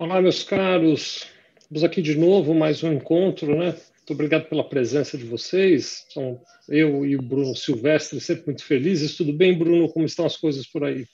Olá, 0.00 0.22
meus 0.22 0.44
caros. 0.44 1.26
Estamos 1.58 1.82
aqui 1.82 2.00
de 2.00 2.16
novo, 2.16 2.54
mais 2.54 2.84
um 2.84 2.92
encontro, 2.92 3.48
né? 3.48 3.74
Muito 3.96 4.12
obrigado 4.12 4.48
pela 4.48 4.62
presença 4.62 5.18
de 5.18 5.24
vocês. 5.24 6.06
São 6.10 6.40
eu 6.68 7.04
e 7.04 7.16
o 7.16 7.20
Bruno 7.20 7.52
Silvestre, 7.56 8.20
sempre 8.20 8.46
muito 8.46 8.64
felizes. 8.64 9.16
Tudo 9.16 9.32
bem, 9.32 9.58
Bruno? 9.58 9.88
Como 9.88 10.06
estão 10.06 10.24
as 10.24 10.36
coisas 10.36 10.68
por 10.68 10.84
aí? 10.84 11.04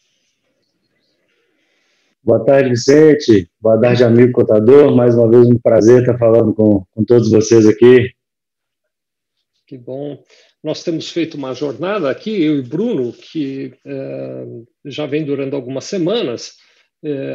Boa 2.23 2.45
tarde, 2.45 2.69
Vicente. 2.69 3.51
Boa 3.59 3.81
tarde, 3.81 4.05
amigo 4.05 4.33
contador. 4.33 4.95
Mais 4.95 5.15
uma 5.15 5.31
vez, 5.31 5.47
um 5.49 5.59
prazer 5.59 6.01
estar 6.01 6.19
falando 6.19 6.53
com, 6.53 6.85
com 6.91 7.05
todos 7.07 7.31
vocês 7.31 7.67
aqui. 7.67 8.13
Que 9.67 9.79
bom. 9.79 10.23
Nós 10.63 10.85
temos 10.85 11.11
feito 11.11 11.39
uma 11.39 11.55
jornada 11.55 12.11
aqui, 12.11 12.43
eu 12.43 12.59
e 12.59 12.63
Bruno, 12.63 13.15
que 13.15 13.73
é, 13.83 14.47
já 14.85 15.07
vem 15.07 15.25
durando 15.25 15.57
algumas 15.57 15.85
semanas, 15.85 16.59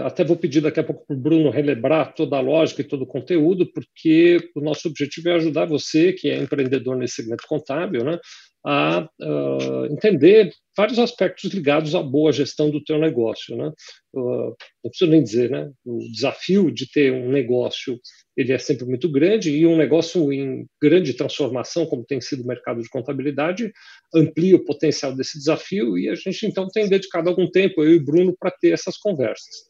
até 0.05 0.23
vou 0.23 0.35
pedir 0.35 0.61
daqui 0.61 0.79
a 0.79 0.83
pouco 0.83 1.05
para 1.05 1.15
o 1.15 1.19
Bruno 1.19 1.49
relembrar 1.49 2.13
toda 2.15 2.37
a 2.37 2.41
lógica 2.41 2.81
e 2.81 2.87
todo 2.87 3.03
o 3.03 3.07
conteúdo, 3.07 3.71
porque 3.71 4.37
o 4.55 4.61
nosso 4.61 4.87
objetivo 4.87 5.29
é 5.29 5.33
ajudar 5.33 5.65
você, 5.65 6.11
que 6.13 6.29
é 6.29 6.37
empreendedor 6.37 6.97
nesse 6.97 7.15
segmento 7.15 7.43
contábil, 7.47 8.03
né, 8.03 8.19
a 8.65 9.07
uh, 9.21 9.85
entender 9.91 10.51
vários 10.75 10.99
aspectos 10.99 11.51
ligados 11.53 11.95
à 11.95 12.03
boa 12.03 12.31
gestão 12.31 12.69
do 12.69 12.83
teu 12.83 12.99
negócio. 12.99 13.55
Né? 13.55 13.71
Uh, 14.13 14.55
não 14.83 14.89
preciso 14.89 15.11
nem 15.11 15.23
dizer, 15.23 15.49
né? 15.49 15.71
o 15.85 15.99
desafio 16.11 16.71
de 16.71 16.89
ter 16.91 17.11
um 17.11 17.29
negócio 17.29 17.99
ele 18.39 18.53
é 18.53 18.57
sempre 18.57 18.85
muito 18.85 19.11
grande 19.11 19.51
e 19.51 19.67
um 19.67 19.75
negócio 19.75 20.31
em 20.31 20.65
grande 20.81 21.13
transformação, 21.13 21.85
como 21.85 22.05
tem 22.05 22.21
sido 22.21 22.41
o 22.41 22.47
mercado 22.47 22.81
de 22.81 22.87
contabilidade, 22.87 23.69
amplia 24.15 24.55
o 24.55 24.63
potencial 24.63 25.13
desse 25.13 25.37
desafio 25.37 25.97
e 25.97 26.07
a 26.07 26.15
gente 26.15 26.45
então 26.45 26.65
tem 26.69 26.87
dedicado 26.87 27.27
algum 27.27 27.51
tempo, 27.51 27.83
eu 27.83 27.95
e 27.95 27.99
Bruno, 27.99 28.33
para 28.39 28.49
ter 28.49 28.71
essas 28.71 28.97
conversas. 28.97 29.68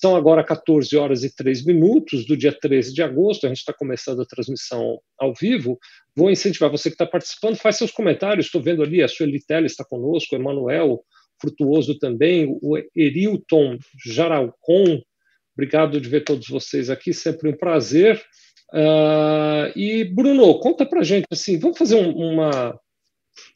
São 0.00 0.16
agora 0.16 0.42
14 0.42 0.96
horas 0.96 1.24
e 1.24 1.34
3 1.34 1.66
minutos 1.66 2.24
do 2.24 2.34
dia 2.34 2.56
13 2.58 2.94
de 2.94 3.02
agosto, 3.02 3.44
a 3.44 3.48
gente 3.48 3.58
está 3.58 3.72
começando 3.72 4.22
a 4.22 4.26
transmissão 4.26 4.98
ao 5.18 5.34
vivo. 5.34 5.78
Vou 6.16 6.30
incentivar 6.30 6.70
você 6.70 6.88
que 6.88 6.94
está 6.94 7.04
participando, 7.04 7.56
faz 7.56 7.76
seus 7.76 7.90
comentários. 7.90 8.46
Estou 8.46 8.62
vendo 8.62 8.82
ali, 8.82 9.02
a 9.02 9.08
Sueli 9.08 9.44
Tela 9.44 9.66
está 9.66 9.84
conosco, 9.84 10.34
o 10.34 10.38
Emanuel 10.38 11.04
Frutuoso 11.38 11.98
também, 11.98 12.46
o 12.62 12.78
Erilton 12.96 13.76
Jaralcon. 14.06 15.02
Obrigado 15.54 16.00
de 16.00 16.08
ver 16.08 16.24
todos 16.24 16.48
vocês 16.48 16.88
aqui, 16.88 17.12
sempre 17.12 17.50
um 17.50 17.56
prazer. 17.56 18.22
Uh, 18.72 19.76
e, 19.76 20.04
Bruno, 20.04 20.58
conta 20.60 20.86
para 20.86 21.02
gente, 21.02 21.26
assim, 21.30 21.58
vamos 21.58 21.76
fazer 21.76 21.96
um, 21.96 22.10
uma, 22.10 22.78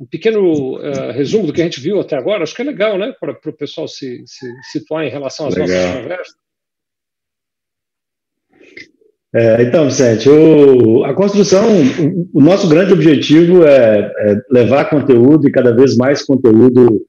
um 0.01 0.07
pequeno 0.07 0.77
uh, 0.77 1.13
resumo 1.13 1.47
do 1.47 1.53
que 1.53 1.61
a 1.61 1.65
gente 1.65 1.81
viu 1.81 2.01
até 2.01 2.17
agora. 2.17 2.43
Acho 2.43 2.55
que 2.55 2.63
é 2.63 2.65
legal, 2.65 2.99
né, 2.99 3.15
para 3.21 3.33
o 3.33 3.57
pessoal 3.57 3.87
se, 3.89 4.23
se, 4.27 4.47
situar 4.73 5.05
em 5.05 5.11
relação 5.11 5.47
às 5.47 5.55
legal. 5.55 5.77
nossas 5.77 6.03
conversas. 6.03 6.45
É, 9.37 9.63
então, 9.65 9.87
Vicente, 9.87 10.29
o, 10.29 11.05
a 11.05 11.13
construção, 11.13 11.67
o, 11.69 12.39
o, 12.39 12.41
nosso 12.41 12.69
grande 12.69 12.93
objetivo 12.93 13.65
é, 13.65 13.99
é, 13.99 14.37
levar 14.49 14.89
conteúdo 14.89 15.49
e 15.49 15.51
cada 15.51 15.75
vez 15.75 15.97
mais 15.97 16.23
conteúdo 16.23 17.05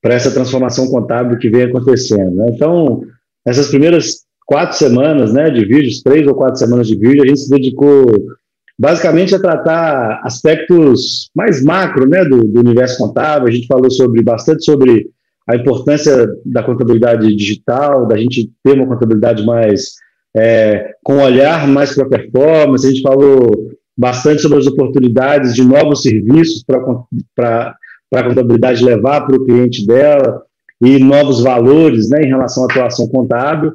para 0.00 0.14
essa 0.14 0.30
transformação 0.30 0.86
contábil 0.86 1.36
que 1.36 1.50
vem 1.50 1.64
acontecendo. 1.64 2.36
Né? 2.36 2.52
Então, 2.54 3.02
essas 3.44 3.68
primeiras 3.68 4.24
quatro 4.46 4.76
semanas 4.76 5.32
né, 5.32 5.50
de 5.50 5.64
vídeos, 5.64 6.00
três 6.00 6.24
ou 6.28 6.36
quatro 6.36 6.58
semanas 6.60 6.86
de 6.86 6.96
vídeo, 6.96 7.24
a 7.24 7.26
gente 7.26 7.40
se 7.40 7.50
dedicou 7.50 8.06
basicamente 8.78 9.34
a 9.34 9.40
tratar 9.40 10.20
aspectos 10.24 11.30
mais 11.34 11.62
macro 11.62 12.08
né, 12.08 12.24
do, 12.24 12.44
do, 12.44 12.60
universo 12.60 12.98
contábil. 12.98 13.48
A 13.48 13.50
gente 13.50 13.66
falou 13.66 13.90
sobre 13.90 14.22
bastante 14.22 14.64
sobre 14.64 15.10
a 15.48 15.56
importância 15.56 16.26
da 16.44 16.62
contabilidade 16.62 17.34
digital, 17.36 18.06
da 18.06 18.16
gente 18.16 18.50
ter 18.62 18.72
uma 18.72 18.86
contabilidade 18.86 19.44
mais 19.44 19.94
é, 20.36 20.94
com 21.04 21.18
olhar 21.18 21.68
mais 21.68 21.94
para 21.94 22.04
a 22.04 22.08
performance. 22.08 22.86
A 22.86 22.90
gente 22.90 23.02
falou 23.02 23.50
bastante 23.96 24.42
sobre 24.42 24.58
as 24.58 24.66
oportunidades 24.66 25.54
de 25.54 25.62
novos 25.62 26.02
serviços 26.02 26.64
para 26.64 27.76
a 28.14 28.24
contabilidade 28.24 28.84
levar 28.84 29.22
para 29.22 29.36
o 29.36 29.44
cliente 29.44 29.86
dela 29.86 30.42
e 30.82 30.98
novos 30.98 31.42
valores 31.42 32.08
né, 32.10 32.22
em 32.22 32.28
relação 32.28 32.64
à 32.64 32.66
atuação 32.66 33.06
contábil. 33.08 33.72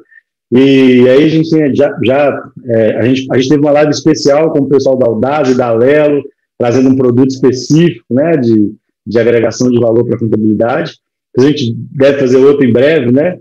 E 0.52 1.08
aí 1.08 1.24
a 1.24 1.28
gente 1.28 1.76
já, 1.76 1.96
já 2.04 2.50
é, 2.66 2.96
a, 2.96 3.02
gente, 3.02 3.26
a 3.30 3.36
gente 3.36 3.48
teve 3.48 3.60
uma 3.60 3.70
live 3.70 3.92
especial 3.92 4.52
com 4.52 4.60
o 4.60 4.68
pessoal 4.68 4.96
da 4.96 5.06
Audaz 5.06 5.50
e 5.50 5.56
da 5.56 5.72
Lelo, 5.72 6.22
trazendo 6.58 6.88
um 6.88 6.96
produto 6.96 7.30
específico 7.30 8.04
né, 8.10 8.36
de, 8.36 8.72
de 9.06 9.18
agregação 9.18 9.70
de 9.70 9.78
valor 9.78 10.04
para 10.04 10.16
a 10.16 10.18
contabilidade. 10.18 10.94
A 11.38 11.42
gente 11.42 11.74
deve 11.92 12.18
fazer 12.18 12.36
outro 12.38 12.64
em 12.64 12.72
breve, 12.72 13.12
né? 13.12 13.38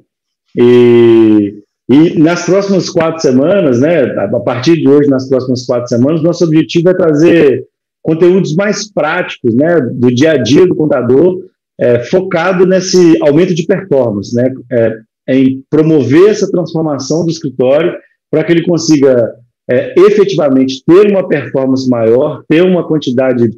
E, 0.56 1.56
e 1.90 2.20
nas 2.20 2.46
próximas 2.46 2.90
quatro 2.90 3.22
semanas, 3.22 3.80
né, 3.80 4.04
a 4.16 4.40
partir 4.40 4.78
de 4.78 4.88
hoje, 4.88 5.10
nas 5.10 5.28
próximas 5.28 5.66
quatro 5.66 5.88
semanas, 5.88 6.22
nosso 6.22 6.44
objetivo 6.44 6.90
é 6.90 6.94
trazer 6.94 7.66
conteúdos 8.02 8.56
mais 8.56 8.92
práticos, 8.92 9.56
né, 9.56 9.80
do 9.82 10.14
dia 10.14 10.34
a 10.34 10.38
dia 10.38 10.68
do 10.68 10.76
contador, 10.76 11.40
é, 11.80 12.00
focado 12.06 12.66
nesse 12.66 13.18
aumento 13.22 13.54
de 13.54 13.66
performance, 13.66 14.36
né, 14.36 14.52
é, 14.72 14.98
em 15.30 15.64
promover 15.70 16.30
essa 16.30 16.50
transformação 16.50 17.24
do 17.24 17.32
escritório 17.32 17.94
para 18.32 18.44
que 18.44 18.52
ele 18.52 18.66
consiga 18.66 19.32
é, 19.70 19.94
efetivamente 20.00 20.84
ter 20.86 21.12
uma 21.12 21.28
performance 21.28 21.88
maior, 21.88 22.44
ter 22.48 22.64
uma 22.64 22.88
quantidade 22.88 23.50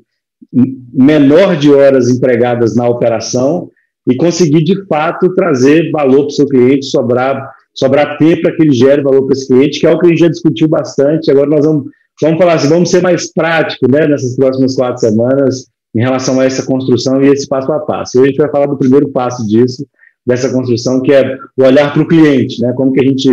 menor 0.93 1.55
de 1.55 1.71
horas 1.71 2.09
empregadas 2.09 2.75
na 2.75 2.87
operação 2.87 3.69
e 4.09 4.15
conseguir 4.15 4.63
de 4.63 4.85
fato 4.87 5.33
trazer 5.35 5.91
valor 5.91 6.21
para 6.21 6.27
o 6.27 6.31
seu 6.31 6.47
cliente, 6.47 6.85
sobrar, 6.87 7.49
sobrar 7.73 8.17
tempo 8.17 8.41
para 8.41 8.55
que 8.55 8.63
ele 8.63 8.73
gere 8.73 9.01
valor 9.01 9.25
para 9.25 9.33
esse 9.33 9.47
cliente, 9.47 9.79
que 9.79 9.87
é 9.87 9.91
o 9.91 9.99
que 9.99 10.07
a 10.07 10.09
gente 10.09 10.19
já 10.19 10.27
discutiu 10.27 10.67
bastante. 10.67 11.29
Agora 11.29 11.49
nós 11.49 11.65
vamos, 11.65 11.85
vamos 12.21 12.37
falar 12.37 12.53
assim, 12.53 12.67
vamos 12.67 12.89
ser 12.89 13.01
mais 13.01 13.31
práticos 13.31 13.87
né, 13.89 14.07
nessas 14.07 14.35
próximas 14.35 14.75
quatro 14.75 14.99
semanas 14.99 15.67
em 15.95 16.01
relação 16.01 16.39
a 16.39 16.45
essa 16.45 16.65
construção 16.65 17.21
e 17.21 17.27
esse 17.27 17.47
passo 17.47 17.71
a 17.71 17.79
passo. 17.79 18.17
Hoje 18.17 18.27
a 18.27 18.31
gente 18.31 18.41
vai 18.41 18.51
falar 18.51 18.65
do 18.65 18.77
primeiro 18.77 19.09
passo 19.09 19.45
disso, 19.47 19.85
dessa 20.31 20.51
construção, 20.51 21.01
que 21.01 21.11
é 21.13 21.37
o 21.57 21.63
olhar 21.63 21.93
para 21.93 22.01
o 22.01 22.07
cliente, 22.07 22.61
né? 22.61 22.71
Como 22.73 22.93
que 22.93 23.01
a 23.01 23.07
gente, 23.07 23.29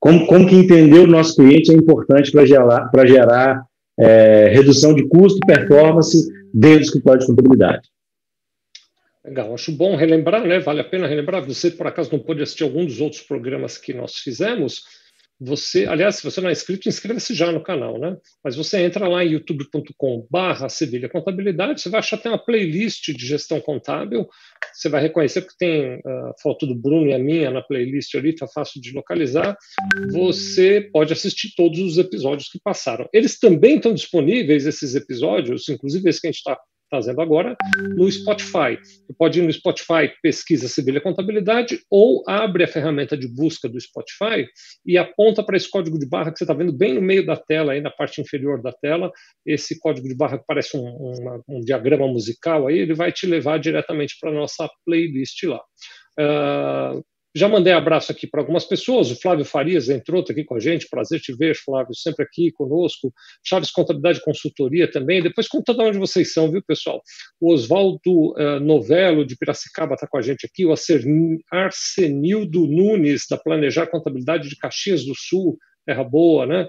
como, 0.00 0.26
como 0.26 0.46
que 0.48 0.56
entender 0.56 0.98
o 0.98 1.06
nosso 1.06 1.36
cliente 1.36 1.70
é 1.70 1.74
importante 1.74 2.32
para 2.32 2.44
gerar, 2.44 2.88
para 2.90 3.06
gerar 3.06 3.64
é, 3.98 4.48
redução 4.48 4.92
de 4.92 5.06
custo, 5.06 5.38
performance 5.46 6.28
dentro 6.52 6.78
do 6.80 6.84
escritório 6.84 7.20
de 7.20 7.26
contabilidade. 7.26 7.88
Legal, 9.24 9.54
acho 9.54 9.70
bom 9.70 9.94
relembrar, 9.94 10.44
né? 10.44 10.58
Vale 10.58 10.80
a 10.80 10.84
pena 10.84 11.06
relembrar. 11.06 11.44
Você, 11.46 11.70
por 11.70 11.86
acaso, 11.86 12.10
não 12.10 12.18
pôde 12.18 12.42
assistir 12.42 12.64
algum 12.64 12.84
dos 12.84 13.00
outros 13.00 13.22
programas 13.22 13.78
que 13.78 13.92
nós 13.92 14.16
fizemos? 14.16 14.82
Você, 15.40 15.86
aliás, 15.86 16.16
se 16.16 16.22
você 16.22 16.40
não 16.40 16.50
é 16.50 16.52
inscrito, 16.52 16.88
inscreva-se 16.88 17.34
já 17.34 17.50
no 17.50 17.62
canal, 17.62 17.98
né? 17.98 18.16
Mas 18.44 18.56
você 18.56 18.82
entra 18.82 19.08
lá 19.08 19.24
em 19.24 19.30
youtube.com/barra 19.30 20.68
Sevilha 20.68 21.08
Contabilidade, 21.08 21.80
você 21.80 21.88
vai 21.88 22.00
achar 22.00 22.18
tem 22.18 22.30
uma 22.30 22.38
playlist 22.38 23.06
de 23.12 23.26
gestão 23.26 23.60
contábil. 23.60 24.28
Você 24.74 24.88
vai 24.88 25.00
reconhecer 25.00 25.42
que 25.42 25.56
tem 25.56 26.00
a 26.04 26.32
foto 26.42 26.66
do 26.66 26.74
Bruno 26.74 27.06
e 27.06 27.14
a 27.14 27.18
minha 27.18 27.50
na 27.50 27.62
playlist 27.62 28.14
ali, 28.14 28.34
tá 28.34 28.46
fácil 28.46 28.80
de 28.80 28.92
localizar. 28.92 29.56
Você 30.12 30.88
pode 30.92 31.12
assistir 31.12 31.54
todos 31.56 31.78
os 31.78 31.96
episódios 31.96 32.48
que 32.50 32.60
passaram. 32.62 33.08
Eles 33.12 33.38
também 33.38 33.76
estão 33.76 33.94
disponíveis 33.94 34.66
esses 34.66 34.94
episódios, 34.94 35.68
inclusive 35.68 36.08
esse 36.08 36.20
que 36.20 36.26
a 36.26 36.30
gente 36.30 36.38
está 36.38 36.58
fazendo 36.90 37.20
agora, 37.20 37.56
no 37.96 38.10
Spotify. 38.10 38.76
Você 38.82 39.14
pode 39.16 39.38
ir 39.38 39.42
no 39.42 39.52
Spotify, 39.52 40.12
pesquisa 40.22 40.68
Sevilha 40.68 41.00
Contabilidade, 41.00 41.80
ou 41.88 42.22
abre 42.26 42.64
a 42.64 42.68
ferramenta 42.68 43.16
de 43.16 43.28
busca 43.28 43.68
do 43.68 43.80
Spotify 43.80 44.46
e 44.84 44.98
aponta 44.98 45.42
para 45.42 45.56
esse 45.56 45.70
código 45.70 45.98
de 45.98 46.06
barra 46.06 46.32
que 46.32 46.38
você 46.38 46.44
está 46.44 46.54
vendo 46.54 46.72
bem 46.72 46.94
no 46.94 47.02
meio 47.02 47.24
da 47.24 47.36
tela, 47.36 47.72
aí 47.72 47.80
na 47.80 47.90
parte 47.90 48.20
inferior 48.20 48.60
da 48.60 48.72
tela. 48.72 49.10
Esse 49.46 49.78
código 49.78 50.08
de 50.08 50.16
barra 50.16 50.38
que 50.38 50.44
parece 50.46 50.76
um, 50.76 50.86
um, 50.86 51.42
um 51.48 51.60
diagrama 51.60 52.08
musical 52.08 52.66
aí, 52.66 52.78
ele 52.78 52.94
vai 52.94 53.12
te 53.12 53.26
levar 53.26 53.58
diretamente 53.58 54.16
para 54.20 54.30
a 54.30 54.34
nossa 54.34 54.68
playlist 54.84 55.42
lá. 55.44 55.60
Uh, 56.18 57.02
já 57.34 57.48
mandei 57.48 57.72
abraço 57.72 58.10
aqui 58.10 58.26
para 58.26 58.40
algumas 58.40 58.64
pessoas. 58.64 59.10
O 59.10 59.20
Flávio 59.20 59.44
Farias 59.44 59.88
entrou 59.88 60.20
aqui 60.22 60.44
com 60.44 60.56
a 60.56 60.60
gente. 60.60 60.88
Prazer 60.88 61.20
te 61.20 61.32
ver, 61.34 61.54
Flávio, 61.56 61.94
sempre 61.94 62.24
aqui 62.24 62.50
conosco. 62.50 63.12
Chaves 63.44 63.70
Contabilidade 63.70 64.20
Consultoria 64.22 64.90
também. 64.90 65.22
Depois 65.22 65.46
conta 65.46 65.72
de 65.72 65.80
onde 65.80 65.98
vocês 65.98 66.32
são, 66.32 66.50
viu, 66.50 66.62
pessoal? 66.66 67.00
O 67.40 67.52
Oswaldo 67.52 68.32
uh, 68.32 68.58
Novello, 68.60 69.24
de 69.24 69.36
Piracicaba, 69.36 69.94
está 69.94 70.08
com 70.08 70.18
a 70.18 70.22
gente 70.22 70.44
aqui. 70.44 70.66
O 70.66 70.74
Arsenildo 71.52 72.66
Nunes, 72.66 73.26
da 73.30 73.36
Planejar 73.36 73.86
Contabilidade 73.86 74.48
de 74.48 74.56
Caxias 74.56 75.04
do 75.04 75.14
Sul. 75.14 75.56
Terra 75.86 76.02
boa, 76.02 76.46
né? 76.46 76.66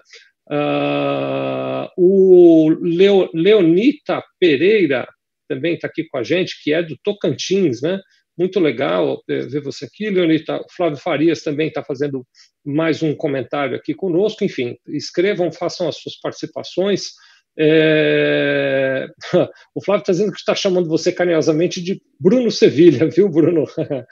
Uh, 0.48 1.88
o 1.98 2.70
Leo, 2.82 3.30
Leonita 3.34 4.24
Pereira 4.40 5.08
também 5.48 5.74
está 5.74 5.88
aqui 5.88 6.08
com 6.08 6.18
a 6.18 6.24
gente, 6.24 6.62
que 6.64 6.74
é 6.74 6.82
do 6.82 6.98
Tocantins, 7.04 7.82
né? 7.82 8.00
Muito 8.42 8.60
legal 8.60 9.22
é, 9.30 9.42
ver 9.42 9.62
você 9.62 9.86
aqui, 9.86 10.10
Leonita. 10.10 10.58
O 10.58 10.66
Flávio 10.76 10.98
Farias 10.98 11.44
também 11.44 11.68
está 11.68 11.84
fazendo 11.84 12.26
mais 12.66 13.04
um 13.04 13.14
comentário 13.14 13.76
aqui 13.76 13.94
conosco. 13.94 14.44
Enfim, 14.44 14.76
escrevam, 14.88 15.52
façam 15.52 15.88
as 15.88 15.98
suas 15.98 16.20
participações. 16.20 17.12
É... 17.56 19.06
O 19.76 19.84
Flávio 19.84 20.02
está 20.02 20.12
dizendo 20.12 20.32
que 20.32 20.40
está 20.40 20.56
chamando 20.56 20.90
você 20.90 21.12
carinhosamente 21.12 21.80
de 21.84 22.02
Bruno 22.20 22.50
Sevilha, 22.50 23.08
viu, 23.08 23.30
Bruno? 23.30 23.66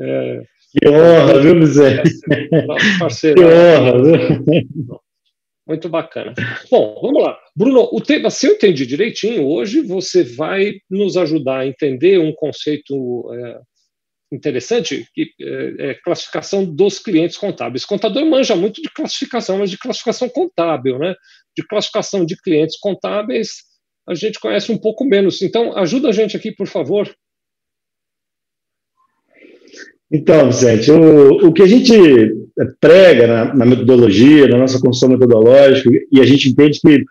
É... 0.00 0.40
Que 0.72 0.88
honra, 0.88 1.40
viu, 1.40 1.66
Zé? 1.66 2.02
Nosso 2.66 2.98
parceiro. 2.98 3.36
Que 3.36 3.44
honra, 3.44 4.02
viu? 4.02 5.00
Muito 5.66 5.88
bacana. 5.88 6.34
Bom, 6.70 6.98
vamos 7.00 7.22
lá. 7.22 7.38
Bruno, 7.56 7.88
o 7.92 8.00
tema, 8.00 8.28
se 8.28 8.46
eu 8.46 8.52
entendi 8.54 8.84
direitinho, 8.84 9.46
hoje 9.46 9.80
você 9.80 10.24
vai 10.24 10.74
nos 10.90 11.16
ajudar 11.16 11.60
a 11.60 11.66
entender 11.66 12.18
um 12.18 12.32
conceito 12.34 13.32
é, 13.32 13.60
interessante, 14.34 15.06
que 15.14 15.30
é, 15.40 15.90
é 15.90 15.94
classificação 15.94 16.64
dos 16.64 16.98
clientes 16.98 17.36
contábeis. 17.36 17.84
O 17.84 17.88
contador 17.88 18.24
manja 18.26 18.56
muito 18.56 18.82
de 18.82 18.90
classificação, 18.90 19.58
mas 19.58 19.70
de 19.70 19.78
classificação 19.78 20.28
contábil, 20.28 20.98
né? 20.98 21.14
De 21.56 21.66
classificação 21.66 22.24
de 22.24 22.36
clientes 22.40 22.78
contábeis, 22.78 23.62
a 24.08 24.14
gente 24.14 24.40
conhece 24.40 24.70
um 24.70 24.78
pouco 24.78 25.04
menos. 25.04 25.40
Então, 25.42 25.76
ajuda 25.76 26.08
a 26.08 26.12
gente 26.12 26.36
aqui, 26.36 26.52
por 26.52 26.66
favor. 26.66 27.14
Então, 30.12 30.46
Vicente, 30.46 30.90
o, 30.90 31.48
o 31.48 31.52
que 31.52 31.62
a 31.62 31.66
gente 31.66 31.92
prega 32.80 33.26
na, 33.26 33.54
na, 33.54 33.66
metodologia, 33.66 34.46
na 34.46 34.58
nossa 34.58 34.78
construção 34.78 35.08
metodológica, 35.08 35.90
e 36.12 36.20
a 36.20 36.24
gente 36.24 36.48
entende 36.50 36.80
que 36.80 37.04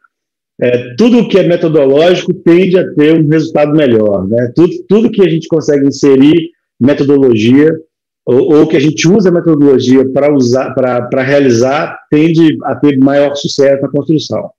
é, 0.61 0.95
tudo 0.95 1.27
que 1.27 1.37
é 1.37 1.43
metodológico 1.43 2.33
tende 2.33 2.77
a 2.77 2.93
ter 2.93 3.13
um 3.19 3.27
resultado 3.27 3.73
melhor. 3.75 4.27
Né? 4.27 4.51
Tudo, 4.55 4.73
tudo 4.87 5.11
que 5.11 5.21
a 5.21 5.29
gente 5.29 5.47
consegue 5.47 5.87
inserir 5.87 6.51
metodologia, 6.83 7.69
ou, 8.25 8.59
ou 8.59 8.67
que 8.67 8.77
a 8.77 8.79
gente 8.79 9.07
usa 9.07 9.29
a 9.29 9.31
metodologia 9.31 10.07
para 10.09 10.33
usar 10.33 10.73
para 10.73 11.21
realizar, 11.21 11.97
tende 12.09 12.57
a 12.63 12.75
ter 12.75 12.97
maior 12.97 13.35
sucesso 13.35 13.81
na 13.81 13.89
construção. 13.89 14.49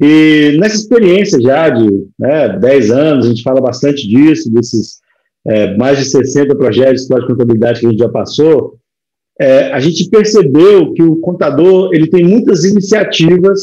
E 0.00 0.56
nessa 0.58 0.76
experiência 0.76 1.38
já 1.40 1.68
de 1.68 2.06
né, 2.18 2.58
10 2.58 2.90
anos, 2.90 3.26
a 3.26 3.28
gente 3.28 3.42
fala 3.42 3.60
bastante 3.60 4.08
disso, 4.08 4.50
desses 4.50 5.00
é, 5.46 5.76
mais 5.76 5.98
de 5.98 6.06
60 6.06 6.54
projetos 6.56 7.06
de 7.06 7.26
contabilidade 7.26 7.80
que 7.80 7.86
a 7.86 7.90
gente 7.90 7.98
já 7.98 8.08
passou, 8.08 8.78
é, 9.38 9.72
a 9.72 9.80
gente 9.80 10.08
percebeu 10.08 10.92
que 10.92 11.02
o 11.02 11.16
contador 11.16 11.90
ele 11.92 12.06
tem 12.06 12.24
muitas 12.24 12.64
iniciativas 12.64 13.60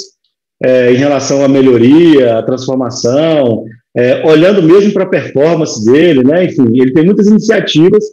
é, 0.63 0.91
em 0.91 0.95
relação 0.95 1.43
à 1.43 1.47
melhoria, 1.47 2.37
à 2.37 2.43
transformação, 2.43 3.63
é, 3.97 4.25
olhando 4.25 4.61
mesmo 4.61 4.93
para 4.93 5.03
a 5.03 5.09
performance 5.09 5.83
dele, 5.85 6.23
né? 6.23 6.45
Enfim, 6.45 6.67
ele 6.79 6.93
tem 6.93 7.03
muitas 7.03 7.27
iniciativas, 7.27 8.03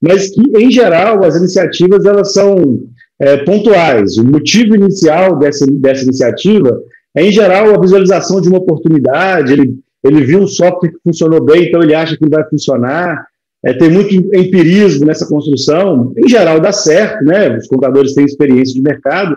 mas 0.00 0.30
que, 0.30 0.40
em 0.56 0.70
geral, 0.70 1.24
as 1.24 1.36
iniciativas 1.36 2.04
elas 2.04 2.32
são 2.32 2.80
é, 3.18 3.38
pontuais. 3.38 4.16
O 4.16 4.24
motivo 4.24 4.74
inicial 4.74 5.38
dessa, 5.38 5.66
dessa 5.66 6.04
iniciativa 6.04 6.80
é, 7.14 7.26
em 7.26 7.32
geral, 7.32 7.74
a 7.74 7.80
visualização 7.80 8.40
de 8.40 8.48
uma 8.48 8.58
oportunidade, 8.58 9.52
ele 9.52 9.82
ele 10.04 10.24
viu 10.24 10.40
um 10.40 10.46
software 10.46 10.90
que 10.90 10.98
funcionou 11.04 11.44
bem, 11.44 11.68
então 11.68 11.80
ele 11.80 11.94
acha 11.94 12.16
que 12.16 12.28
vai 12.28 12.44
funcionar. 12.48 13.24
É, 13.64 13.72
tem 13.72 13.88
muito 13.88 14.12
empirismo 14.34 15.06
nessa 15.06 15.28
construção. 15.28 16.12
Em 16.16 16.28
geral, 16.28 16.58
dá 16.58 16.72
certo, 16.72 17.24
né? 17.24 17.56
Os 17.56 17.68
contadores 17.68 18.12
têm 18.12 18.24
experiência 18.24 18.74
de 18.74 18.82
mercado, 18.82 19.36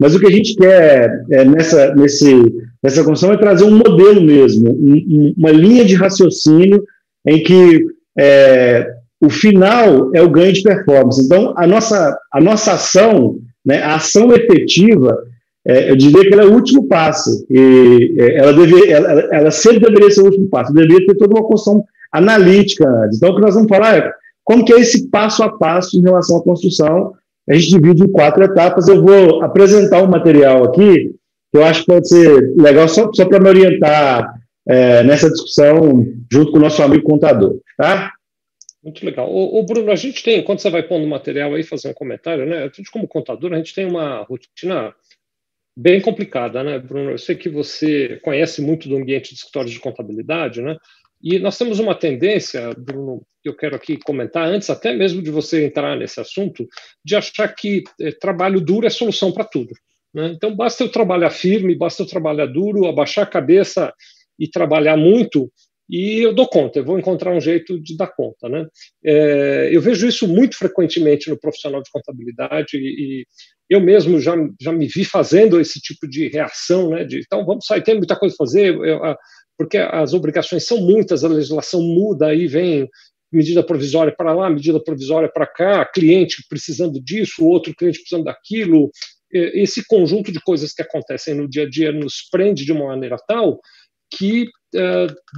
mas 0.00 0.14
o 0.14 0.18
que 0.18 0.26
a 0.26 0.30
gente 0.30 0.56
quer 0.56 1.24
é, 1.30 1.44
nessa, 1.44 1.94
nesse, 1.94 2.34
nessa 2.82 3.04
construção 3.04 3.34
é 3.34 3.36
trazer 3.36 3.64
um 3.64 3.76
modelo 3.76 4.22
mesmo, 4.22 4.70
um, 4.70 5.34
uma 5.36 5.50
linha 5.50 5.84
de 5.84 5.94
raciocínio 5.94 6.82
em 7.26 7.42
que 7.42 7.84
é, 8.18 8.90
o 9.20 9.28
final 9.28 10.10
é 10.14 10.22
o 10.22 10.30
ganho 10.30 10.54
de 10.54 10.62
performance. 10.62 11.22
Então, 11.22 11.52
a 11.54 11.66
nossa, 11.66 12.18
a 12.32 12.40
nossa 12.40 12.72
ação, 12.72 13.36
né, 13.64 13.82
a 13.82 13.96
ação 13.96 14.32
efetiva, 14.32 15.22
é, 15.66 15.90
eu 15.90 15.96
diria 15.96 16.22
que 16.22 16.32
ela 16.32 16.44
é 16.44 16.46
o 16.46 16.54
último 16.54 16.88
passo. 16.88 17.44
E 17.50 18.16
é, 18.18 18.38
ela, 18.38 18.54
deve, 18.54 18.90
ela, 18.90 19.10
ela, 19.30 19.50
sempre 19.50 19.80
deveria 19.80 20.10
ser 20.10 20.22
o 20.22 20.26
último 20.26 20.48
passo, 20.48 20.72
deveria 20.72 21.06
ter 21.06 21.14
toda 21.16 21.34
uma 21.34 21.46
construção 21.46 21.84
analítica 22.10 22.88
antes. 22.88 23.18
Então, 23.18 23.32
o 23.32 23.34
que 23.36 23.42
nós 23.42 23.54
vamos 23.54 23.68
falar 23.68 23.98
é 23.98 24.10
como 24.42 24.64
que 24.64 24.72
é 24.72 24.80
esse 24.80 25.08
passo 25.10 25.42
a 25.42 25.50
passo 25.50 25.98
em 25.98 26.02
relação 26.02 26.38
à 26.38 26.42
construção. 26.42 27.12
A 27.50 27.54
gente 27.54 27.70
divide 27.70 28.04
em 28.04 28.12
quatro 28.12 28.44
etapas. 28.44 28.86
Eu 28.86 29.02
vou 29.02 29.42
apresentar 29.42 30.02
um 30.02 30.08
material 30.08 30.64
aqui 30.64 31.14
que 31.52 31.58
eu 31.58 31.64
acho 31.64 31.80
que 31.80 31.86
pode 31.86 32.08
ser 32.08 32.54
legal 32.56 32.88
só, 32.88 33.10
só 33.12 33.24
para 33.26 33.40
me 33.40 33.48
orientar 33.48 34.40
é, 34.68 35.02
nessa 35.02 35.28
discussão 35.28 36.06
junto 36.30 36.52
com 36.52 36.58
o 36.58 36.60
nosso 36.60 36.80
amigo 36.80 37.02
contador, 37.02 37.58
tá? 37.76 38.12
Muito 38.82 39.04
legal. 39.04 39.28
O, 39.28 39.62
Bruno, 39.64 39.90
a 39.90 39.96
gente 39.96 40.22
tem, 40.22 40.42
quando 40.42 40.60
você 40.60 40.70
vai 40.70 40.82
pondo 40.82 41.06
material 41.06 41.52
aí, 41.52 41.62
fazer 41.62 41.88
um 41.88 41.94
comentário, 41.94 42.46
né? 42.46 42.62
A 42.62 42.68
gente, 42.68 42.90
como 42.90 43.08
contador, 43.08 43.52
a 43.52 43.56
gente 43.56 43.74
tem 43.74 43.84
uma 43.84 44.22
rotina 44.22 44.94
bem 45.76 46.00
complicada, 46.00 46.62
né, 46.62 46.78
Bruno? 46.78 47.10
Eu 47.10 47.18
sei 47.18 47.34
que 47.34 47.48
você 47.48 48.20
conhece 48.22 48.62
muito 48.62 48.88
do 48.88 48.96
ambiente 48.96 49.30
de 49.30 49.34
escritórios 49.34 49.72
de 49.72 49.80
contabilidade, 49.80 50.62
né? 50.62 50.76
E 51.22 51.38
nós 51.38 51.58
temos 51.58 51.78
uma 51.78 51.94
tendência, 51.94 52.72
Bruno, 52.78 53.22
que 53.42 53.48
eu 53.48 53.56
quero 53.56 53.76
aqui 53.76 53.96
comentar, 53.96 54.46
antes 54.46 54.68
até 54.70 54.92
mesmo 54.92 55.22
de 55.22 55.30
você 55.30 55.64
entrar 55.64 55.96
nesse 55.96 56.20
assunto, 56.20 56.66
de 57.04 57.16
achar 57.16 57.48
que 57.48 57.82
eh, 58.00 58.12
trabalho 58.12 58.60
duro 58.60 58.86
é 58.86 58.90
solução 58.90 59.32
para 59.32 59.44
tudo. 59.44 59.70
Né? 60.14 60.32
Então, 60.34 60.54
basta 60.54 60.82
eu 60.82 60.90
trabalhar 60.90 61.30
firme, 61.30 61.74
basta 61.74 62.02
eu 62.02 62.06
trabalhar 62.06 62.46
duro, 62.46 62.86
abaixar 62.86 63.24
a 63.24 63.30
cabeça 63.30 63.92
e 64.38 64.48
trabalhar 64.48 64.96
muito, 64.96 65.50
e 65.88 66.20
eu 66.20 66.32
dou 66.32 66.48
conta, 66.48 66.78
eu 66.78 66.84
vou 66.84 66.98
encontrar 66.98 67.32
um 67.32 67.40
jeito 67.40 67.80
de 67.80 67.96
dar 67.96 68.06
conta. 68.06 68.48
Né? 68.48 68.66
É, 69.04 69.70
eu 69.72 69.80
vejo 69.80 70.06
isso 70.06 70.28
muito 70.28 70.56
frequentemente 70.56 71.28
no 71.28 71.38
profissional 71.38 71.82
de 71.82 71.90
contabilidade 71.90 72.76
e, 72.76 73.26
eu 73.68 73.80
mesmo 73.80 74.18
já, 74.20 74.34
já 74.60 74.72
me 74.72 74.88
vi 74.88 75.04
fazendo 75.04 75.60
esse 75.60 75.80
tipo 75.80 76.08
de 76.08 76.26
reação, 76.26 76.90
né, 76.90 77.04
de 77.04 77.20
então 77.20 77.46
vamos 77.46 77.64
sair, 77.64 77.84
tem 77.84 77.96
muita 77.96 78.16
coisa 78.16 78.34
a 78.34 78.36
fazer, 78.36 78.74
eu, 78.74 79.04
a, 79.04 79.16
porque 79.56 79.78
as 79.78 80.12
obrigações 80.12 80.66
são 80.66 80.78
muitas, 80.78 81.22
a 81.22 81.28
legislação 81.28 81.80
muda, 81.80 82.26
aí 82.26 82.48
vem 82.48 82.88
medida 83.32 83.62
provisória 83.62 84.14
para 84.14 84.34
lá, 84.34 84.50
medida 84.50 84.82
provisória 84.82 85.30
para 85.32 85.46
cá, 85.46 85.84
cliente 85.84 86.44
precisando 86.48 87.00
disso, 87.00 87.46
outro 87.46 87.74
cliente 87.74 88.00
precisando 88.00 88.24
daquilo, 88.24 88.90
esse 89.32 89.86
conjunto 89.86 90.32
de 90.32 90.40
coisas 90.40 90.72
que 90.72 90.82
acontecem 90.82 91.34
no 91.34 91.48
dia 91.48 91.62
a 91.62 91.68
dia 91.68 91.92
nos 91.92 92.28
prende 92.30 92.64
de 92.64 92.72
uma 92.72 92.88
maneira 92.88 93.16
tal 93.28 93.60
que, 94.12 94.48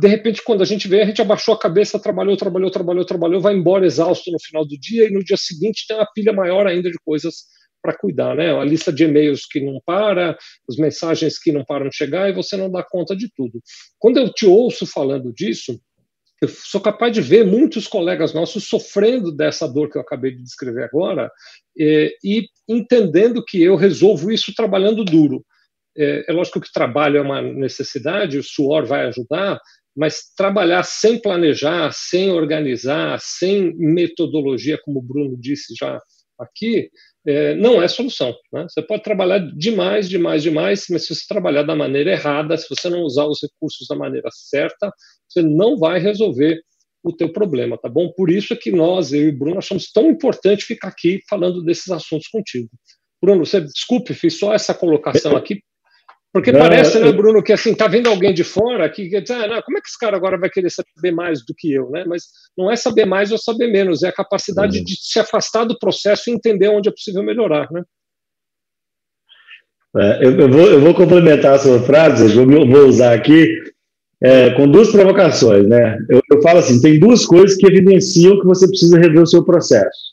de 0.01 0.09
repente, 0.09 0.43
quando 0.43 0.63
a 0.63 0.65
gente 0.65 0.89
vê, 0.89 1.03
a 1.03 1.05
gente 1.05 1.21
abaixou 1.21 1.53
a 1.53 1.59
cabeça, 1.59 1.99
trabalhou, 1.99 2.37
trabalhou, 2.37 2.71
trabalhou, 2.71 3.05
trabalhou, 3.05 3.41
vai 3.41 3.55
embora 3.55 3.85
exausto 3.85 4.31
no 4.31 4.41
final 4.41 4.67
do 4.67 4.79
dia, 4.79 5.07
e 5.07 5.11
no 5.11 5.23
dia 5.23 5.37
seguinte 5.37 5.85
tem 5.87 5.95
uma 5.95 6.09
pilha 6.15 6.33
maior 6.33 6.67
ainda 6.67 6.91
de 6.91 6.97
coisas 7.05 7.45
para 7.83 7.99
cuidar, 7.99 8.37
né? 8.37 8.57
A 8.57 8.65
lista 8.65 8.93
de 8.93 9.05
e-mails 9.05 9.45
que 9.45 9.61
não 9.61 9.79
para, 9.85 10.39
as 10.71 10.77
mensagens 10.77 11.39
que 11.39 11.53
não 11.53 11.65
param 11.65 11.89
de 11.89 11.97
chegar 11.97 12.31
e 12.31 12.33
você 12.33 12.57
não 12.57 12.71
dá 12.71 12.83
conta 12.83 13.15
de 13.15 13.29
tudo. 13.37 13.61
Quando 13.99 14.19
eu 14.19 14.33
te 14.33 14.47
ouço 14.47 14.87
falando 14.87 15.33
disso, 15.35 15.79
eu 16.43 16.49
sou 16.49 16.81
capaz 16.81 17.13
de 17.13 17.21
ver 17.21 17.47
muitos 17.47 17.87
colegas 17.87 18.35
nossos 18.35 18.65
sofrendo 18.65 19.31
dessa 19.31 19.69
dor 19.69 19.89
que 19.89 19.97
eu 19.97 20.03
acabei 20.03 20.33
de 20.33 20.43
descrever 20.43 20.83
agora 20.83 21.31
e, 21.77 22.17
e 22.25 22.47
entendendo 22.69 23.45
que 23.45 23.63
eu 23.63 23.77
resolvo 23.77 24.29
isso 24.29 24.53
trabalhando 24.53 25.05
duro. 25.05 25.47
É, 25.97 26.25
é 26.29 26.33
lógico 26.33 26.61
que 26.61 26.73
trabalho 26.73 27.19
é 27.19 27.21
uma 27.21 27.41
necessidade, 27.41 28.39
o 28.39 28.43
suor 28.43 28.85
vai 28.85 29.07
ajudar, 29.07 29.61
mas 29.97 30.33
trabalhar 30.37 30.83
sem 30.83 31.21
planejar, 31.21 31.93
sem 31.93 32.33
organizar, 32.33 33.21
sem 33.21 33.73
metodologia, 33.77 34.81
como 34.85 34.99
o 34.99 35.03
Bruno 35.03 35.37
disse 35.39 35.75
já 35.79 36.01
aqui, 36.41 36.91
é, 37.27 37.55
não 37.55 37.83
é 37.83 37.89
solução. 37.89 38.35
Né? 38.53 38.67
Você 38.69 38.83
pode 38.83 39.03
trabalhar 39.03 39.39
demais, 39.39 40.09
demais, 40.09 40.43
demais, 40.43 40.87
mas 40.91 41.07
se 41.07 41.15
você 41.15 41.25
trabalhar 41.29 41.63
da 41.63 41.77
maneira 41.77 42.13
errada, 42.13 42.57
se 42.57 42.69
você 42.69 42.89
não 42.89 43.03
usar 43.03 43.27
os 43.27 43.41
recursos 43.43 43.87
da 43.89 43.97
maneira 43.97 44.29
certa, 44.33 44.93
você 45.29 45.43
não 45.43 45.77
vai 45.77 45.99
resolver 45.99 46.61
o 47.05 47.13
teu 47.13 47.33
problema, 47.33 47.77
tá 47.77 47.89
bom? 47.89 48.13
Por 48.13 48.31
isso 48.31 48.53
é 48.53 48.57
que 48.57 48.71
nós, 48.71 49.13
eu 49.13 49.25
e 49.25 49.29
o 49.29 49.39
Bruno, 49.39 49.59
achamos 49.59 49.91
tão 49.91 50.09
importante 50.09 50.65
ficar 50.65 50.89
aqui 50.89 51.21
falando 51.29 51.63
desses 51.63 51.91
assuntos 51.91 52.29
contigo. 52.29 52.69
Bruno, 53.21 53.45
você 53.45 53.61
desculpe, 53.61 54.15
fiz 54.15 54.39
só 54.39 54.55
essa 54.55 54.75
colocação 54.75 55.37
aqui 55.37 55.61
porque 56.33 56.51
não, 56.51 56.61
parece, 56.61 56.99
né, 56.99 57.13
Bruno, 57.13 57.43
que 57.43 57.53
assim, 57.53 57.75
tá 57.75 57.87
vendo 57.87 58.09
alguém 58.09 58.33
de 58.33 58.43
fora 58.43 58.89
que 58.89 59.07
diz, 59.07 59.31
ah, 59.31 59.47
não, 59.47 59.61
como 59.61 59.77
é 59.77 59.81
que 59.83 59.89
esse 59.89 59.99
cara 59.99 60.17
agora 60.17 60.39
vai 60.39 60.49
querer 60.49 60.71
saber 60.71 61.13
mais 61.13 61.45
do 61.45 61.55
que 61.55 61.71
eu, 61.71 61.91
né? 61.91 62.05
Mas 62.07 62.25
não 62.57 62.71
é 62.71 62.77
saber 62.77 63.05
mais 63.05 63.31
ou 63.31 63.37
saber 63.37 63.67
menos, 63.67 64.03
é 64.03 64.09
a 64.09 64.13
capacidade 64.13 64.79
uhum. 64.79 64.85
de 64.85 64.97
se 64.97 65.19
afastar 65.19 65.65
do 65.65 65.79
processo 65.79 66.31
e 66.31 66.33
entender 66.33 66.69
onde 66.69 66.89
é 66.89 66.93
possível 66.93 67.23
melhorar, 67.23 67.71
né? 67.71 67.83
É, 69.95 70.27
eu, 70.27 70.39
eu, 70.39 70.51
vou, 70.51 70.67
eu 70.69 70.81
vou 70.81 70.95
complementar 70.95 71.55
a 71.55 71.59
sua 71.59 71.83
frase, 71.83 72.35
eu 72.35 72.47
vou, 72.47 72.67
vou 72.67 72.87
usar 72.87 73.13
aqui, 73.13 73.55
é, 74.23 74.51
com 74.53 74.67
duas 74.67 74.91
provocações, 74.91 75.69
né? 75.69 75.99
Eu, 76.09 76.23
eu 76.31 76.41
falo 76.41 76.61
assim, 76.61 76.81
tem 76.81 76.99
duas 76.99 77.27
coisas 77.27 77.59
que 77.59 77.67
evidenciam 77.67 78.41
que 78.41 78.47
você 78.47 78.67
precisa 78.67 78.99
rever 78.99 79.23
o 79.23 79.27
seu 79.27 79.45
processo. 79.45 80.13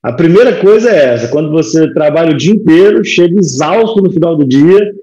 A 0.00 0.12
primeira 0.12 0.60
coisa 0.60 0.90
é 0.90 1.14
essa, 1.14 1.28
quando 1.28 1.50
você 1.50 1.92
trabalha 1.92 2.30
o 2.30 2.36
dia 2.36 2.54
inteiro, 2.54 3.04
chega 3.04 3.36
exausto 3.36 4.00
no 4.00 4.12
final 4.12 4.36
do 4.36 4.46
dia, 4.46 4.94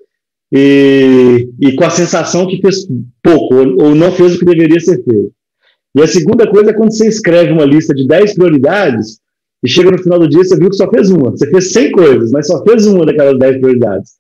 e, 0.52 1.50
e 1.60 1.76
com 1.76 1.86
a 1.86 1.90
sensação 1.90 2.48
que 2.48 2.62
fez 2.62 2.88
pouco 3.24 3.56
ou, 3.56 3.88
ou 3.88 3.96
não 3.96 4.12
fez 4.12 4.36
o 4.36 4.40
que 4.40 4.46
deveria 4.46 4.80
ser 4.80 5.04
feito. 5.04 5.32
E 5.96 6.02
a 6.02 6.08
segunda 6.08 6.48
coisa 6.48 6.72
é 6.72 6.74
quando 6.74 6.92
você 6.92 7.08
escreve 7.08 7.52
uma 7.52 7.66
lista 7.66 7.94
de 7.94 8.08
10 8.08 8.36
prioridades 8.36 9.20
e 9.64 9.70
chega 9.70 9.92
no 9.92 9.98
final 9.98 10.20
do 10.20 10.30
dia 10.30 10.44
você 10.44 10.56
viu 10.56 10.70
que 10.70 10.76
só 10.76 10.90
fez 10.90 11.10
uma. 11.10 11.32
Você 11.32 11.50
fez 11.50 11.74
100 11.74 11.92
coisas, 11.92 12.32
mas 12.32 12.48
só 12.48 12.64
fez 12.64 12.86
uma 12.86 13.06
daquelas 13.06 13.40
10 13.40 13.58
prioridades. 13.58 14.12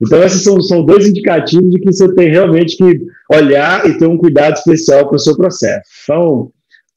Então, 0.00 0.22
esses 0.22 0.42
são, 0.42 0.60
são 0.60 0.84
dois 0.84 1.06
indicativos 1.06 1.70
de 1.70 1.80
que 1.80 1.92
você 1.92 2.12
tem 2.14 2.30
realmente 2.30 2.76
que 2.76 3.00
olhar 3.32 3.88
e 3.88 3.96
ter 3.98 4.06
um 4.06 4.18
cuidado 4.18 4.54
especial 4.54 5.06
para 5.08 5.16
o 5.16 5.18
seu 5.18 5.36
processo. 5.36 5.88
Então, 6.04 6.50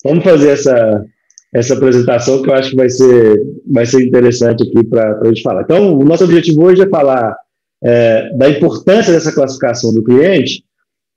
vamos 0.03 0.23
fazer 0.23 0.49
essa, 0.49 1.05
essa 1.53 1.73
apresentação 1.75 2.41
que 2.41 2.49
eu 2.49 2.53
acho 2.53 2.71
que 2.71 2.75
vai 2.75 2.89
ser, 2.89 3.41
vai 3.71 3.85
ser 3.85 4.05
interessante 4.05 4.63
aqui 4.63 4.83
para 4.83 5.17
a 5.21 5.27
gente 5.27 5.41
falar. 5.41 5.61
Então, 5.61 5.97
o 5.97 6.03
nosso 6.03 6.25
objetivo 6.25 6.63
hoje 6.63 6.81
é 6.81 6.89
falar 6.89 7.35
é, 7.83 8.35
da 8.37 8.49
importância 8.49 9.13
dessa 9.13 9.31
classificação 9.31 9.93
do 9.93 10.03
cliente, 10.03 10.63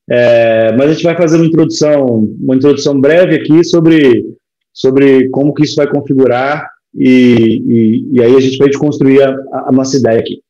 é, 0.09 0.73
mas 0.77 0.91
a 0.91 0.93
gente 0.93 1.05
vai 1.05 1.17
fazer 1.17 1.37
uma 1.37 1.47
introdução, 1.47 2.29
uma 2.41 2.57
introdução 2.57 3.01
breve 3.01 3.37
aqui 3.37 3.65
sobre, 3.65 4.25
sobre 4.73 5.29
como 5.31 5.55
que 5.55 5.65
isso 5.65 5.77
vai 5.77 5.87
configurar 5.87 6.69
e, 6.95 7.63
e, 7.67 8.09
e 8.13 8.23
aí 8.23 8.37
a 8.37 8.41
gente 8.41 8.59
vai 8.59 8.71
construir 8.73 9.23
a, 9.23 9.35
a 9.67 9.73
nossa 9.73 9.97
ideia 9.97 10.21
aqui. 10.21 10.41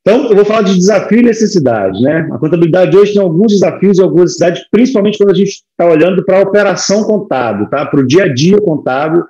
Então, 0.00 0.30
eu 0.30 0.36
vou 0.36 0.44
falar 0.44 0.62
de 0.62 0.74
desafio 0.74 1.18
e 1.18 1.22
necessidade. 1.22 2.00
Né? 2.00 2.28
A 2.32 2.38
contabilidade 2.38 2.96
hoje 2.96 3.12
tem 3.12 3.20
alguns 3.20 3.52
desafios 3.52 3.98
e 3.98 4.02
algumas 4.02 4.24
necessidades, 4.24 4.62
principalmente 4.70 5.18
quando 5.18 5.32
a 5.32 5.34
gente 5.34 5.50
está 5.50 5.86
olhando 5.86 6.24
para 6.24 6.38
a 6.38 6.42
operação 6.42 7.04
contábil, 7.04 7.68
tá? 7.68 7.84
para 7.84 8.00
o 8.00 8.06
dia 8.06 8.24
a 8.24 8.32
dia 8.32 8.58
contábil 8.58 9.22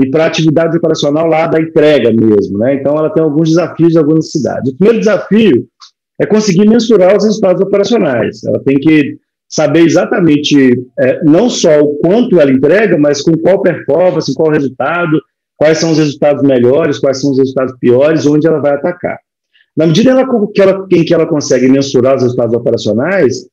e 0.00 0.10
para 0.10 0.24
a 0.24 0.26
atividade 0.26 0.76
operacional 0.76 1.26
lá 1.26 1.46
da 1.46 1.60
entrega 1.60 2.12
mesmo. 2.12 2.58
Né? 2.58 2.74
Então, 2.74 2.96
ela 2.96 3.10
tem 3.10 3.22
alguns 3.22 3.50
desafios 3.50 3.94
e 3.94 3.98
algumas 3.98 4.24
necessidades. 4.26 4.72
O 4.72 4.76
primeiro 4.76 4.98
desafio 4.98 5.66
é 6.20 6.26
conseguir 6.26 6.68
mensurar 6.68 7.16
os 7.16 7.24
resultados 7.24 7.62
operacionais. 7.62 8.42
Ela 8.44 8.60
tem 8.64 8.76
que 8.76 9.16
saber 9.48 9.80
exatamente 9.80 10.84
é, 10.98 11.22
não 11.24 11.48
só 11.48 11.80
o 11.80 11.96
quanto 11.96 12.40
ela 12.40 12.50
entrega, 12.50 12.98
mas 12.98 13.22
com 13.22 13.36
qual 13.38 13.62
performance, 13.62 14.34
qual 14.34 14.50
resultado, 14.50 15.20
quais 15.56 15.78
são 15.78 15.92
os 15.92 15.98
resultados 15.98 16.42
melhores, 16.42 16.98
quais 16.98 17.20
são 17.20 17.30
os 17.30 17.38
resultados 17.38 17.74
piores, 17.78 18.26
onde 18.26 18.46
ela 18.46 18.60
vai 18.60 18.72
atacar. 18.72 19.18
Na 19.76 19.86
medida 19.86 20.12
que 20.52 20.60
ela, 20.60 20.86
em 20.90 21.04
que 21.04 21.14
ela 21.14 21.26
consegue 21.26 21.68
mensurar 21.68 22.16
os 22.16 22.22
resultados 22.22 22.54
operacionais, 22.54 23.46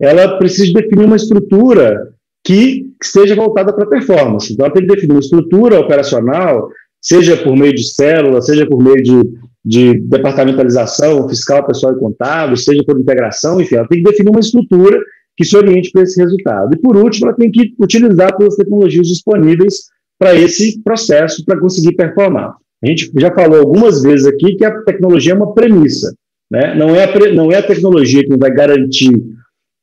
ela 0.00 0.38
precisa 0.38 0.72
definir 0.72 1.04
uma 1.04 1.16
estrutura 1.16 2.12
que 2.44 2.83
esteja 3.02 3.34
voltada 3.34 3.72
para 3.72 3.86
performance. 3.86 4.52
Então, 4.52 4.70
tem 4.70 4.86
que 4.86 4.94
definir 4.94 5.12
uma 5.12 5.20
estrutura 5.20 5.80
operacional, 5.80 6.68
seja 7.00 7.36
por 7.36 7.56
meio 7.56 7.74
de 7.74 7.84
célula, 7.84 8.40
seja 8.40 8.66
por 8.66 8.82
meio 8.82 9.02
de, 9.02 9.22
de 9.64 10.00
departamentalização 10.00 11.28
fiscal, 11.28 11.66
pessoal 11.66 11.94
e 11.94 11.98
contábil, 11.98 12.56
seja 12.56 12.82
por 12.84 12.98
integração, 12.98 13.60
enfim, 13.60 13.76
ela 13.76 13.88
tem 13.88 14.02
que 14.02 14.10
definir 14.10 14.30
uma 14.30 14.40
estrutura 14.40 14.98
que 15.36 15.44
se 15.44 15.56
oriente 15.56 15.90
para 15.90 16.02
esse 16.02 16.20
resultado. 16.20 16.74
E, 16.74 16.78
por 16.78 16.96
último, 16.96 17.26
ela 17.26 17.36
tem 17.36 17.50
que 17.50 17.74
utilizar 17.78 18.36
todas 18.36 18.54
as 18.54 18.56
tecnologias 18.56 19.08
disponíveis 19.08 19.88
para 20.18 20.34
esse 20.34 20.80
processo, 20.82 21.44
para 21.44 21.58
conseguir 21.58 21.94
performar. 21.96 22.54
A 22.82 22.86
gente 22.86 23.10
já 23.16 23.34
falou 23.34 23.60
algumas 23.60 24.02
vezes 24.02 24.26
aqui 24.26 24.56
que 24.56 24.64
a 24.64 24.82
tecnologia 24.82 25.32
é 25.32 25.36
uma 25.36 25.54
premissa, 25.54 26.14
né? 26.50 26.74
não, 26.74 26.94
é 26.94 27.04
a, 27.04 27.32
não 27.32 27.50
é 27.50 27.56
a 27.56 27.66
tecnologia 27.66 28.22
que 28.22 28.36
vai 28.36 28.52
garantir 28.52 29.12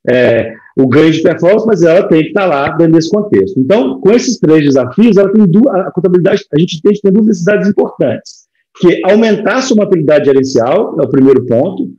é, 0.08 0.54
o 0.76 0.88
ganho 0.88 1.12
de 1.12 1.22
performance, 1.22 1.66
mas 1.66 1.82
ela 1.82 2.08
tem 2.08 2.22
que 2.22 2.28
estar 2.28 2.46
lá 2.46 2.70
dentro 2.70 2.94
desse 2.94 3.10
contexto. 3.10 3.58
Então, 3.58 4.00
com 4.00 4.10
esses 4.10 4.38
três 4.38 4.64
desafios, 4.64 5.16
ela 5.16 5.30
tem 5.32 5.42
a 5.42 5.90
contabilidade, 5.90 6.44
a 6.52 6.58
gente 6.58 6.80
tem, 6.80 6.92
tem 6.92 7.12
duas 7.12 7.26
necessidades 7.26 7.68
importantes, 7.68 8.46
que 8.80 8.94
é 8.94 9.10
aumentar 9.10 9.56
a 9.56 9.62
sua 9.62 9.76
maturidade 9.76 10.26
gerencial, 10.26 10.98
é 11.00 11.04
o 11.04 11.10
primeiro 11.10 11.44
ponto, 11.46 11.90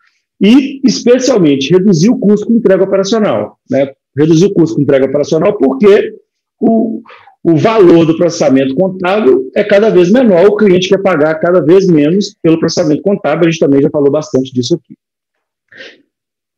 e, 0.42 0.82
especialmente, 0.84 1.72
reduzir 1.72 2.10
o 2.10 2.18
custo 2.18 2.48
com 2.48 2.54
entrega 2.54 2.84
operacional. 2.84 3.58
Né? 3.70 3.94
Reduzir 4.18 4.48
o 4.48 4.54
custo 4.54 4.76
com 4.76 4.82
entrega 4.82 5.06
operacional 5.06 5.58
porque 5.58 6.16
o, 6.60 7.02
o 7.44 7.56
valor 7.56 8.06
do 8.06 8.18
processamento 8.18 8.76
contábil 8.76 9.50
é 9.56 9.64
cada 9.64 9.90
vez 9.90 10.12
menor, 10.12 10.48
o 10.48 10.56
cliente 10.56 10.90
quer 10.90 11.02
pagar 11.02 11.36
cada 11.36 11.62
vez 11.62 11.88
menos 11.88 12.36
pelo 12.42 12.60
processamento 12.60 13.02
contábil, 13.02 13.48
a 13.48 13.52
gente 13.52 13.60
também 13.60 13.82
já 13.82 13.90
falou 13.90 14.12
bastante 14.12 14.54
disso 14.54 14.76
aqui. 14.76 14.96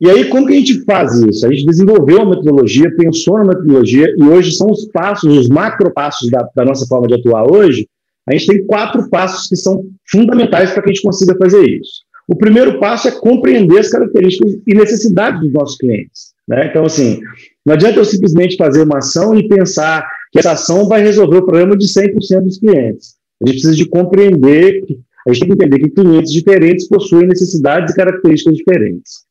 E 0.00 0.10
aí, 0.10 0.28
como 0.28 0.46
que 0.46 0.52
a 0.52 0.56
gente 0.56 0.84
faz 0.84 1.14
isso? 1.22 1.46
A 1.46 1.50
gente 1.50 1.64
desenvolveu 1.64 2.18
uma 2.18 2.30
metodologia, 2.30 2.94
pensou 2.96 3.38
na 3.38 3.44
metodologia, 3.44 4.14
e 4.16 4.22
hoje 4.22 4.52
são 4.52 4.70
os 4.70 4.84
passos, 4.86 5.34
os 5.34 5.48
macro 5.48 5.90
passos 5.92 6.30
da, 6.30 6.46
da 6.54 6.64
nossa 6.64 6.86
forma 6.86 7.06
de 7.06 7.14
atuar 7.14 7.50
hoje. 7.50 7.88
A 8.28 8.32
gente 8.32 8.46
tem 8.46 8.66
quatro 8.66 9.08
passos 9.08 9.48
que 9.48 9.56
são 9.56 9.84
fundamentais 10.10 10.72
para 10.72 10.82
que 10.82 10.90
a 10.90 10.92
gente 10.92 11.02
consiga 11.02 11.34
fazer 11.38 11.64
isso. 11.64 12.04
O 12.28 12.36
primeiro 12.36 12.78
passo 12.80 13.08
é 13.08 13.12
compreender 13.12 13.78
as 13.78 13.88
características 13.88 14.58
e 14.66 14.74
necessidades 14.74 15.40
dos 15.40 15.52
nossos 15.52 15.78
clientes. 15.78 16.34
Né? 16.46 16.66
Então, 16.68 16.84
assim, 16.84 17.20
não 17.64 17.74
adianta 17.74 17.98
eu 17.98 18.04
simplesmente 18.04 18.56
fazer 18.56 18.82
uma 18.82 18.98
ação 18.98 19.34
e 19.38 19.48
pensar 19.48 20.06
que 20.32 20.40
essa 20.40 20.52
ação 20.52 20.88
vai 20.88 21.00
resolver 21.00 21.38
o 21.38 21.46
problema 21.46 21.76
de 21.76 21.86
100% 21.86 22.42
dos 22.42 22.58
clientes. 22.58 23.14
A 23.42 23.48
gente 23.48 23.60
precisa 23.60 23.76
de 23.76 23.88
compreender, 23.88 24.82
a 25.26 25.32
gente 25.32 25.46
tem 25.46 25.56
que 25.56 25.64
entender 25.64 25.78
que 25.78 25.90
clientes 25.90 26.32
diferentes 26.32 26.88
possuem 26.88 27.28
necessidades 27.28 27.92
e 27.92 27.96
características 27.96 28.56
diferentes. 28.56 29.25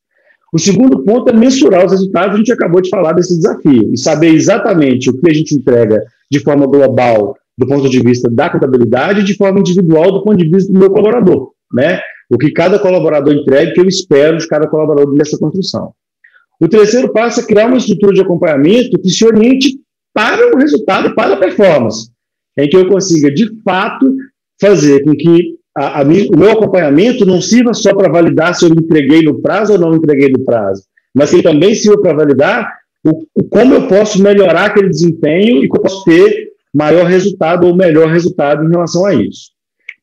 O 0.55 0.57
segundo 0.57 1.03
ponto 1.03 1.29
é 1.29 1.33
mensurar 1.33 1.85
os 1.85 1.91
resultados, 1.91 2.35
a 2.35 2.37
gente 2.37 2.53
acabou 2.53 2.79
de 2.79 2.89
falar 2.89 3.11
desse 3.11 3.35
desafio, 3.35 3.91
e 3.93 3.97
saber 3.97 4.29
exatamente 4.29 5.09
o 5.09 5.19
que 5.19 5.29
a 5.29 5.33
gente 5.33 5.53
entrega 5.53 6.01
de 6.31 6.39
forma 6.39 6.65
global, 6.65 7.35
do 7.57 7.67
ponto 7.67 7.89
de 7.89 7.99
vista 7.99 8.31
da 8.31 8.49
contabilidade, 8.49 9.19
e 9.19 9.23
de 9.25 9.35
forma 9.35 9.59
individual, 9.59 10.13
do 10.13 10.23
ponto 10.23 10.37
de 10.37 10.49
vista 10.49 10.71
do 10.71 10.79
meu 10.79 10.89
colaborador. 10.89 11.51
Né? 11.73 11.99
O 12.29 12.37
que 12.37 12.51
cada 12.51 12.79
colaborador 12.79 13.33
entrega, 13.33 13.73
que 13.73 13.81
eu 13.81 13.85
espero 13.85 14.37
de 14.37 14.47
cada 14.47 14.65
colaborador 14.65 15.13
nessa 15.13 15.37
construção. 15.37 15.91
O 16.57 16.69
terceiro 16.69 17.11
passo 17.11 17.41
é 17.41 17.43
criar 17.43 17.67
uma 17.67 17.75
estrutura 17.75 18.13
de 18.13 18.21
acompanhamento 18.21 18.97
que 18.97 19.09
se 19.09 19.25
oriente 19.25 19.77
para 20.13 20.55
o 20.55 20.57
resultado, 20.57 21.13
para 21.13 21.33
a 21.33 21.37
performance, 21.37 22.09
em 22.57 22.69
que 22.69 22.77
eu 22.77 22.87
consiga, 22.87 23.29
de 23.29 23.61
fato, 23.61 24.09
fazer 24.61 25.03
com 25.03 25.11
que 25.17 25.54
a, 25.75 26.01
a, 26.01 26.03
o 26.03 26.39
meu 26.39 26.51
acompanhamento 26.51 27.25
não 27.25 27.41
sirva 27.41 27.73
só 27.73 27.93
para 27.93 28.11
validar 28.11 28.55
se 28.55 28.65
eu 28.65 28.69
entreguei 28.69 29.21
no 29.21 29.41
prazo 29.41 29.73
ou 29.73 29.79
não 29.79 29.95
entreguei 29.95 30.29
no 30.29 30.43
prazo, 30.43 30.83
mas 31.13 31.29
que 31.29 31.43
também 31.43 31.75
sirva 31.75 32.01
para 32.01 32.13
validar 32.13 32.69
o, 33.05 33.25
o, 33.35 33.43
como 33.43 33.73
eu 33.73 33.87
posso 33.87 34.21
melhorar 34.21 34.65
aquele 34.65 34.89
desempenho 34.89 35.63
e 35.63 35.67
como 35.67 35.81
eu 35.81 35.89
posso 35.89 36.03
ter 36.05 36.49
maior 36.73 37.05
resultado 37.05 37.67
ou 37.67 37.75
melhor 37.75 38.09
resultado 38.09 38.65
em 38.65 38.69
relação 38.69 39.05
a 39.05 39.13
isso. 39.13 39.51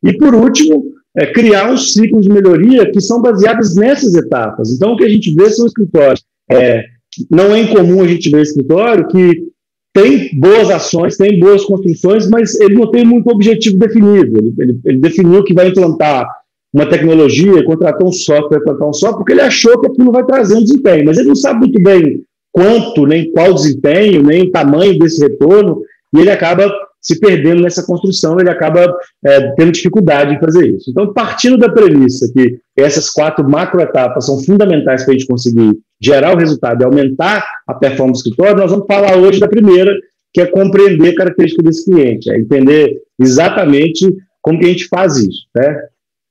E, 0.03 0.13
por 0.17 0.35
último, 0.35 0.85
é, 1.17 1.27
criar 1.27 1.71
um 1.71 1.77
ciclo 1.77 2.21
de 2.21 2.29
melhoria 2.29 2.91
que 2.91 3.01
são 3.01 3.21
baseados 3.21 3.77
nessas 3.77 4.15
etapas. 4.15 4.71
Então, 4.71 4.93
o 4.93 4.97
que 4.97 5.05
a 5.05 5.09
gente 5.09 5.35
vê 5.35 5.51
são 5.51 5.67
escritórios. 5.67 6.25
É, 6.51 6.85
não 7.31 7.55
é 7.55 7.61
incomum 7.61 8.03
a 8.03 8.09
gente 8.09 8.31
ver 8.31 8.43
escritório 8.43 9.07
que 9.09 9.52
tem 9.93 10.31
boas 10.39 10.71
ações, 10.71 11.17
tem 11.17 11.39
boas 11.39 11.65
construções, 11.65 12.29
mas 12.29 12.59
ele 12.59 12.75
não 12.75 12.91
tem 12.91 13.05
muito 13.05 13.29
objetivo 13.31 13.79
definido. 13.79 14.39
Ele, 14.39 14.55
ele, 14.59 14.81
ele 14.85 14.99
definiu 14.99 15.45
que 15.45 15.53
vai 15.53 15.69
implantar 15.69 16.27
uma 16.73 16.87
tecnologia, 16.87 17.65
contratou 17.65 18.09
um 18.09 18.13
software, 18.13 18.59
implantar 18.59 18.89
um 18.89 18.93
software, 18.93 19.19
porque 19.19 19.33
ele 19.33 19.43
achou 19.43 19.79
que 19.79 19.89
aquilo 19.89 20.11
vai 20.11 20.25
trazer 20.25 20.55
um 20.55 20.63
desempenho, 20.63 21.05
mas 21.05 21.19
ele 21.19 21.29
não 21.29 21.35
sabe 21.35 21.61
muito 21.61 21.83
bem 21.83 22.23
quanto, 22.51 23.07
nem 23.07 23.31
qual 23.33 23.53
desempenho, 23.53 24.23
nem 24.23 24.45
o 24.45 24.51
tamanho 24.51 24.99
desse 24.99 25.21
retorno, 25.21 25.83
e 26.15 26.21
ele 26.21 26.31
acaba 26.31 26.73
se 27.03 27.19
perdendo 27.19 27.63
nessa 27.63 27.85
construção, 27.85 28.39
ele 28.39 28.49
acaba 28.49 28.97
é, 29.25 29.51
tendo 29.57 29.73
dificuldade 29.73 30.35
em 30.35 30.39
fazer 30.39 30.69
isso. 30.69 30.91
Então, 30.91 31.13
partindo 31.13 31.59
da 31.59 31.69
premissa 31.69 32.31
que 32.33 32.61
essas 32.77 33.11
quatro 33.11 33.49
macroetapas 33.49 34.27
são 34.27 34.39
fundamentais 34.39 35.03
para 35.03 35.13
a 35.13 35.19
gente 35.19 35.27
conseguir 35.27 35.77
gerar 36.01 36.33
o 36.33 36.39
resultado 36.39 36.81
e 36.81 36.85
aumentar 36.85 37.45
a 37.67 37.75
performance 37.75 38.23
do 38.23 38.29
escritório, 38.29 38.61
nós 38.61 38.71
vamos 38.71 38.87
falar 38.87 39.17
hoje 39.17 39.41
da 39.41 39.49
primeira, 39.49 39.93
que 40.33 40.41
é 40.41 40.47
compreender 40.47 41.11
a 41.11 41.17
característica 41.17 41.63
desse 41.63 41.85
cliente, 41.91 42.31
é 42.31 42.39
entender 42.39 42.97
exatamente 43.21 44.09
como 44.41 44.61
que 44.61 44.67
a 44.67 44.69
gente 44.69 44.87
faz 44.87 45.17
isso. 45.17 45.47
Né? 45.55 45.83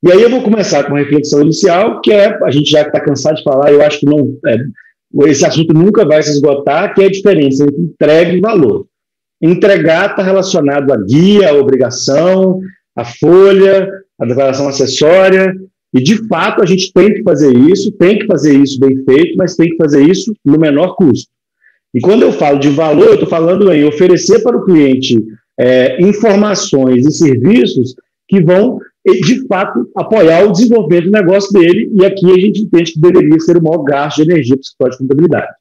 E 0.04 0.12
aí 0.12 0.22
eu 0.22 0.30
vou 0.30 0.42
começar 0.42 0.84
com 0.84 0.92
uma 0.92 1.00
reflexão 1.00 1.42
inicial, 1.42 2.00
que 2.00 2.13
é, 2.13 2.40
a 2.44 2.50
gente 2.50 2.72
já 2.72 2.82
está 2.82 3.00
cansado 3.00 3.36
de 3.36 3.44
falar, 3.44 3.72
eu 3.72 3.82
acho 3.82 4.00
que 4.00 4.06
não, 4.06 4.38
é, 4.48 4.58
esse 5.30 5.46
assunto 5.46 5.74
nunca 5.74 6.06
vai 6.06 6.24
se 6.24 6.32
esgotar, 6.32 6.94
que 6.94 7.04
é 7.04 7.06
a 7.06 7.12
diferença 7.12 7.63
entre 7.63 7.82
entrega 7.82 8.32
e 8.32 8.40
valor. 8.40 8.88
Entregar 9.42 10.12
está 10.12 10.22
relacionado 10.22 10.92
à 10.94 10.98
guia, 10.98 11.50
à 11.50 11.54
obrigação, 11.54 12.60
à 12.96 13.04
folha, 13.04 13.90
à 14.20 14.26
declaração 14.26 14.68
acessória, 14.68 15.56
e 15.94 16.02
de 16.02 16.28
fato 16.28 16.62
a 16.62 16.66
gente 16.66 16.94
tem 16.94 17.14
que 17.14 17.24
fazer 17.24 17.56
isso, 17.56 17.92
tem 17.94 18.20
que 18.20 18.26
fazer 18.26 18.58
isso 18.58 18.80
bem 18.80 19.04
feito, 19.04 19.36
mas 19.38 19.56
tem 19.56 19.70
que 19.70 19.78
fazer 19.78 20.04
isso 20.04 20.34
no 20.46 20.60
menor 20.60 20.96
custo. 20.96 21.30
E 21.94 22.00
quando 22.00 22.22
eu 22.22 22.32
falo 22.32 22.60
de 22.60 22.70
valor, 22.70 23.08
eu 23.08 23.14
estou 23.16 23.28
falando 23.28 23.72
em 23.74 23.84
oferecer 23.84 24.42
para 24.42 24.58
o 24.58 24.64
cliente 24.64 25.22
é, 25.60 26.02
informações 26.02 27.06
e 27.06 27.12
serviços 27.12 27.96
que 28.28 28.42
vão, 28.42 28.80
de 29.06 29.46
fato, 29.48 29.90
apoiar 29.96 30.46
o 30.46 30.52
desenvolvimento 30.52 31.06
do 31.06 31.12
negócio 31.12 31.52
dele, 31.52 31.92
e 31.94 32.06
aqui 32.06 32.32
a 32.32 32.40
gente 32.40 32.62
entende 32.62 32.94
que 32.94 33.02
deveria 33.02 33.40
ser 33.40 33.58
o 33.58 33.64
maior 33.64 33.84
gasto 33.84 34.24
de 34.24 34.32
energia 34.32 34.58
para 34.78 34.88
o 34.88 34.92
de 34.92 34.98
contabilidade. 35.00 35.52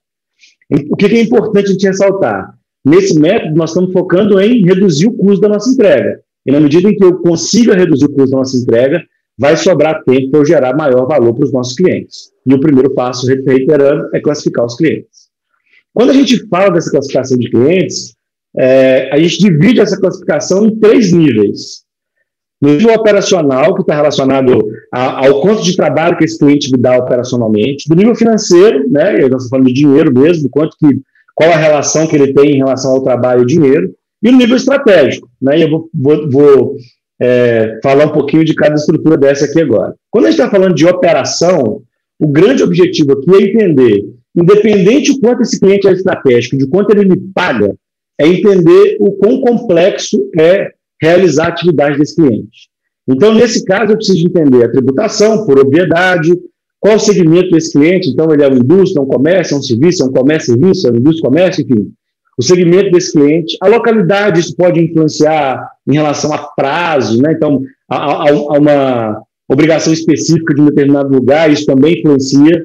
O 0.88 0.96
que 0.96 1.06
é 1.06 1.20
importante 1.20 1.70
a 1.70 1.72
gente 1.72 1.86
ressaltar? 1.86 2.54
Nesse 2.84 3.18
método, 3.18 3.54
nós 3.56 3.70
estamos 3.70 3.92
focando 3.92 4.40
em 4.40 4.64
reduzir 4.64 5.06
o 5.06 5.12
custo 5.12 5.40
da 5.40 5.48
nossa 5.48 5.70
entrega. 5.70 6.20
E 6.46 6.52
na 6.52 6.60
medida 6.60 6.88
em 6.88 6.96
que 6.96 7.04
eu 7.04 7.18
consiga 7.18 7.74
reduzir 7.74 8.06
o 8.06 8.12
custo 8.12 8.30
da 8.30 8.38
nossa 8.38 8.56
entrega, 8.56 9.02
vai 9.38 9.56
sobrar 9.56 10.02
tempo 10.04 10.30
para 10.30 10.40
eu 10.40 10.44
gerar 10.44 10.76
maior 10.76 11.06
valor 11.06 11.34
para 11.34 11.44
os 11.44 11.52
nossos 11.52 11.74
clientes. 11.74 12.30
E 12.46 12.54
o 12.54 12.60
primeiro 12.60 12.94
passo, 12.94 13.26
reiterando, 13.26 14.08
é 14.14 14.20
classificar 14.20 14.64
os 14.64 14.76
clientes. 14.76 15.30
Quando 15.92 16.10
a 16.10 16.14
gente 16.14 16.46
fala 16.48 16.70
dessa 16.70 16.90
classificação 16.90 17.38
de 17.38 17.50
clientes, 17.50 18.14
é, 18.56 19.10
a 19.12 19.18
gente 19.18 19.38
divide 19.38 19.80
essa 19.80 19.98
classificação 19.98 20.66
em 20.66 20.78
três 20.78 21.12
níveis. 21.12 21.84
No 22.60 22.70
nível 22.70 22.94
operacional, 22.94 23.74
que 23.74 23.80
está 23.80 23.94
relacionado 23.94 24.62
a, 24.92 25.26
ao 25.26 25.40
quanto 25.40 25.62
de 25.62 25.74
trabalho 25.74 26.16
que 26.18 26.24
esse 26.24 26.38
cliente 26.38 26.70
me 26.70 26.78
dá 26.78 26.98
operacionalmente. 26.98 27.88
Do 27.88 27.96
nível 27.96 28.14
financeiro, 28.14 28.88
né, 28.90 29.12
nós 29.12 29.22
estamos 29.22 29.48
falando 29.48 29.66
de 29.66 29.72
dinheiro 29.72 30.12
mesmo, 30.12 30.50
quanto 30.50 30.76
que 30.76 31.00
qual 31.40 31.52
a 31.52 31.56
relação 31.56 32.06
que 32.06 32.14
ele 32.14 32.34
tem 32.34 32.50
em 32.50 32.58
relação 32.58 32.90
ao 32.90 33.02
trabalho 33.02 33.44
e 33.44 33.46
dinheiro, 33.46 33.94
e 34.22 34.30
no 34.30 34.36
nível 34.36 34.58
estratégico. 34.58 35.26
Né? 35.40 35.58
E 35.58 35.62
eu 35.62 35.70
vou, 35.70 35.90
vou, 35.94 36.30
vou 36.30 36.76
é, 37.18 37.80
falar 37.82 38.04
um 38.04 38.12
pouquinho 38.12 38.44
de 38.44 38.54
cada 38.54 38.74
estrutura 38.74 39.16
dessa 39.16 39.46
aqui 39.46 39.58
agora. 39.58 39.94
Quando 40.10 40.26
a 40.26 40.30
gente 40.30 40.38
está 40.38 40.50
falando 40.50 40.74
de 40.74 40.84
operação, 40.84 41.80
o 42.18 42.28
grande 42.28 42.62
objetivo 42.62 43.12
aqui 43.12 43.30
é 43.30 43.42
entender, 43.42 44.04
independente 44.36 45.12
o 45.12 45.18
quanto 45.18 45.40
esse 45.40 45.58
cliente 45.58 45.88
é 45.88 45.92
estratégico, 45.92 46.58
de 46.58 46.66
quanto 46.66 46.90
ele 46.90 47.08
me 47.08 47.16
paga, 47.34 47.74
é 48.20 48.26
entender 48.28 48.98
o 49.00 49.12
quão 49.12 49.40
complexo 49.40 50.20
é 50.38 50.72
realizar 51.00 51.46
a 51.46 51.48
atividade 51.48 51.98
desse 51.98 52.16
cliente. 52.16 52.68
Então, 53.08 53.34
nesse 53.34 53.64
caso, 53.64 53.92
eu 53.92 53.96
preciso 53.96 54.26
entender 54.26 54.62
a 54.62 54.70
tributação, 54.70 55.46
por 55.46 55.58
obviedade, 55.58 56.38
qual 56.80 56.96
o 56.96 56.98
segmento 56.98 57.50
desse 57.50 57.72
cliente, 57.72 58.08
então 58.08 58.32
ele 58.32 58.42
é 58.42 58.48
uma 58.48 58.58
indústria, 58.58 59.02
um 59.02 59.06
comércio, 59.06 59.56
um 59.56 59.62
serviço, 59.62 60.02
é 60.02 60.06
um 60.06 60.12
comércio, 60.12 60.54
serviço, 60.54 60.86
é 60.86 60.90
uma 60.90 60.98
indústria, 60.98 61.28
comércio, 61.28 61.62
enfim. 61.62 61.92
O 62.38 62.42
segmento 62.42 62.90
desse 62.90 63.12
cliente, 63.12 63.58
a 63.60 63.68
localidade, 63.68 64.40
isso 64.40 64.56
pode 64.56 64.80
influenciar 64.80 65.62
em 65.86 65.92
relação 65.92 66.32
a 66.32 66.38
prazo, 66.38 67.20
né? 67.20 67.32
Então, 67.32 67.60
há, 67.86 68.30
há 68.30 68.58
uma 68.58 69.22
obrigação 69.46 69.92
específica 69.92 70.54
de 70.54 70.62
um 70.62 70.66
determinado 70.66 71.12
lugar, 71.12 71.50
isso 71.50 71.66
também 71.66 71.98
influencia. 71.98 72.64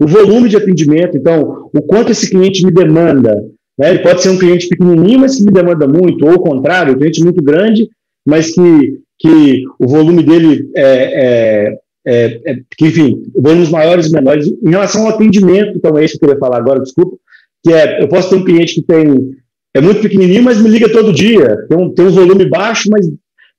O 0.00 0.08
volume 0.08 0.48
de 0.48 0.56
atendimento, 0.56 1.16
então, 1.16 1.70
o 1.72 1.82
quanto 1.82 2.10
esse 2.10 2.28
cliente 2.28 2.64
me 2.66 2.72
demanda. 2.72 3.32
Né? 3.78 3.90
Ele 3.90 4.00
pode 4.00 4.22
ser 4.22 4.30
um 4.30 4.38
cliente 4.38 4.68
pequenininho, 4.68 5.20
mas 5.20 5.36
que 5.36 5.44
me 5.44 5.52
demanda 5.52 5.86
muito, 5.86 6.26
ou 6.26 6.34
o 6.34 6.40
contrário, 6.40 6.94
um 6.94 6.98
cliente 6.98 7.22
muito 7.22 7.40
grande, 7.42 7.88
mas 8.26 8.50
que, 8.52 8.98
que 9.18 9.62
o 9.78 9.86
volume 9.86 10.24
dele 10.24 10.68
é, 10.74 11.68
é 11.68 11.78
é, 12.06 12.40
é, 12.46 12.56
que, 12.76 12.86
enfim, 12.86 13.22
volumes 13.34 13.68
maiores 13.68 14.06
e 14.06 14.12
menores. 14.12 14.46
Em 14.46 14.70
relação 14.70 15.02
ao 15.02 15.10
atendimento, 15.10 15.76
então 15.76 15.96
é 15.98 16.04
isso 16.04 16.18
que 16.18 16.24
eu 16.24 16.28
queria 16.28 16.40
falar 16.40 16.58
agora, 16.58 16.80
desculpa, 16.80 17.16
que 17.62 17.72
é, 17.72 18.02
eu 18.02 18.08
posso 18.08 18.30
ter 18.30 18.36
um 18.36 18.44
cliente 18.44 18.74
que 18.74 18.82
tem, 18.82 19.36
é 19.74 19.80
muito 19.80 20.00
pequenininho, 20.00 20.42
mas 20.42 20.60
me 20.60 20.68
liga 20.68 20.90
todo 20.90 21.12
dia, 21.12 21.66
tem 21.68 21.78
um, 21.78 21.92
tem 21.92 22.06
um 22.06 22.10
volume 22.10 22.48
baixo, 22.48 22.88
mas 22.90 23.06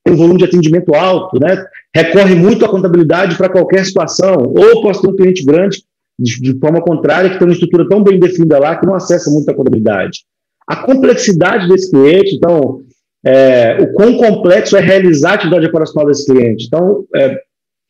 tem 0.03 0.13
um 0.13 0.17
volume 0.17 0.39
de 0.39 0.45
atendimento 0.45 0.93
alto, 0.95 1.39
né? 1.39 1.63
recorre 1.95 2.35
muito 2.35 2.65
à 2.65 2.69
contabilidade 2.69 3.37
para 3.37 3.49
qualquer 3.49 3.85
situação, 3.85 4.53
ou 4.55 4.81
posso 4.81 5.01
ter 5.01 5.09
um 5.09 5.15
cliente 5.15 5.45
grande, 5.45 5.83
de, 6.17 6.39
de, 6.39 6.59
forma 6.59 6.81
contrária, 6.81 7.29
que 7.29 7.37
tem 7.37 7.47
uma 7.47 7.53
estrutura 7.53 7.87
tão 7.87 8.03
bem 8.03 8.19
definida 8.19 8.59
lá 8.59 8.75
que 8.75 8.85
não 8.85 8.95
acessa 8.95 9.29
muito 9.29 9.49
a 9.49 9.53
contabilidade. 9.53 10.19
A 10.67 10.77
complexidade 10.77 11.67
desse 11.67 11.89
cliente, 11.91 12.35
então, 12.35 12.81
é, 13.25 13.77
o 13.81 13.93
quão 13.93 14.17
complexo 14.17 14.77
é 14.77 14.79
realizar 14.79 15.31
a 15.31 15.33
atividade 15.33 15.65
operacional 15.65 16.07
desse 16.07 16.25
cliente. 16.25 16.65
Então, 16.67 17.05
é, 17.15 17.41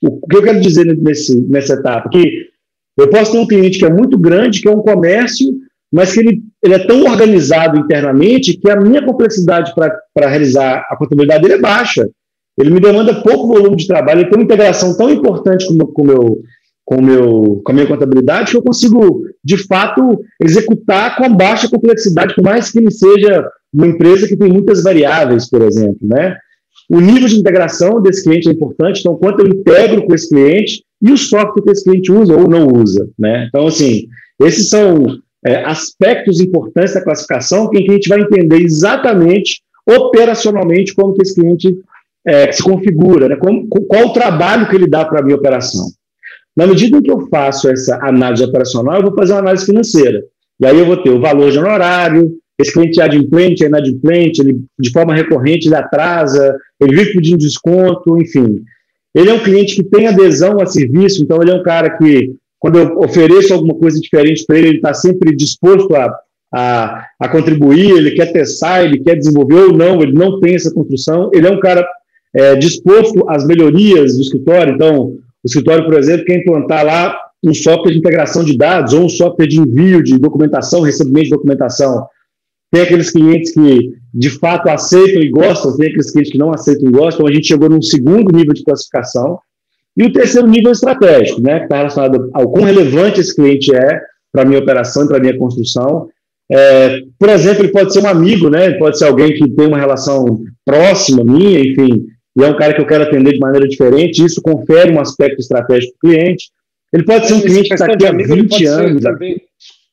o 0.01 0.27
que 0.27 0.38
eu 0.38 0.43
quero 0.43 0.60
dizer 0.60 0.86
nesse, 0.98 1.41
nessa 1.48 1.74
etapa? 1.74 2.10
Que 2.10 2.48
eu 2.98 3.10
posso 3.10 3.31
ter 3.31 3.38
um 3.38 3.48
cliente 3.48 3.79
que 3.79 3.86
é 3.86 3.93
muito 3.93 4.17
grande, 4.17 4.62
que 4.62 4.67
é 4.67 4.72
um 4.72 4.81
comércio, 4.81 5.48
mas 5.91 6.13
que 6.13 6.20
ele, 6.20 6.41
ele 6.63 6.74
é 6.74 6.79
tão 6.79 7.03
organizado 7.03 7.77
internamente 7.77 8.58
que 8.58 8.70
a 8.70 8.79
minha 8.79 9.03
complexidade 9.05 9.74
para 9.75 10.29
realizar 10.29 10.88
a 10.89 10.96
contabilidade 10.96 11.41
dele 11.41 11.55
é 11.55 11.62
baixa. 11.62 12.10
Ele 12.58 12.70
me 12.70 12.79
demanda 12.79 13.22
pouco 13.22 13.48
volume 13.48 13.75
de 13.75 13.88
trabalho, 13.88 14.22
ele 14.22 14.29
tem 14.29 14.39
uma 14.39 14.46
integração 14.46 14.96
tão 14.96 15.10
importante 15.10 15.65
com, 15.67 15.77
com, 15.86 16.03
meu, 16.03 16.41
com, 16.86 17.01
meu, 17.01 17.62
com 17.63 17.72
a 17.72 17.74
minha 17.74 17.88
contabilidade 17.88 18.51
que 18.51 18.58
eu 18.58 18.62
consigo, 18.62 19.24
de 19.43 19.58
fato, 19.58 20.20
executar 20.41 21.17
com 21.17 21.34
baixa 21.36 21.70
complexidade, 21.70 22.36
por 22.36 22.43
mais 22.43 22.70
que 22.70 22.79
ele 22.79 22.91
seja 22.91 23.48
uma 23.74 23.88
empresa 23.88 24.27
que 24.27 24.36
tem 24.36 24.51
muitas 24.51 24.84
variáveis, 24.84 25.50
por 25.50 25.62
exemplo, 25.62 26.00
né? 26.03 26.38
O 26.91 27.00
nível 27.00 27.25
de 27.25 27.38
integração 27.38 28.01
desse 28.01 28.21
cliente 28.21 28.50
é 28.50 28.51
importante, 28.51 29.00
então, 29.00 29.15
quanto 29.15 29.39
eu 29.39 29.48
integro 29.48 30.05
com 30.05 30.13
esse 30.13 30.27
cliente 30.27 30.83
e 31.01 31.10
o 31.10 31.17
software 31.17 31.63
que 31.63 31.71
esse 31.71 31.86
cliente 31.86 32.12
usa 32.12 32.36
ou 32.36 32.50
não 32.50 32.67
usa. 32.67 33.10
Né? 33.17 33.45
Então, 33.48 33.65
assim, 33.67 34.07
esses 34.41 34.67
são 34.67 35.17
é, 35.45 35.63
aspectos 35.63 36.41
importantes 36.41 36.93
da 36.93 37.01
classificação 37.01 37.69
que 37.69 37.77
a 37.77 37.93
gente 37.93 38.10
vai 38.10 38.19
entender 38.19 38.62
exatamente, 38.62 39.62
operacionalmente, 39.89 40.93
como 40.93 41.13
que 41.13 41.21
esse 41.21 41.33
cliente 41.33 41.77
é, 42.27 42.51
se 42.51 42.62
configura, 42.62 43.29
né? 43.29 43.38
Como, 43.38 43.69
qual 43.69 44.07
o 44.07 44.13
trabalho 44.13 44.67
que 44.67 44.75
ele 44.75 44.86
dá 44.86 45.05
para 45.05 45.21
a 45.21 45.24
minha 45.24 45.38
operação. 45.38 45.86
Na 46.57 46.67
medida 46.67 46.98
em 46.98 47.01
que 47.01 47.10
eu 47.10 47.25
faço 47.29 47.69
essa 47.69 47.98
análise 48.05 48.43
operacional, 48.43 48.98
eu 48.98 49.03
vou 49.03 49.15
fazer 49.15 49.32
uma 49.32 49.39
análise 49.39 49.65
financeira. 49.65 50.21
E 50.60 50.65
aí 50.65 50.77
eu 50.77 50.86
vou 50.86 50.97
ter 50.97 51.10
o 51.10 51.21
valor 51.21 51.49
de 51.49 51.58
honorário, 51.58 52.38
esse 52.62 52.74
cliente 52.74 53.02
é 53.02 53.04
adimplente, 53.04 53.63
é 53.63 53.67
inadimplente, 53.67 54.41
ele 54.41 54.62
de 54.80 54.91
forma 54.91 55.15
recorrente 55.15 55.67
ele 55.67 55.76
atrasa, 55.76 56.56
ele 56.80 56.95
vive 56.95 57.13
pedindo 57.13 57.38
desconto, 57.39 58.17
enfim. 58.21 58.62
Ele 59.13 59.30
é 59.30 59.34
um 59.34 59.43
cliente 59.43 59.76
que 59.76 59.84
tem 59.84 60.08
adesão 60.08 60.60
a 60.62 60.65
serviço, 60.65 61.21
então 61.21 61.41
ele 61.41 61.52
é 61.52 61.56
um 61.56 61.63
cara 61.63 61.97
que, 61.97 62.34
quando 62.60 62.80
eu 62.80 62.97
ofereço 63.00 63.54
alguma 63.54 63.74
coisa 63.76 64.00
diferente 64.00 64.45
para 64.45 64.58
ele, 64.58 64.67
ele 64.69 64.78
está 64.78 64.93
sempre 64.93 65.36
disposto 65.36 65.93
a, 65.95 66.15
a, 66.54 67.06
a, 67.19 67.30
contribuir, 67.30 67.91
ele 67.91 68.12
quer 68.12 68.32
testar, 68.32 68.84
ele 68.84 69.00
quer 69.00 69.15
desenvolver 69.15 69.63
ou 69.63 69.74
não, 69.74 70.02
ele 70.02 70.13
não 70.13 70.39
tem 70.39 70.56
essa 70.56 70.74
construção. 70.74 71.30
Ele 71.34 71.47
é 71.47 71.52
um 71.52 71.60
cara 71.60 71.86
é, 72.34 72.56
disposto 72.56 73.30
às 73.30 73.45
melhorias 73.45 74.15
do 74.15 74.21
escritório, 74.21 74.74
então, 74.74 75.08
o 75.08 75.45
escritório, 75.45 75.86
por 75.86 75.95
exemplo, 75.95 76.26
quer 76.26 76.38
implantar 76.38 76.86
lá 76.86 77.17
um 77.43 77.54
software 77.54 77.91
de 77.91 77.97
integração 77.97 78.43
de 78.43 78.56
dados 78.56 78.93
ou 78.93 79.06
um 79.06 79.10
software 79.10 79.47
de 79.47 79.60
envio 79.60 80.04
de 80.04 80.17
documentação, 80.17 80.82
recebimento 80.82 81.26
de 81.26 81.32
documentação. 81.32 82.06
Tem 82.71 82.81
aqueles 82.81 83.12
clientes 83.12 83.53
que 83.53 83.93
de 84.13 84.29
fato 84.29 84.69
aceitam 84.69 85.21
e 85.21 85.29
gostam, 85.29 85.75
tem 85.75 85.88
aqueles 85.88 86.12
clientes 86.12 86.31
que 86.31 86.38
não 86.38 86.53
aceitam 86.53 86.88
e 86.88 86.91
gostam. 86.91 87.27
A 87.27 87.31
gente 87.31 87.47
chegou 87.47 87.69
num 87.69 87.81
segundo 87.81 88.36
nível 88.36 88.53
de 88.53 88.63
classificação. 88.63 89.39
E 89.95 90.03
o 90.03 90.13
terceiro 90.13 90.47
nível 90.47 90.71
estratégico, 90.71 91.41
né, 91.41 91.60
que 91.60 91.65
está 91.65 91.77
relacionado 91.77 92.29
ao 92.34 92.49
quão 92.49 92.63
relevante 92.63 93.19
esse 93.19 93.36
cliente 93.36 93.75
é 93.75 94.01
para 94.31 94.43
a 94.43 94.45
minha 94.45 94.60
operação, 94.60 95.05
para 95.05 95.17
a 95.17 95.19
minha 95.19 95.38
construção. 95.38 96.07
É, 96.49 97.01
por 97.19 97.29
exemplo, 97.29 97.63
ele 97.63 97.71
pode 97.71 97.91
ser 97.91 97.99
um 97.99 98.07
amigo, 98.07 98.49
né, 98.49 98.71
pode 98.71 98.97
ser 98.97 99.05
alguém 99.05 99.34
que 99.34 99.49
tem 99.49 99.67
uma 99.67 99.77
relação 99.77 100.41
próxima 100.65 101.23
minha, 101.23 101.60
enfim, 101.60 102.05
e 102.38 102.43
é 102.43 102.47
um 102.47 102.55
cara 102.55 102.73
que 102.73 102.81
eu 102.81 102.88
quero 102.88 103.03
atender 103.03 103.34
de 103.34 103.39
maneira 103.39 103.67
diferente. 103.67 104.23
Isso 104.23 104.41
confere 104.41 104.91
um 104.91 104.99
aspecto 104.99 105.39
estratégico 105.39 105.93
para 105.99 106.10
o 106.10 106.13
cliente. 106.13 106.49
Ele 106.93 107.03
pode 107.03 107.27
ser 107.27 107.34
um 107.34 107.41
cliente 107.41 107.67
que 107.67 107.73
está 107.73 107.86
aqui 107.86 108.05
há 108.05 108.12
20 108.12 108.65
anos. 108.65 109.03
Também, 109.03 109.41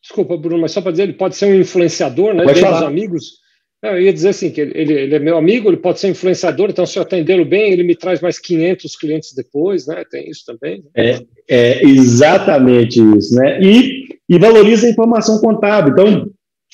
Desculpa, 0.08 0.38
Bruno, 0.38 0.62
mas 0.62 0.72
só 0.72 0.80
para 0.80 0.92
dizer, 0.92 1.02
ele 1.02 1.12
pode 1.12 1.36
ser 1.36 1.44
um 1.46 1.60
influenciador, 1.60 2.32
né? 2.32 2.42
Pode 2.42 2.60
falar. 2.60 2.86
amigos. 2.86 3.46
Eu 3.82 4.00
ia 4.00 4.12
dizer 4.12 4.30
assim, 4.30 4.50
que 4.50 4.60
ele, 4.60 4.72
ele, 4.74 5.14
é 5.14 5.18
meu 5.18 5.36
amigo, 5.36 5.68
ele 5.68 5.76
pode 5.76 6.00
ser 6.00 6.08
influenciador, 6.08 6.70
então 6.70 6.86
se 6.86 6.98
eu 6.98 7.02
atendê-lo 7.02 7.44
bem, 7.44 7.70
ele 7.70 7.84
me 7.84 7.94
traz 7.94 8.20
mais 8.20 8.38
500 8.38 8.96
clientes 8.96 9.34
depois, 9.34 9.86
né? 9.86 10.02
Tem 10.10 10.28
isso 10.30 10.44
também. 10.46 10.82
Né? 10.96 11.20
É, 11.20 11.20
é 11.48 11.84
exatamente 11.84 12.98
isso, 13.18 13.36
né? 13.36 13.60
E, 13.60 14.06
e 14.28 14.38
valoriza 14.38 14.86
a 14.86 14.90
informação 14.90 15.38
contábil. 15.40 15.92
Então, 15.92 16.28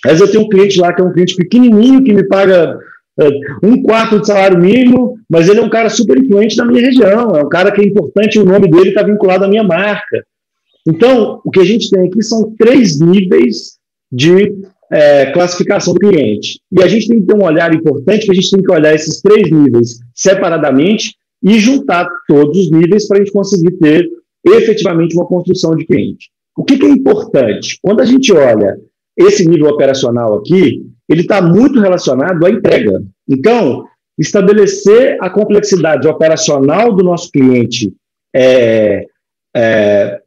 às 0.06 0.12
vezes 0.12 0.20
eu 0.20 0.30
tenho 0.30 0.44
um 0.44 0.48
cliente 0.48 0.78
lá 0.78 0.94
que 0.94 1.02
é 1.02 1.04
um 1.04 1.12
cliente 1.12 1.34
pequenininho, 1.34 2.04
que 2.04 2.12
me 2.12 2.26
paga 2.28 2.78
é, 3.20 3.28
um 3.66 3.82
quarto 3.82 4.20
de 4.20 4.26
salário 4.28 4.58
mínimo, 4.58 5.18
mas 5.28 5.48
ele 5.48 5.58
é 5.58 5.62
um 5.62 5.68
cara 5.68 5.90
super 5.90 6.16
influente 6.16 6.56
na 6.56 6.64
minha 6.64 6.86
região, 6.86 7.36
é 7.36 7.42
um 7.42 7.48
cara 7.48 7.72
que 7.72 7.80
é 7.80 7.84
importante, 7.84 8.38
o 8.38 8.46
nome 8.46 8.70
dele 8.70 8.90
está 8.90 9.02
vinculado 9.02 9.44
à 9.44 9.48
minha 9.48 9.64
marca. 9.64 10.24
Então, 10.86 11.40
o 11.44 11.50
que 11.50 11.60
a 11.60 11.64
gente 11.64 11.90
tem 11.90 12.06
aqui 12.06 12.22
são 12.22 12.54
três 12.56 13.00
níveis 13.00 13.78
de 14.12 14.54
é, 14.90 15.32
classificação 15.32 15.94
do 15.94 16.00
cliente. 16.00 16.60
E 16.70 16.82
a 16.82 16.86
gente 16.86 17.08
tem 17.08 17.20
que 17.20 17.26
ter 17.26 17.34
um 17.34 17.44
olhar 17.44 17.74
importante, 17.74 18.26
que 18.26 18.30
a 18.30 18.34
gente 18.34 18.50
tem 18.50 18.62
que 18.62 18.72
olhar 18.72 18.94
esses 18.94 19.20
três 19.20 19.50
níveis 19.50 19.98
separadamente 20.14 21.14
e 21.42 21.58
juntar 21.58 22.08
todos 22.28 22.58
os 22.58 22.70
níveis 22.70 23.08
para 23.08 23.18
a 23.18 23.20
gente 23.20 23.32
conseguir 23.32 23.72
ter 23.72 24.08
efetivamente 24.46 25.16
uma 25.16 25.26
construção 25.26 25.74
de 25.74 25.84
cliente. 25.84 26.30
O 26.56 26.64
que, 26.64 26.78
que 26.78 26.86
é 26.86 26.90
importante? 26.90 27.78
Quando 27.82 28.00
a 28.00 28.04
gente 28.04 28.32
olha 28.32 28.76
esse 29.16 29.48
nível 29.48 29.68
operacional 29.68 30.34
aqui, 30.34 30.82
ele 31.08 31.22
está 31.22 31.42
muito 31.42 31.80
relacionado 31.80 32.44
à 32.44 32.50
entrega. 32.50 33.02
Então, 33.28 33.84
estabelecer 34.18 35.16
a 35.20 35.28
complexidade 35.28 36.06
operacional 36.06 36.94
do 36.94 37.02
nosso 37.02 37.30
cliente 37.30 37.92
é, 38.34 39.06
é, 39.56 40.20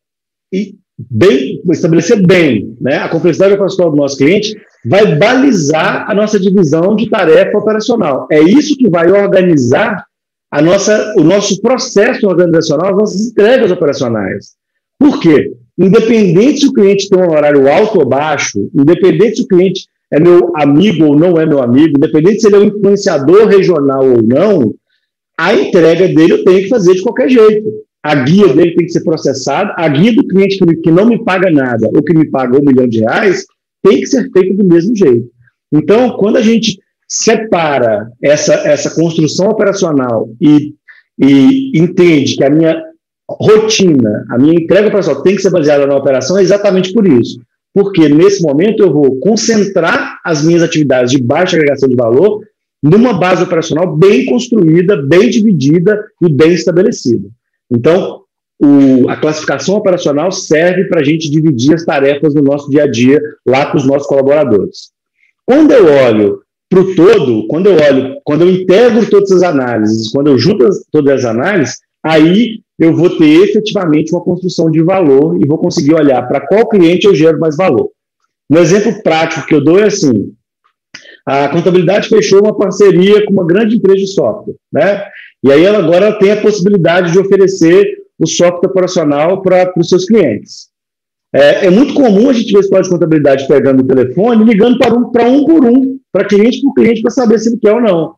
e 0.51 0.75
bem, 0.97 1.61
estabelecer 1.71 2.25
bem 2.25 2.75
né, 2.81 2.97
a 2.97 3.09
complexidade 3.09 3.53
operacional 3.53 3.91
do 3.91 3.97
nosso 3.97 4.17
cliente, 4.17 4.55
vai 4.85 5.15
balizar 5.15 6.09
a 6.09 6.15
nossa 6.15 6.39
divisão 6.39 6.95
de 6.95 7.09
tarefa 7.09 7.57
operacional. 7.57 8.27
É 8.31 8.39
isso 8.41 8.77
que 8.77 8.89
vai 8.89 9.11
organizar 9.11 10.05
a 10.49 10.61
nossa, 10.61 11.13
o 11.17 11.23
nosso 11.23 11.61
processo 11.61 12.25
organizacional, 12.27 12.91
as 12.91 12.97
nossas 12.97 13.27
entregas 13.27 13.71
operacionais. 13.71 14.55
Por 14.97 15.19
quê? 15.19 15.51
Independente 15.77 16.61
se 16.61 16.67
o 16.67 16.73
cliente 16.73 17.09
tem 17.09 17.19
um 17.19 17.29
horário 17.29 17.71
alto 17.71 17.99
ou 17.99 18.07
baixo, 18.07 18.69
independente 18.73 19.37
se 19.37 19.41
o 19.43 19.47
cliente 19.47 19.85
é 20.11 20.19
meu 20.19 20.51
amigo 20.55 21.05
ou 21.05 21.19
não 21.19 21.39
é 21.39 21.45
meu 21.45 21.61
amigo, 21.61 21.97
independente 21.97 22.41
se 22.41 22.47
ele 22.47 22.55
é 22.55 22.59
um 22.59 22.63
influenciador 22.63 23.47
regional 23.47 24.03
ou 24.03 24.23
não, 24.23 24.73
a 25.37 25.53
entrega 25.53 26.07
dele 26.07 26.33
eu 26.33 26.43
tenho 26.43 26.61
que 26.61 26.69
fazer 26.69 26.95
de 26.95 27.03
qualquer 27.03 27.29
jeito 27.29 27.86
a 28.07 28.15
guia 28.15 28.53
dele 28.53 28.73
tem 28.73 28.85
que 28.85 28.93
ser 28.93 29.03
processada, 29.03 29.73
a 29.75 29.85
guia 29.89 30.13
do 30.13 30.25
cliente 30.25 30.57
que, 30.81 30.89
não 30.89 31.05
me 31.05 31.21
paga 31.25 31.51
nada 31.51 31.89
ou 31.93 32.01
que 32.01 32.17
me 32.17 32.25
paga 32.29 32.57
um 32.57 32.63
milhão 32.63 32.87
de 32.87 32.99
reais 33.01 33.45
tem 33.83 33.99
que 33.99 34.07
ser 34.07 34.31
feita 34.31 34.55
do 34.55 34.63
mesmo 34.63 34.95
jeito. 34.95 35.27
Então, 35.73 36.11
quando 36.11 36.37
a 36.37 36.41
gente 36.41 36.79
separa 37.05 38.09
essa, 38.23 38.53
essa 38.65 38.91
construção 38.91 39.49
operacional 39.49 40.29
e, 40.39 40.73
e 41.19 41.77
entende 41.77 42.37
que 42.37 42.45
a 42.45 42.49
minha 42.49 42.81
rotina, 43.29 44.25
a 44.29 44.37
minha 44.37 44.53
entrega 44.53 44.87
operacional 44.87 45.21
tem 45.21 45.35
que 45.35 45.41
ser 45.41 45.51
baseada 45.51 45.85
na 45.85 45.97
operação, 45.97 46.37
é 46.37 46.41
exatamente 46.41 46.93
por 46.93 47.05
isso. 47.05 47.41
porque 47.73 48.07
nesse 48.07 48.41
momento 48.41 48.83
eu 48.83 48.93
vou 48.93 49.19
concentrar 49.19 50.17
as 50.23 50.45
minhas 50.45 50.63
atividades 50.63 51.11
de 51.11 51.21
baixa 51.21 51.57
agregação 51.57 51.89
de 51.89 51.95
valor 51.95 52.39
numa 52.81 53.19
base 53.19 53.43
operacional 53.43 53.97
bem 53.97 54.25
construída, 54.27 54.95
bem 54.95 55.29
dividida 55.29 56.05
e 56.21 56.31
bem 56.31 56.53
estabelecida. 56.53 57.27
Então, 57.71 58.21
o, 58.59 59.09
a 59.09 59.17
classificação 59.17 59.75
operacional 59.75 60.31
serve 60.31 60.85
para 60.85 61.01
a 61.01 61.03
gente 61.03 61.29
dividir 61.29 61.75
as 61.75 61.85
tarefas 61.85 62.33
no 62.33 62.41
nosso 62.41 62.69
dia 62.69 62.83
a 62.83 62.87
dia 62.87 63.19
lá 63.45 63.71
com 63.71 63.77
os 63.77 63.85
nossos 63.85 64.07
colaboradores. 64.07 64.91
Quando 65.45 65.71
eu 65.71 65.85
olho 65.85 66.41
para 66.69 66.79
o 66.79 66.95
todo, 66.95 67.47
quando 67.47 67.67
eu 67.67 67.75
olho, 67.75 68.17
quando 68.23 68.41
eu 68.41 68.49
integro 68.49 69.09
todas 69.09 69.31
as 69.31 69.43
análises, 69.43 70.09
quando 70.09 70.27
eu 70.27 70.37
junto 70.37 70.65
as, 70.65 70.83
todas 70.91 71.19
as 71.19 71.25
análises, 71.25 71.77
aí 72.03 72.61
eu 72.79 72.95
vou 72.95 73.09
ter 73.17 73.43
efetivamente 73.43 74.13
uma 74.13 74.23
construção 74.23 74.69
de 74.69 74.81
valor 74.81 75.39
e 75.41 75.47
vou 75.47 75.57
conseguir 75.57 75.93
olhar 75.93 76.27
para 76.27 76.45
qual 76.45 76.67
cliente 76.67 77.07
eu 77.07 77.15
gero 77.15 77.39
mais 77.39 77.55
valor. 77.55 77.89
Um 78.49 78.57
exemplo 78.57 79.01
prático 79.01 79.45
que 79.45 79.55
eu 79.55 79.63
dou 79.63 79.79
é 79.79 79.85
assim: 79.85 80.33
a 81.25 81.49
contabilidade 81.49 82.07
fechou 82.07 82.41
uma 82.41 82.57
parceria 82.57 83.25
com 83.25 83.33
uma 83.33 83.45
grande 83.45 83.75
empresa 83.75 83.99
de 83.99 84.07
software, 84.07 84.55
né? 84.71 85.03
E 85.43 85.51
aí 85.51 85.63
ela 85.63 85.79
agora 85.79 86.17
tem 86.17 86.31
a 86.31 86.41
possibilidade 86.41 87.11
de 87.11 87.19
oferecer 87.19 87.85
o 88.19 88.25
software 88.25 88.69
operacional 88.69 89.41
para 89.41 89.71
os 89.77 89.89
seus 89.89 90.05
clientes. 90.05 90.69
É, 91.33 91.67
é, 91.67 91.69
muito 91.69 91.93
comum 91.93 92.29
a 92.29 92.33
gente 92.33 92.51
ver 92.51 92.59
esse 92.59 92.81
de 92.81 92.89
contabilidade 92.89 93.47
pegando 93.47 93.81
o 93.81 93.87
telefone, 93.87 94.45
ligando 94.45 94.77
para 94.77 94.93
um, 94.95 95.11
para 95.11 95.27
um 95.27 95.45
por 95.45 95.65
um, 95.65 95.99
para 96.11 96.25
cliente 96.25 96.61
por 96.61 96.73
cliente, 96.73 97.01
para 97.01 97.11
saber 97.11 97.37
se 97.39 97.49
ele 97.49 97.57
quer 97.57 97.73
ou 97.73 97.81
não. 97.81 98.15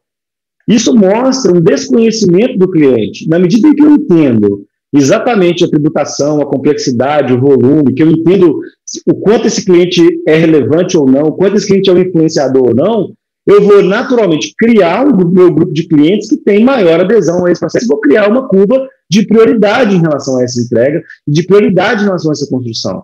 Isso 0.67 0.95
mostra 0.95 1.51
um 1.51 1.59
desconhecimento 1.59 2.57
do 2.57 2.69
cliente. 2.69 3.27
Na 3.27 3.39
medida 3.39 3.67
em 3.67 3.75
que 3.75 3.83
eu 3.83 3.95
entendo 3.95 4.65
exatamente 4.93 5.63
a 5.63 5.69
tributação, 5.69 6.39
a 6.39 6.45
complexidade, 6.45 7.33
o 7.33 7.39
volume, 7.39 7.93
que 7.93 8.03
eu 8.03 8.09
entendo 8.09 8.59
o 9.07 9.13
quanto 9.15 9.47
esse 9.47 9.65
cliente 9.65 10.01
é 10.27 10.35
relevante 10.35 10.95
ou 10.95 11.09
não, 11.09 11.31
quanto 11.31 11.57
esse 11.57 11.67
cliente 11.67 11.89
é 11.89 11.93
um 11.93 11.99
influenciador 11.99 12.69
ou 12.69 12.75
não, 12.75 13.11
eu 13.47 13.61
vou 13.61 13.81
naturalmente 13.81 14.53
criar 14.57 15.05
o 15.05 15.15
meu 15.27 15.51
grupo 15.51 15.73
de 15.73 15.87
clientes 15.87 16.29
que 16.29 16.37
tem 16.37 16.63
maior 16.63 16.99
adesão 16.99 17.45
a 17.45 17.51
esse 17.51 17.59
processo, 17.59 17.87
vou 17.87 17.99
criar 17.99 18.29
uma 18.29 18.47
curva 18.47 18.87
de 19.09 19.25
prioridade 19.25 19.95
em 19.95 20.01
relação 20.01 20.37
a 20.37 20.43
essa 20.43 20.61
entrega, 20.61 21.01
de 21.27 21.43
prioridade 21.43 22.01
em 22.01 22.05
relação 22.05 22.31
a 22.31 22.33
essa 22.33 22.47
construção. 22.47 23.03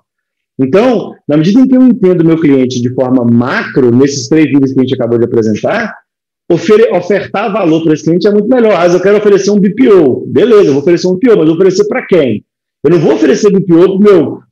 Então, 0.58 1.14
na 1.28 1.36
medida 1.36 1.60
em 1.60 1.68
que 1.68 1.76
eu 1.76 1.82
entendo 1.82 2.22
o 2.22 2.26
meu 2.26 2.40
cliente 2.40 2.82
de 2.82 2.94
forma 2.94 3.26
macro, 3.26 3.94
nesses 3.94 4.30
três 4.30 4.46
vídeos 4.46 4.72
que 4.72 4.80
a 4.80 4.84
gente 4.84 4.96
acabou 4.96 5.18
de 5.18 5.26
apresentar, 5.26 5.94
ofertar 6.50 7.52
valor 7.52 7.84
para 7.84 7.94
esse 7.94 8.04
cliente 8.04 8.28
é 8.28 8.32
muito 8.32 8.48
melhor. 8.48 8.76
Ah, 8.78 8.86
eu 8.88 9.02
quero 9.02 9.18
oferecer 9.18 9.52
um 9.52 9.60
BPO. 9.60 10.28
Beleza, 10.28 10.68
eu 10.68 10.74
vou 10.74 10.82
oferecer 10.82 11.08
um 11.08 11.16
BPO, 11.16 11.38
mas 11.38 11.46
vou 11.46 11.56
oferecer 11.56 11.86
para 11.88 12.06
quem? 12.06 12.46
Eu 12.84 12.92
não 12.92 13.00
vou 13.00 13.16
oferecer 13.16 13.52
BPO 13.52 14.00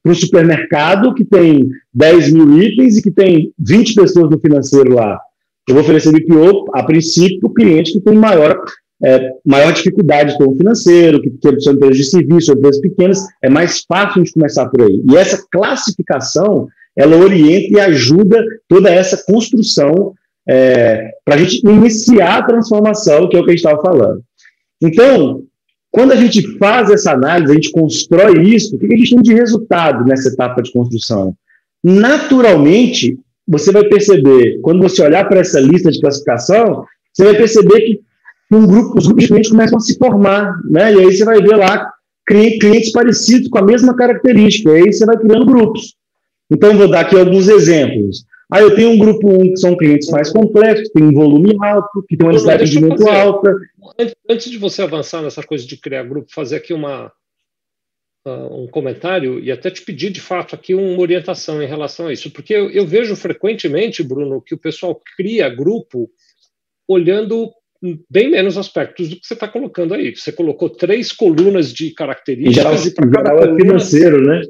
para 0.01 0.11
o 0.11 0.15
supermercado 0.15 1.13
que 1.13 1.23
tem 1.23 1.69
10 1.93 2.33
mil 2.33 2.61
itens 2.61 2.97
e 2.97 3.01
que 3.01 3.11
tem 3.11 3.53
20 3.59 3.93
pessoas 3.93 4.29
no 4.29 4.39
financeiro 4.39 4.95
lá. 4.95 5.19
Eu 5.67 5.75
vou 5.75 5.83
oferecer 5.83 6.11
BPO, 6.11 6.65
a 6.73 6.83
princípio, 6.83 7.39
para 7.39 7.49
o 7.49 7.53
cliente 7.53 7.93
que 7.93 8.01
tem 8.01 8.15
maior, 8.15 8.59
é, 9.03 9.29
maior 9.45 9.71
dificuldade 9.71 10.37
com 10.37 10.49
o 10.49 10.55
financeiro, 10.55 11.21
que, 11.21 11.29
que 11.29 11.61
são 11.61 11.73
empresas 11.73 11.97
de 11.97 12.03
serviço, 12.03 12.51
empresas 12.51 12.81
pequenas. 12.81 13.19
É 13.41 13.49
mais 13.49 13.83
fácil 13.87 14.23
de 14.23 14.33
começar 14.33 14.67
por 14.67 14.81
aí. 14.81 15.01
E 15.09 15.15
essa 15.15 15.43
classificação, 15.51 16.67
ela 16.95 17.15
orienta 17.17 17.77
e 17.77 17.79
ajuda 17.79 18.43
toda 18.67 18.89
essa 18.89 19.23
construção 19.25 20.13
é, 20.47 21.11
para 21.23 21.35
a 21.35 21.37
gente 21.37 21.65
iniciar 21.65 22.39
a 22.39 22.43
transformação, 22.43 23.29
que 23.29 23.37
é 23.37 23.39
o 23.39 23.43
que 23.43 23.51
a 23.51 23.55
gente 23.55 23.65
estava 23.65 23.81
falando. 23.81 24.21
Então, 24.81 25.43
quando 25.89 26.11
a 26.11 26.15
gente 26.15 26.57
faz 26.57 26.89
essa 26.89 27.11
análise, 27.13 27.51
a 27.51 27.55
gente 27.55 27.71
constrói 27.71 28.43
isso, 28.43 28.75
o 28.75 28.79
que 28.79 28.93
a 28.93 28.97
gente 28.97 29.11
tem 29.11 29.21
de 29.21 29.33
resultado 29.33 30.03
nessa 30.05 30.27
etapa 30.27 30.61
de 30.61 30.71
construção? 30.71 31.35
Naturalmente, 31.83 33.17
você 33.47 33.71
vai 33.71 33.83
perceber, 33.85 34.59
quando 34.61 34.81
você 34.81 35.01
olhar 35.03 35.27
para 35.27 35.39
essa 35.39 35.59
lista 35.59 35.91
de 35.91 35.99
classificação, 35.99 36.85
você 37.13 37.25
vai 37.25 37.35
perceber 37.35 37.81
que 37.81 38.01
um 38.51 38.65
grupo, 38.65 38.97
os 38.97 39.05
grupos 39.05 39.23
de 39.23 39.29
clientes 39.29 39.51
começam 39.51 39.77
a 39.77 39.81
se 39.81 39.97
formar, 39.97 40.53
né? 40.69 40.93
E 40.93 40.99
aí 40.99 41.15
você 41.15 41.25
vai 41.25 41.41
ver 41.41 41.55
lá 41.55 41.91
clientes 42.25 42.91
parecidos 42.91 43.49
com 43.49 43.57
a 43.57 43.63
mesma 43.63 43.95
característica, 43.95 44.71
e 44.71 44.83
aí 44.83 44.93
você 44.93 45.05
vai 45.05 45.17
criando 45.17 45.45
grupos. 45.45 45.95
Então, 46.51 46.77
vou 46.77 46.87
dar 46.87 47.01
aqui 47.01 47.17
alguns 47.17 47.47
exemplos. 47.47 48.25
Aí 48.51 48.61
eu 48.61 48.75
tenho 48.75 48.91
um 48.91 48.97
grupo 48.97 49.27
1 49.27 49.53
que 49.53 49.57
são 49.57 49.75
clientes 49.75 50.09
mais 50.09 50.29
complexos, 50.29 50.87
que 50.87 50.93
tem 50.93 51.03
um 51.03 51.13
volume 51.13 51.57
alto, 51.59 52.05
que 52.07 52.15
tem 52.15 52.27
uma 52.27 52.33
necessidade 52.33 52.69
de 52.69 52.79
muito 52.79 53.09
alta. 53.09 53.55
Antes 54.29 54.51
de 54.51 54.57
você 54.59 54.83
avançar 54.83 55.23
nessa 55.23 55.41
coisa 55.41 55.65
de 55.65 55.75
criar 55.75 56.03
grupo, 56.03 56.31
fazer 56.31 56.57
aqui 56.57 56.73
uma, 56.73 57.11
uh, 58.25 58.63
um 58.63 58.67
comentário 58.67 59.39
e 59.39 59.51
até 59.51 59.69
te 59.69 59.81
pedir, 59.81 60.09
de 60.09 60.21
fato, 60.21 60.55
aqui 60.55 60.73
uma 60.73 60.99
orientação 60.99 61.61
em 61.61 61.67
relação 61.67 62.07
a 62.07 62.13
isso. 62.13 62.31
Porque 62.31 62.53
eu, 62.53 62.69
eu 62.69 62.85
vejo 62.85 63.15
frequentemente, 63.15 64.03
Bruno, 64.03 64.41
que 64.41 64.55
o 64.55 64.59
pessoal 64.59 64.99
cria 65.15 65.49
grupo 65.49 66.09
olhando 66.87 67.51
bem 68.09 68.31
menos 68.31 68.57
aspectos 68.57 69.09
do 69.09 69.19
que 69.19 69.27
você 69.27 69.33
está 69.33 69.47
colocando 69.47 69.93
aí. 69.93 70.15
Você 70.15 70.31
colocou 70.31 70.69
três 70.69 71.11
colunas 71.11 71.73
de 71.73 71.91
características 71.91 72.85
e 72.85 72.93
para 72.93 73.09
cada 73.09 73.33
é 73.33 73.37
coluna, 73.39 73.59
financeiro, 73.59 74.25
né? 74.25 74.41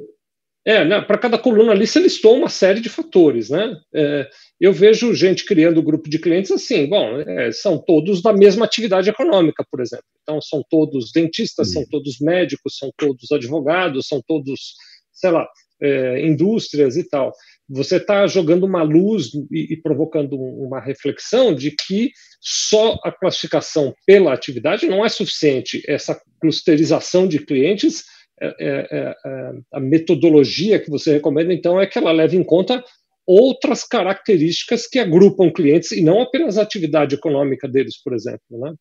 É, 0.65 0.85
né, 0.85 1.01
para 1.01 1.17
cada 1.17 1.37
coluna 1.37 1.73
ali 1.73 1.85
você 1.85 1.99
listou 1.99 2.37
uma 2.37 2.47
série 2.47 2.79
de 2.79 2.87
fatores, 2.87 3.49
né? 3.49 3.75
É, 3.93 4.29
eu 4.61 4.71
vejo 4.71 5.13
gente 5.13 5.45
criando 5.45 5.83
grupo 5.83 6.09
de 6.09 6.17
clientes 6.17 6.51
assim, 6.51 6.87
bom, 6.87 7.19
é, 7.19 7.51
são 7.51 7.77
todos 7.77 8.21
da 8.21 8.31
mesma 8.31 8.63
atividade 8.63 9.09
econômica, 9.09 9.65
por 9.69 9.81
exemplo. 9.81 10.05
Então, 10.21 10.41
são 10.41 10.63
todos 10.69 11.11
dentistas, 11.11 11.67
uhum. 11.67 11.73
são 11.73 11.85
todos 11.89 12.19
médicos, 12.21 12.77
são 12.77 12.89
todos 12.97 13.29
advogados, 13.29 14.07
são 14.07 14.21
todos, 14.25 14.75
sei 15.11 15.31
lá, 15.31 15.45
é, 15.81 16.25
indústrias 16.25 16.95
e 16.95 17.07
tal. 17.09 17.33
Você 17.69 17.97
está 17.97 18.25
jogando 18.25 18.65
uma 18.65 18.83
luz 18.83 19.31
e, 19.51 19.73
e 19.73 19.81
provocando 19.81 20.37
uma 20.37 20.79
reflexão 20.79 21.53
de 21.53 21.71
que 21.71 22.11
só 22.39 22.97
a 23.03 23.11
classificação 23.11 23.93
pela 24.05 24.33
atividade 24.33 24.87
não 24.87 25.03
é 25.03 25.09
suficiente. 25.09 25.83
Essa 25.85 26.17
clusterização 26.39 27.27
de 27.27 27.39
clientes 27.39 28.05
é, 28.43 28.87
é, 28.91 29.15
é, 29.25 29.53
a 29.71 29.79
metodologia 29.79 30.79
que 30.79 30.89
você 30.89 31.13
recomenda, 31.13 31.53
então, 31.53 31.79
é 31.79 31.87
que 31.87 31.97
ela 31.97 32.11
leve 32.11 32.35
em 32.35 32.43
conta 32.43 32.83
outras 33.25 33.83
características 33.85 34.85
que 34.85 34.99
agrupam 34.99 35.51
clientes 35.51 35.91
e 35.91 36.03
não 36.03 36.21
apenas 36.21 36.57
a 36.57 36.61
atividade 36.61 37.15
econômica 37.15 37.67
deles, 37.67 38.01
por 38.03 38.13
exemplo, 38.13 38.41
né? 38.51 38.73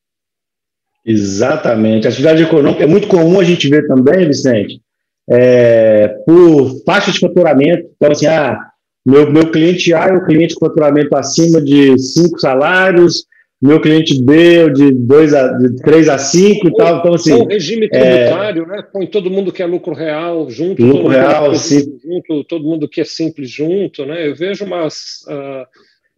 Exatamente. 1.04 2.06
A 2.06 2.10
atividade 2.10 2.42
econômica 2.42 2.82
é 2.82 2.86
muito 2.86 3.08
comum 3.08 3.38
a 3.38 3.44
gente 3.44 3.68
ver 3.68 3.86
também, 3.86 4.26
Vicente, 4.26 4.80
é, 5.30 6.08
por 6.26 6.82
faixa 6.84 7.12
de 7.12 7.20
faturamento. 7.20 7.88
Então, 7.96 8.10
assim, 8.10 8.26
ah, 8.26 8.58
meu, 9.04 9.30
meu 9.32 9.50
cliente 9.50 9.92
A 9.92 10.06
é 10.06 10.12
o 10.12 10.24
cliente 10.24 10.54
com 10.54 10.66
faturamento 10.66 11.16
acima 11.16 11.60
de 11.60 11.98
cinco 11.98 12.38
salários, 12.38 13.24
meu 13.62 13.80
cliente 13.80 14.20
B 14.22 14.70
de, 14.72 14.92
dois 14.92 15.32
a, 15.32 15.52
de 15.56 15.76
3 15.76 16.08
a 16.08 16.18
5 16.18 16.66
e 16.68 16.74
tal. 16.74 16.98
Então, 16.98 17.14
assim. 17.14 17.32
O 17.32 17.46
regime 17.46 17.86
é, 17.86 17.88
tributário, 17.88 18.64
é, 18.64 18.66
né? 18.66 18.82
Põe 18.92 19.06
todo 19.06 19.30
mundo 19.30 19.52
que 19.52 19.62
é 19.62 19.66
lucro 19.66 19.94
real 19.94 20.50
junto, 20.50 20.84
lucro 20.84 21.08
real, 21.08 21.54
sim. 21.54 21.98
junto, 22.04 22.44
todo 22.44 22.64
mundo 22.64 22.88
que 22.88 23.00
é 23.00 23.04
simples 23.04 23.50
junto, 23.50 24.04
né? 24.04 24.26
Eu 24.26 24.34
vejo 24.34 24.64
umas. 24.64 25.22
Uh, 25.28 25.66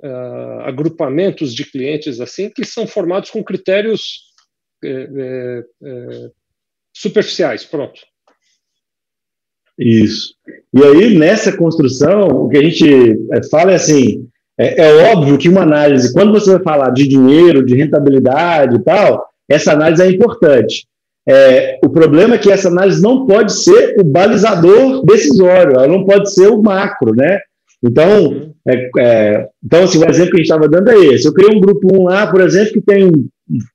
uh, 0.03 0.61
agrupamentos 0.63 1.55
de 1.55 1.65
clientes 1.65 2.21
assim 2.21 2.51
que 2.51 2.65
são 2.65 2.87
formados 2.87 3.31
com 3.31 3.43
critérios 3.43 4.25
é, 4.85 5.65
é, 5.83 6.31
superficiais, 6.95 7.65
pronto. 7.65 8.03
Isso. 9.79 10.35
E 10.75 10.83
aí, 10.85 11.19
nessa 11.19 11.57
construção, 11.57 12.29
o 12.29 12.49
que 12.51 12.59
a 12.59 12.63
gente 12.63 13.17
fala 13.51 13.73
é 13.73 13.77
assim: 13.77 14.29
é, 14.59 14.87
é, 14.87 15.13
óbvio 15.13 15.37
que 15.37 15.49
uma 15.49 15.63
análise, 15.63 16.13
quando 16.13 16.33
você 16.33 16.53
vai 16.53 16.63
falar 16.63 16.91
de 16.91 17.09
dinheiro, 17.09 17.65
de 17.65 17.75
rentabilidade 17.75 18.77
e 18.77 18.79
tal, 18.81 19.27
essa 19.49 19.73
análise 19.73 20.03
é 20.03 20.11
importante. 20.11 20.87
É, 21.29 21.79
o 21.85 21.89
problema 21.89 22.35
é 22.35 22.39
que 22.39 22.51
essa 22.51 22.69
análise 22.69 23.03
não 23.03 23.27
pode 23.27 23.53
ser 23.53 23.97
o 23.99 24.05
balizador 24.05 25.05
decisório, 25.05 25.73
ela 25.73 25.89
não 25.89 26.05
pode 26.05 26.33
ser 26.33 26.49
o 26.49 26.63
macro, 26.63 27.15
né? 27.15 27.39
Então, 27.83 28.53
é, 28.67 28.91
é, 28.99 29.49
então 29.65 29.85
assim, 29.85 29.99
o 29.99 30.09
exemplo 30.09 30.31
que 30.31 30.37
a 30.37 30.39
gente 30.39 30.51
estava 30.51 30.69
dando 30.69 30.91
é 30.91 30.97
esse. 30.97 31.27
Eu 31.27 31.35
criei 31.35 31.57
um 31.57 31.61
grupo 31.61 31.89
1 31.93 32.05
lá, 32.05 32.27
por 32.27 32.41
exemplo, 32.41 32.73
que 32.75 32.81
tem 32.81 33.11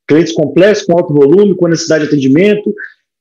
clientes 0.07 0.33
complexos, 0.33 0.85
com 0.85 0.97
alto 0.97 1.13
volume, 1.13 1.55
com 1.55 1.67
necessidade 1.67 2.03
de 2.03 2.09
atendimento, 2.09 2.73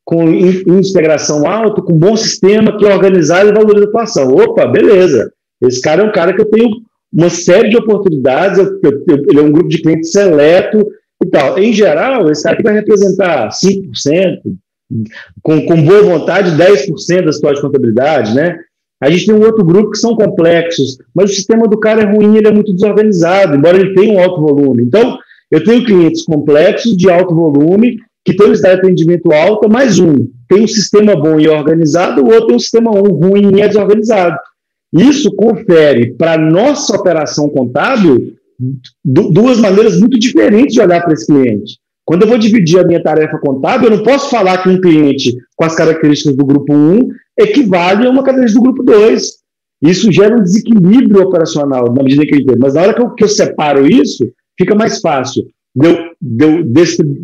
com 0.04 0.26
integração 0.28 1.46
alta, 1.46 1.82
com 1.82 1.92
bom 1.92 2.16
sistema, 2.16 2.76
que 2.78 2.86
é 2.86 2.94
organizado 2.94 3.50
e 3.50 3.52
valoriza 3.52 3.84
a 3.84 3.88
atuação. 3.88 4.34
Opa, 4.34 4.66
beleza. 4.66 5.30
Esse 5.62 5.82
cara 5.82 6.02
é 6.02 6.06
um 6.06 6.12
cara 6.12 6.32
que 6.32 6.40
eu 6.40 6.50
tenho 6.50 6.70
uma 7.12 7.30
série 7.30 7.68
de 7.68 7.76
oportunidades, 7.76 8.58
ele 8.58 9.38
é 9.38 9.42
um 9.42 9.52
grupo 9.52 9.68
de 9.68 9.80
clientes 9.80 10.10
seleto 10.10 10.86
e 11.22 11.26
tal. 11.28 11.58
Em 11.58 11.72
geral, 11.72 12.30
esse 12.30 12.48
aqui 12.48 12.62
vai 12.62 12.74
representar 12.74 13.48
5%, 13.48 14.40
com, 15.42 15.66
com 15.66 15.82
boa 15.82 16.02
vontade, 16.02 16.56
10% 16.56 17.24
da 17.24 17.32
sua 17.32 17.54
de 17.54 17.60
contabilidade, 17.60 18.34
né? 18.34 18.56
A 19.00 19.10
gente 19.10 19.26
tem 19.26 19.34
um 19.34 19.44
outro 19.44 19.64
grupo 19.64 19.90
que 19.90 19.98
são 19.98 20.16
complexos, 20.16 20.98
mas 21.14 21.30
o 21.30 21.34
sistema 21.34 21.68
do 21.68 21.78
cara 21.78 22.02
é 22.02 22.04
ruim, 22.04 22.36
ele 22.36 22.48
é 22.48 22.52
muito 22.52 22.72
desorganizado, 22.72 23.54
embora 23.54 23.78
ele 23.78 23.94
tenha 23.94 24.12
um 24.12 24.20
alto 24.20 24.40
volume. 24.40 24.82
Então, 24.82 25.18
eu 25.50 25.62
tenho 25.62 25.84
clientes 25.84 26.22
complexos, 26.22 26.96
de 26.96 27.08
alto 27.08 27.34
volume, 27.34 27.96
que 28.24 28.34
tem 28.34 28.48
necessidade 28.48 28.80
de 28.80 28.86
atendimento 28.86 29.32
alta, 29.32 29.68
mais 29.68 29.98
um 29.98 30.14
tem 30.48 30.64
um 30.64 30.68
sistema 30.68 31.14
bom 31.14 31.38
e 31.38 31.46
organizado, 31.46 32.22
o 32.22 32.26
outro 32.26 32.46
tem 32.46 32.56
um 32.56 32.58
sistema 32.58 32.90
ruim 32.90 33.54
e 33.54 33.60
é 33.60 33.68
desorganizado. 33.68 34.36
Isso 34.92 35.34
confere 35.34 36.14
para 36.14 36.38
nossa 36.38 36.96
operação 36.96 37.48
contábil 37.48 38.34
duas 39.04 39.58
maneiras 39.58 40.00
muito 40.00 40.18
diferentes 40.18 40.74
de 40.74 40.80
olhar 40.80 41.02
para 41.02 41.12
esse 41.12 41.26
cliente. 41.26 41.78
Quando 42.04 42.22
eu 42.22 42.28
vou 42.28 42.38
dividir 42.38 42.80
a 42.80 42.86
minha 42.86 43.02
tarefa 43.02 43.38
contábil, 43.38 43.90
eu 43.90 43.98
não 43.98 44.02
posso 44.02 44.30
falar 44.30 44.62
que 44.62 44.68
um 44.70 44.80
cliente 44.80 45.36
com 45.54 45.64
as 45.64 45.76
características 45.76 46.34
do 46.34 46.46
grupo 46.46 46.72
1 46.72 47.08
equivale 47.38 48.06
a 48.06 48.10
uma 48.10 48.22
característica 48.22 48.60
do 48.60 48.72
grupo 48.72 48.82
2. 48.82 49.22
Isso 49.82 50.10
gera 50.10 50.36
um 50.36 50.42
desequilíbrio 50.42 51.22
operacional 51.22 51.92
na 51.92 52.02
medida 52.02 52.24
que 52.24 52.34
eu 52.34 52.38
entendo. 52.40 52.58
Mas 52.60 52.74
na 52.74 52.82
hora 52.82 52.94
que 52.94 53.02
eu, 53.02 53.10
que 53.10 53.24
eu 53.24 53.28
separo 53.28 53.86
isso, 53.86 54.26
fica 54.58 54.74
mais 54.74 55.00
fácil 55.00 55.46
de 55.76 55.86
eu 55.86 56.64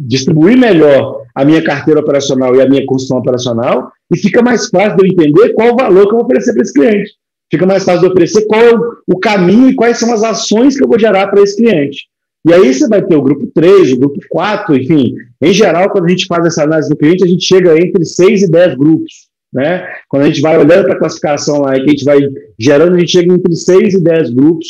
distribuir 0.07 0.57
melhor 0.57 1.23
a 1.35 1.45
minha 1.45 1.63
carteira 1.63 1.99
operacional 1.99 2.55
e 2.55 2.61
a 2.61 2.69
minha 2.69 2.87
construção 2.87 3.19
operacional, 3.19 3.91
e 4.13 4.19
fica 4.19 4.41
mais 4.41 4.69
fácil 4.69 4.97
de 4.97 5.05
eu 5.05 5.13
entender 5.13 5.53
qual 5.55 5.73
o 5.73 5.77
valor 5.77 6.03
que 6.07 6.13
eu 6.13 6.19
vou 6.19 6.25
oferecer 6.25 6.53
para 6.53 6.63
esse 6.63 6.73
cliente. 6.73 7.11
Fica 7.55 7.67
mais 7.67 7.85
fácil 7.85 8.01
de 8.01 8.07
oferecer 8.09 8.47
qual 8.47 8.61
é 8.61 8.73
o 9.07 9.17
caminho 9.21 9.69
e 9.69 9.77
quais 9.77 9.97
são 9.97 10.13
as 10.13 10.25
ações 10.25 10.77
que 10.77 10.83
eu 10.83 10.89
vou 10.89 10.99
gerar 10.99 11.29
para 11.29 11.41
esse 11.41 11.57
cliente. 11.57 12.09
E 12.45 12.53
aí 12.53 12.75
você 12.75 12.89
vai 12.89 13.01
ter 13.01 13.15
o 13.15 13.23
grupo 13.23 13.47
3, 13.55 13.93
o 13.93 13.99
grupo 14.01 14.19
4, 14.29 14.77
enfim. 14.77 15.15
Em 15.41 15.53
geral, 15.53 15.89
quando 15.89 16.07
a 16.07 16.09
gente 16.09 16.27
faz 16.27 16.45
essa 16.45 16.65
análise 16.65 16.89
do 16.89 16.97
cliente, 16.97 17.23
a 17.23 17.29
gente 17.29 17.45
chega 17.45 17.79
entre 17.81 18.05
6 18.05 18.43
e 18.43 18.51
10 18.51 18.75
grupos. 18.75 19.29
Né? 19.53 19.87
Quando 20.09 20.25
a 20.25 20.27
gente 20.27 20.41
vai 20.41 20.59
olhando 20.59 20.83
para 20.85 20.95
a 20.95 20.99
classificação 20.99 21.61
lá 21.61 21.77
e 21.77 21.85
que 21.85 21.87
a 21.87 21.91
gente 21.91 22.05
vai 22.05 22.19
gerando, 22.59 22.97
a 22.97 22.99
gente 22.99 23.13
chega 23.13 23.33
entre 23.33 23.55
6 23.55 23.95
e 23.95 24.03
10 24.03 24.31
grupos 24.31 24.67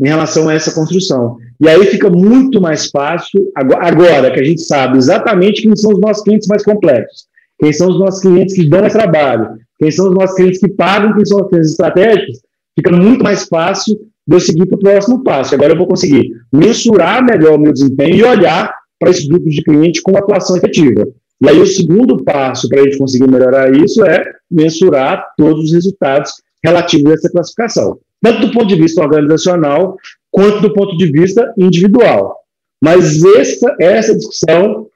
em 0.00 0.08
relação 0.08 0.48
a 0.48 0.54
essa 0.54 0.74
construção. 0.74 1.36
E 1.60 1.68
aí 1.68 1.86
fica 1.86 2.10
muito 2.10 2.60
mais 2.60 2.90
fácil, 2.90 3.48
agora 3.54 4.32
que 4.32 4.40
a 4.40 4.44
gente 4.44 4.62
sabe 4.62 4.98
exatamente 4.98 5.62
quem 5.62 5.76
são 5.76 5.92
os 5.92 6.00
nossos 6.00 6.24
clientes 6.24 6.48
mais 6.48 6.64
complexos, 6.64 7.26
quem 7.60 7.72
são 7.72 7.90
os 7.90 7.98
nossos 8.00 8.20
clientes 8.20 8.56
que 8.56 8.68
dão 8.68 8.88
trabalho, 8.88 9.56
quem 9.78 9.90
são 9.90 10.08
os 10.08 10.14
nossos 10.14 10.36
clientes 10.36 10.60
que 10.60 10.68
pagam, 10.68 11.14
quem 11.14 11.24
são 11.24 11.40
os 11.40 11.48
clientes 11.48 11.70
estratégicos, 11.70 12.40
fica 12.76 12.96
muito 12.96 13.22
mais 13.22 13.44
fácil 13.44 13.94
de 14.26 14.36
eu 14.36 14.40
seguir 14.40 14.66
para 14.66 14.76
o 14.76 14.80
próximo 14.80 15.22
passo. 15.22 15.54
Agora 15.54 15.72
eu 15.72 15.78
vou 15.78 15.86
conseguir 15.86 16.30
mensurar 16.52 17.24
melhor 17.24 17.54
o 17.54 17.60
meu 17.60 17.72
desempenho 17.72 18.16
e 18.16 18.24
olhar 18.24 18.74
para 18.98 19.10
esses 19.10 19.26
grupos 19.26 19.54
de 19.54 19.62
clientes 19.62 20.00
com 20.00 20.16
atuação 20.16 20.56
efetiva. 20.56 21.06
E 21.42 21.48
aí 21.48 21.60
o 21.60 21.66
segundo 21.66 22.22
passo 22.24 22.68
para 22.68 22.80
a 22.80 22.84
gente 22.84 22.98
conseguir 22.98 23.30
melhorar 23.30 23.74
isso 23.76 24.04
é 24.04 24.24
mensurar 24.50 25.24
todos 25.36 25.64
os 25.64 25.72
resultados 25.72 26.32
relativos 26.62 27.10
a 27.10 27.14
essa 27.14 27.30
classificação 27.30 27.98
tanto 28.24 28.46
do 28.46 28.52
ponto 28.52 28.66
de 28.66 28.76
vista 28.76 29.02
organizacional 29.02 29.98
quanto 30.30 30.62
do 30.62 30.72
ponto 30.72 30.96
de 30.96 31.12
vista 31.12 31.52
individual. 31.58 32.34
Mas 32.82 33.22
essa, 33.22 33.76
essa 33.78 34.16
discussão, 34.16 34.86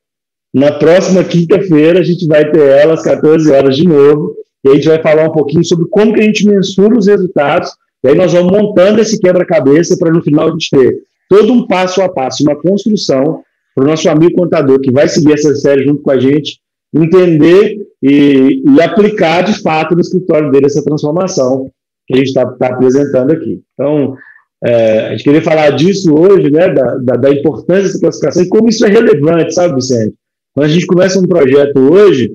na 0.53 0.73
próxima 0.73 1.23
quinta-feira, 1.23 2.01
a 2.01 2.03
gente 2.03 2.27
vai 2.27 2.51
ter 2.51 2.67
ela 2.67 2.95
às 2.95 3.03
14 3.03 3.51
horas 3.53 3.77
de 3.77 3.87
novo, 3.87 4.35
e 4.65 4.69
a 4.69 4.75
gente 4.75 4.89
vai 4.89 5.01
falar 5.01 5.29
um 5.29 5.33
pouquinho 5.33 5.65
sobre 5.65 5.87
como 5.89 6.13
que 6.13 6.21
a 6.21 6.25
gente 6.25 6.47
mensura 6.47 6.97
os 6.97 7.07
resultados, 7.07 7.71
e 8.05 8.09
aí 8.09 8.15
nós 8.15 8.33
vamos 8.33 8.53
montando 8.53 9.01
esse 9.01 9.19
quebra-cabeça 9.19 9.97
para 9.99 10.13
no 10.13 10.23
final 10.23 10.49
a 10.49 10.51
gente 10.51 10.71
ter 10.71 10.99
todo 11.29 11.53
um 11.53 11.67
passo 11.67 12.01
a 12.01 12.09
passo, 12.09 12.43
uma 12.43 12.57
construção 12.57 13.43
para 13.75 13.85
o 13.85 13.87
nosso 13.87 14.09
amigo 14.09 14.35
contador 14.35 14.81
que 14.81 14.91
vai 14.91 15.09
seguir 15.09 15.35
essa 15.35 15.55
série 15.55 15.85
junto 15.85 16.03
com 16.03 16.11
a 16.11 16.19
gente, 16.19 16.59
entender 16.95 17.77
e, 18.03 18.63
e 18.67 18.81
aplicar 18.81 19.43
de 19.43 19.61
fato 19.61 19.95
no 19.95 20.01
escritório 20.01 20.51
dele 20.51 20.67
essa 20.67 20.83
transformação 20.83 21.71
que 22.07 22.15
a 22.15 22.17
gente 22.17 22.29
está 22.29 22.47
tá 22.47 22.69
apresentando 22.69 23.33
aqui. 23.33 23.61
Então, 23.75 24.17
é, 24.65 25.07
a 25.07 25.11
gente 25.11 25.25
queria 25.25 25.43
falar 25.43 25.71
disso 25.71 26.13
hoje, 26.15 26.51
né, 26.51 26.73
da, 26.73 26.97
da, 26.97 27.15
da, 27.15 27.31
importância 27.31 27.85
dessa 27.85 28.01
classificação 28.01 28.43
e 28.43 28.49
como 28.49 28.69
isso 28.69 28.85
é 28.85 28.89
relevante, 28.89 29.55
sabe, 29.55 29.75
Vicente? 29.75 30.15
Quando 30.55 30.67
a 30.67 30.69
gente 30.69 30.87
começa 30.87 31.21
um 31.21 31.27
projeto 31.27 31.79
hoje, 31.79 32.33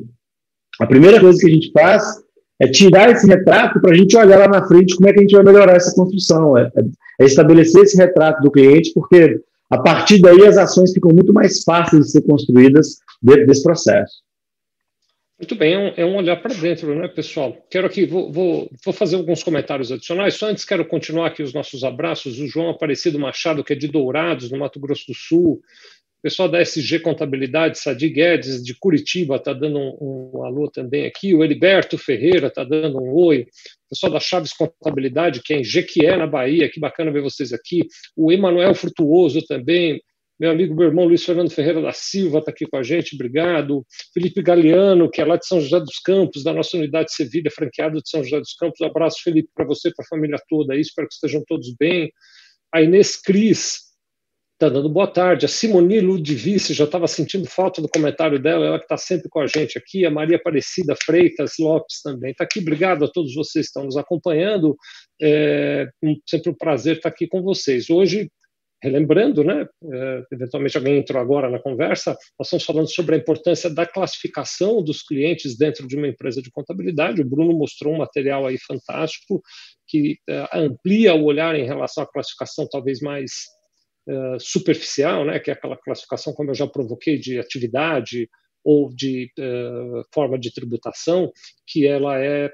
a 0.80 0.86
primeira 0.86 1.20
coisa 1.20 1.40
que 1.40 1.48
a 1.48 1.54
gente 1.54 1.72
faz 1.72 2.04
é 2.60 2.68
tirar 2.68 3.10
esse 3.10 3.28
retrato 3.28 3.80
para 3.82 3.92
a 3.92 3.96
gente 3.96 4.16
olhar 4.16 4.40
lá 4.40 4.48
na 4.48 4.68
frente 4.68 4.96
como 4.96 5.10
é 5.10 5.14
que 5.14 5.20
a 5.20 5.22
gente 5.22 5.36
vai 5.36 5.44
melhorar 5.44 5.76
essa 5.76 5.94
construção, 5.96 6.58
é, 6.58 6.70
é 7.20 7.26
estabelecer 7.26 7.84
esse 7.84 7.98
retrato 7.98 8.42
do 8.42 8.52
cliente, 8.52 8.92
porque 8.94 9.40
a 9.70 9.82
partir 9.82 10.22
daí 10.22 10.46
as 10.46 10.58
ações 10.58 10.94
ficam 10.94 11.12
muito 11.12 11.34
mais 11.34 11.64
fáceis 11.64 12.06
de 12.06 12.12
ser 12.12 12.22
construídas 12.22 13.00
dentro 13.22 13.48
desse 13.48 13.64
processo. 13.64 14.24
Muito 15.40 15.56
bem, 15.56 15.74
é 15.74 15.78
um, 15.78 15.94
é 15.98 16.06
um 16.06 16.16
olhar 16.16 16.38
para 16.38 16.54
dentro, 16.54 16.96
né, 16.96 17.08
pessoal? 17.08 17.58
Quero 17.70 17.88
aqui, 17.88 18.06
vou, 18.06 18.32
vou, 18.32 18.70
vou, 18.86 18.94
fazer 18.94 19.16
alguns 19.18 19.44
comentários 19.44 19.92
adicionais. 19.92 20.36
Só 20.36 20.48
antes 20.48 20.64
quero 20.64 20.86
continuar 20.86 21.28
aqui 21.28 21.44
os 21.44 21.54
nossos 21.54 21.84
abraços. 21.84 22.40
O 22.40 22.48
João 22.48 22.70
Aparecido 22.70 23.20
Machado, 23.20 23.64
que 23.64 23.74
é 23.74 23.76
de 23.76 23.88
Dourados, 23.88 24.52
no 24.52 24.60
Mato 24.60 24.80
Grosso 24.80 25.08
do 25.08 25.14
Sul. 25.14 25.60
Pessoal 26.24 26.48
da 26.48 26.62
SG 26.62 27.00
Contabilidade, 27.02 27.78
Sadi 27.78 28.08
Guedes, 28.08 28.64
de 28.64 28.74
Curitiba, 28.80 29.36
está 29.36 29.52
dando 29.52 29.78
um, 29.78 30.32
um, 30.36 30.44
alô 30.46 30.72
também 30.72 31.06
aqui. 31.06 31.36
O 31.36 31.44
Heriberto 31.44 31.98
Ferreira 31.98 32.48
está 32.48 32.64
dando 32.64 32.98
um 32.98 33.14
oi. 33.14 33.42
O 33.42 33.90
pessoal 33.90 34.14
da 34.14 34.22
Chaves 34.22 34.54
Contabilidade, 34.54 35.42
que 35.44 35.54
é 35.54 35.58
em 35.60 35.66
Jequié, 35.66 36.16
na 36.16 36.26
Bahia, 36.26 36.72
que 36.72 36.80
bacana 36.80 37.12
ver 37.12 37.22
vocês 37.22 37.52
aqui. 37.52 37.86
O 38.16 38.32
Emanuel 38.32 38.74
Frutuoso 38.74 39.46
também, 39.46 40.02
meu 40.40 40.50
amigo, 40.50 40.74
meu 40.74 40.88
irmão 40.88 41.04
Luiz 41.04 41.26
Fernando 41.26 41.52
Ferreira 41.52 41.82
da 41.82 41.92
Silva 41.92 42.40
está 42.40 42.52
aqui 42.52 42.66
com 42.68 42.78
a 42.78 42.84
gente, 42.84 43.16
obrigado. 43.16 43.86
Felipe 44.14 44.42
Galeano, 44.42 45.12
que 45.12 45.20
é 45.20 45.26
lá 45.26 45.36
de 45.36 45.46
São 45.46 45.60
José 45.60 45.78
dos 45.82 46.00
Campos, 46.00 46.42
da 46.42 46.54
nossa 46.54 46.78
unidade 46.78 47.14
Sevilha, 47.14 47.52
franqueado 47.52 48.02
de 48.02 48.10
São 48.10 48.24
José 48.24 48.40
dos 48.40 48.54
Campos. 48.54 48.80
Um 48.80 48.86
abraço, 48.86 49.18
Felipe, 49.22 49.50
para 49.54 49.66
você, 49.66 49.92
para 49.94 50.06
a 50.06 50.08
família 50.08 50.38
toda 50.48 50.74
aí, 50.74 50.80
espero 50.80 51.06
que 51.06 51.16
estejam 51.16 51.44
todos 51.46 51.76
bem. 51.78 52.10
A 52.74 52.82
Inês 52.82 53.22
Cris 53.22 53.93
está 54.64 54.70
dando 54.70 54.88
boa 54.88 55.08
tarde. 55.08 55.46
A 55.46 55.50
Simoni 55.50 56.00
Ludvice 56.00 56.74
já 56.74 56.86
estava 56.86 57.06
sentindo 57.06 57.46
falta 57.46 57.82
do 57.82 57.90
comentário 57.90 58.40
dela, 58.40 58.66
ela 58.66 58.78
que 58.78 58.86
está 58.86 58.96
sempre 58.96 59.28
com 59.28 59.42
a 59.42 59.48
gente 59.48 59.78
aqui. 59.78 60.06
A 60.06 60.12
Maria 60.12 60.38
Aparecida 60.38 60.96
Freitas 60.96 61.56
Lopes 61.60 62.02
também 62.02 62.32
está 62.32 62.46
aqui. 62.46 62.60
Obrigado 62.60 63.04
a 63.04 63.12
todos 63.12 63.36
vocês 63.36 63.66
que 63.66 63.70
estão 63.70 63.84
nos 63.84 63.98
acompanhando. 63.98 64.78
É 65.22 65.88
sempre 66.26 66.50
um 66.50 66.56
prazer 66.56 66.98
estar 66.98 67.10
aqui 67.10 67.28
com 67.28 67.42
vocês. 67.42 67.90
Hoje 67.90 68.30
relembrando, 68.82 69.46
né, 69.46 69.66
é, 69.94 70.24
eventualmente 70.32 70.78
alguém 70.78 70.98
entrou 70.98 71.22
agora 71.22 71.50
na 71.50 71.58
conversa, 71.58 72.18
nós 72.38 72.48
estamos 72.48 72.66
falando 72.66 72.94
sobre 72.94 73.16
a 73.16 73.18
importância 73.18 73.70
da 73.70 73.86
classificação 73.86 74.84
dos 74.84 75.02
clientes 75.02 75.58
dentro 75.58 75.88
de 75.88 75.96
uma 75.96 76.08
empresa 76.08 76.42
de 76.42 76.52
contabilidade. 76.52 77.22
O 77.22 77.26
Bruno 77.26 77.58
mostrou 77.58 77.94
um 77.94 78.00
material 78.00 78.46
aí 78.46 78.58
fantástico 78.58 79.42
que 79.88 80.18
uh, 80.30 80.58
amplia 80.58 81.16
o 81.16 81.24
olhar 81.24 81.56
em 81.56 81.66
relação 81.66 82.04
à 82.04 82.08
classificação 82.08 82.68
talvez 82.70 83.00
mais 83.00 83.32
superficial, 84.40 85.26
né, 85.26 85.40
que 85.40 85.50
é 85.50 85.54
aquela 85.54 85.78
classificação, 85.78 86.34
como 86.34 86.52
eu 86.52 86.56
já 86.56 86.68
provoquei, 86.68 87.18
de 87.18 87.40
atividade 87.40 88.30
ou 88.64 88.90
de 88.94 89.30
uh, 89.40 90.04
forma 90.14 90.40
de 90.40 90.54
tributação, 90.54 91.32
que 91.68 91.86
ela 91.86 92.18
é 92.18 92.52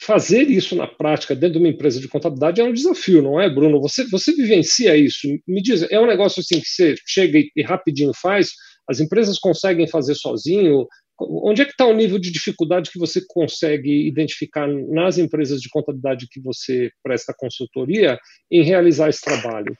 fazer 0.00 0.42
isso 0.50 0.76
na 0.76 0.86
prática 0.86 1.34
dentro 1.34 1.58
de 1.58 1.64
uma 1.64 1.68
empresa 1.68 2.00
de 2.00 2.08
contabilidade 2.08 2.60
é 2.60 2.64
um 2.64 2.72
desafio, 2.72 3.22
não 3.22 3.40
é, 3.40 3.48
Bruno? 3.48 3.80
Você, 3.80 4.04
você 4.08 4.32
vivencia 4.32 4.96
isso? 4.96 5.28
Me 5.46 5.62
diz, 5.62 5.82
é 5.90 5.98
um 6.00 6.06
negócio 6.06 6.40
assim 6.40 6.60
que 6.60 6.66
você 6.66 6.94
chega 7.06 7.38
e, 7.38 7.50
e 7.56 7.62
rapidinho 7.62 8.12
faz? 8.20 8.50
As 8.88 9.00
empresas 9.00 9.38
conseguem 9.38 9.88
fazer 9.88 10.14
sozinho? 10.14 10.86
Onde 11.18 11.62
é 11.62 11.64
que 11.64 11.70
está 11.70 11.86
o 11.86 11.94
nível 11.94 12.18
de 12.18 12.30
dificuldade 12.30 12.90
que 12.90 12.98
você 12.98 13.20
consegue 13.28 14.06
identificar 14.06 14.66
nas 14.66 15.16
empresas 15.16 15.60
de 15.60 15.68
contabilidade 15.68 16.26
que 16.30 16.40
você 16.40 16.90
presta 17.02 17.32
consultoria 17.36 18.18
em 18.50 18.62
realizar 18.62 19.08
esse 19.08 19.20
trabalho? 19.20 19.76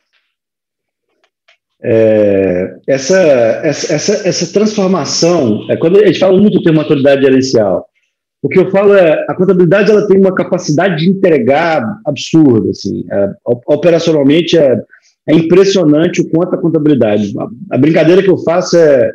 É, 1.82 2.76
essa, 2.88 3.18
essa, 3.62 3.94
essa, 3.94 4.28
essa 4.28 4.52
transformação, 4.52 5.70
é, 5.70 5.76
quando 5.76 5.98
a 5.98 6.06
gente 6.06 6.18
fala 6.18 6.40
muito 6.40 6.62
termo 6.62 6.78
maturidade 6.78 7.22
gerencial, 7.22 7.86
o 8.44 8.48
que 8.48 8.58
eu 8.58 8.70
falo 8.70 8.92
é 8.92 9.24
a 9.26 9.34
contabilidade 9.34 9.90
ela 9.90 10.06
tem 10.06 10.18
uma 10.18 10.34
capacidade 10.34 11.02
de 11.02 11.08
entregar 11.08 11.82
absurda, 12.04 12.68
assim, 12.68 13.02
é, 13.10 13.30
operacionalmente 13.66 14.58
é, 14.58 14.78
é, 15.26 15.34
impressionante 15.34 16.20
o 16.20 16.28
quanto 16.28 16.54
a 16.54 16.60
contabilidade. 16.60 17.32
A, 17.38 17.76
a, 17.76 17.78
brincadeira 17.78 18.22
que 18.22 18.28
eu 18.28 18.36
faço 18.36 18.76
é 18.76 19.10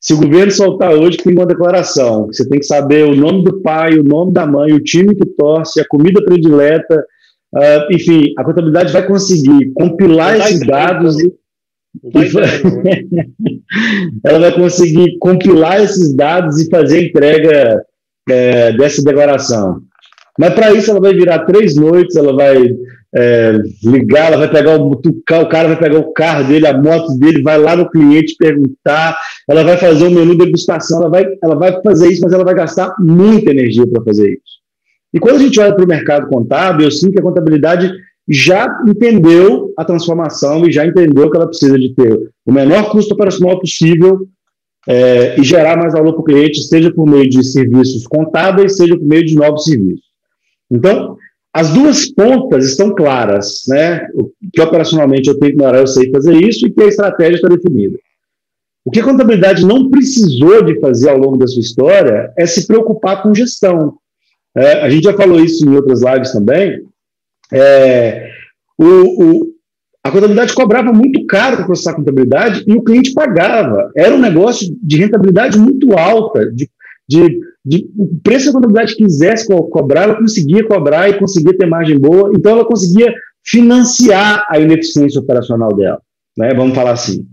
se 0.00 0.14
o 0.14 0.18
governo 0.18 0.52
soltar 0.52 0.94
hoje 0.94 1.18
tem 1.18 1.32
uma 1.32 1.46
declaração, 1.46 2.26
você 2.26 2.48
tem 2.48 2.60
que 2.60 2.66
saber 2.66 3.04
o 3.04 3.16
nome 3.16 3.42
do 3.42 3.60
pai, 3.60 3.98
o 3.98 4.04
nome 4.04 4.32
da 4.32 4.46
mãe, 4.46 4.72
o 4.72 4.84
time 4.84 5.16
que 5.16 5.26
torce, 5.30 5.80
a 5.80 5.88
comida 5.88 6.24
predileta, 6.24 7.04
uh, 7.56 7.92
enfim, 7.92 8.32
a 8.38 8.44
contabilidade 8.44 8.92
vai 8.92 9.04
conseguir 9.04 9.72
compilar 9.74 10.36
esses 10.36 10.64
dados 10.64 11.20
e 11.20 11.34
ela 14.24 14.38
vai 14.38 14.52
conseguir 14.52 15.18
compilar 15.18 15.82
esses 15.82 16.14
dados 16.14 16.60
e 16.60 16.70
fazer 16.70 16.98
a 16.98 17.02
entrega 17.02 17.84
é, 18.28 18.72
dessa 18.72 19.02
declaração. 19.02 19.82
Mas 20.38 20.54
para 20.54 20.72
isso 20.72 20.90
ela 20.90 21.00
vai 21.00 21.14
virar 21.14 21.46
três 21.46 21.76
noites, 21.76 22.16
ela 22.16 22.34
vai 22.34 22.56
é, 23.14 23.58
ligar, 23.84 24.32
ela 24.32 24.38
vai 24.38 24.50
pegar 24.50 24.76
o, 24.78 24.90
o 24.90 25.48
cara 25.48 25.68
vai 25.68 25.78
pegar 25.78 25.98
o 25.98 26.12
carro 26.12 26.48
dele, 26.48 26.66
a 26.66 26.76
moto 26.76 27.16
dele, 27.18 27.42
vai 27.42 27.56
lá 27.56 27.76
no 27.76 27.88
cliente 27.88 28.34
perguntar, 28.36 29.16
ela 29.48 29.62
vai 29.62 29.76
fazer 29.76 30.04
um 30.04 30.10
menu 30.10 30.32
de 30.32 30.44
degustação, 30.44 30.98
ela 31.00 31.10
vai, 31.10 31.24
ela 31.42 31.54
vai 31.54 31.80
fazer 31.82 32.08
isso, 32.10 32.22
mas 32.22 32.32
ela 32.32 32.44
vai 32.44 32.54
gastar 32.54 32.94
muita 32.98 33.50
energia 33.52 33.86
para 33.86 34.02
fazer 34.02 34.32
isso. 34.32 34.64
E 35.12 35.20
quando 35.20 35.36
a 35.36 35.40
gente 35.40 35.60
olha 35.60 35.72
para 35.72 35.84
o 35.84 35.88
mercado 35.88 36.26
contábil, 36.26 36.86
eu 36.86 36.90
sinto 36.90 37.12
que 37.12 37.20
a 37.20 37.22
contabilidade 37.22 37.92
já 38.28 38.82
entendeu 38.88 39.72
a 39.76 39.84
transformação 39.84 40.66
e 40.66 40.72
já 40.72 40.84
entendeu 40.84 41.30
que 41.30 41.36
ela 41.36 41.46
precisa 41.46 41.78
de 41.78 41.94
ter 41.94 42.30
o 42.44 42.52
menor 42.52 42.90
custo 42.90 43.14
operacional 43.14 43.60
possível 43.60 44.26
é, 44.88 45.38
e 45.40 45.42
gerar 45.42 45.76
mais 45.76 45.92
valor 45.92 46.12
para 46.12 46.20
o 46.20 46.24
cliente, 46.24 46.62
seja 46.62 46.92
por 46.92 47.06
meio 47.06 47.28
de 47.28 47.44
serviços 47.44 48.06
contábeis, 48.06 48.76
seja 48.76 48.96
por 48.96 49.06
meio 49.06 49.24
de 49.24 49.34
novos 49.34 49.64
serviços. 49.64 50.04
Então, 50.70 51.16
as 51.52 51.70
duas 51.72 52.06
pontas 52.06 52.64
estão 52.66 52.94
claras, 52.94 53.62
né? 53.68 54.06
Que 54.52 54.60
operacionalmente 54.60 55.28
eu 55.28 55.38
tenho 55.38 55.52
que 55.52 55.58
melhorar, 55.58 55.78
eu 55.78 55.86
sei 55.86 56.10
fazer 56.10 56.34
isso, 56.34 56.66
e 56.66 56.70
que 56.70 56.82
a 56.82 56.88
estratégia 56.88 57.36
está 57.36 57.48
definida. 57.48 57.96
O 58.84 58.90
que 58.90 59.00
a 59.00 59.04
contabilidade 59.04 59.64
não 59.64 59.88
precisou 59.88 60.62
de 60.62 60.78
fazer 60.80 61.10
ao 61.10 61.18
longo 61.18 61.38
da 61.38 61.46
sua 61.46 61.60
história 61.60 62.32
é 62.36 62.44
se 62.44 62.66
preocupar 62.66 63.22
com 63.22 63.34
gestão. 63.34 63.94
É, 64.56 64.82
a 64.82 64.90
gente 64.90 65.04
já 65.04 65.14
falou 65.14 65.42
isso 65.42 65.64
em 65.66 65.74
outras 65.74 66.02
lives 66.02 66.32
também, 66.32 66.84
é, 67.52 68.30
o, 68.78 68.84
o, 68.84 69.53
a 70.04 70.10
contabilidade 70.10 70.52
cobrava 70.52 70.92
muito 70.92 71.24
caro 71.24 71.56
para 71.56 71.64
processar 71.64 71.92
a 71.92 71.94
contabilidade 71.94 72.62
e 72.66 72.74
o 72.74 72.84
cliente 72.84 73.14
pagava. 73.14 73.90
Era 73.96 74.14
um 74.14 74.20
negócio 74.20 74.76
de 74.82 74.98
rentabilidade 74.98 75.58
muito 75.58 75.96
alta, 75.96 76.52
de, 76.52 76.68
de, 77.08 77.40
de 77.64 77.90
o 77.98 78.20
preço 78.22 78.44
que 78.44 78.50
a 78.50 78.52
contabilidade 78.52 78.96
quisesse 78.96 79.46
co 79.46 79.62
cobrar, 79.70 80.02
ela 80.02 80.16
conseguia 80.16 80.62
cobrar 80.68 81.08
e 81.08 81.18
conseguia 81.18 81.56
ter 81.56 81.64
margem 81.64 81.98
boa, 81.98 82.30
então 82.34 82.52
ela 82.52 82.66
conseguia 82.66 83.14
financiar 83.42 84.46
a 84.50 84.58
ineficiência 84.58 85.18
operacional 85.20 85.74
dela. 85.74 86.00
Né? 86.36 86.52
Vamos 86.54 86.74
falar 86.74 86.92
assim. 86.92 87.26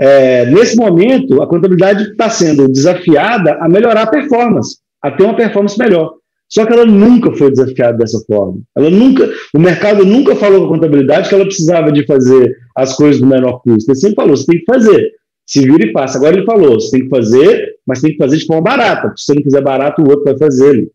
É, 0.00 0.46
nesse 0.46 0.76
momento, 0.76 1.42
a 1.42 1.46
contabilidade 1.46 2.10
está 2.10 2.30
sendo 2.30 2.66
desafiada 2.66 3.58
a 3.60 3.68
melhorar 3.68 4.04
a 4.04 4.10
performance, 4.10 4.78
a 5.02 5.10
ter 5.10 5.22
uma 5.22 5.36
performance 5.36 5.78
melhor. 5.78 6.14
Só 6.48 6.64
que 6.64 6.72
ela 6.72 6.84
nunca 6.84 7.32
foi 7.32 7.50
desafiada 7.50 7.98
dessa 7.98 8.20
forma. 8.26 8.60
Ela 8.76 8.90
nunca, 8.90 9.28
o 9.54 9.58
mercado 9.58 10.04
nunca 10.04 10.36
falou 10.36 10.60
com 10.60 10.66
a 10.66 10.76
contabilidade 10.76 11.28
que 11.28 11.34
ela 11.34 11.44
precisava 11.44 11.90
de 11.90 12.06
fazer 12.06 12.56
as 12.76 12.94
coisas 12.96 13.20
do 13.20 13.26
menor 13.26 13.60
custo. 13.62 13.90
Ele 13.90 13.98
sempre 13.98 14.16
falou, 14.16 14.36
você 14.36 14.46
tem 14.46 14.58
que 14.58 14.64
fazer. 14.64 15.12
Se 15.46 15.60
vira 15.60 15.84
e 15.84 15.92
passa. 15.92 16.18
Agora 16.18 16.36
ele 16.36 16.46
falou, 16.46 16.80
você 16.80 16.92
tem 16.92 17.02
que 17.02 17.08
fazer, 17.08 17.76
mas 17.86 18.00
tem 18.00 18.12
que 18.12 18.18
fazer 18.18 18.36
de 18.36 18.46
forma 18.46 18.62
barata. 18.62 19.12
Se 19.16 19.24
você 19.24 19.34
não 19.34 19.42
fizer 19.42 19.60
barato, 19.62 20.02
o 20.02 20.08
outro 20.08 20.24
vai 20.24 20.38
fazer. 20.38 20.88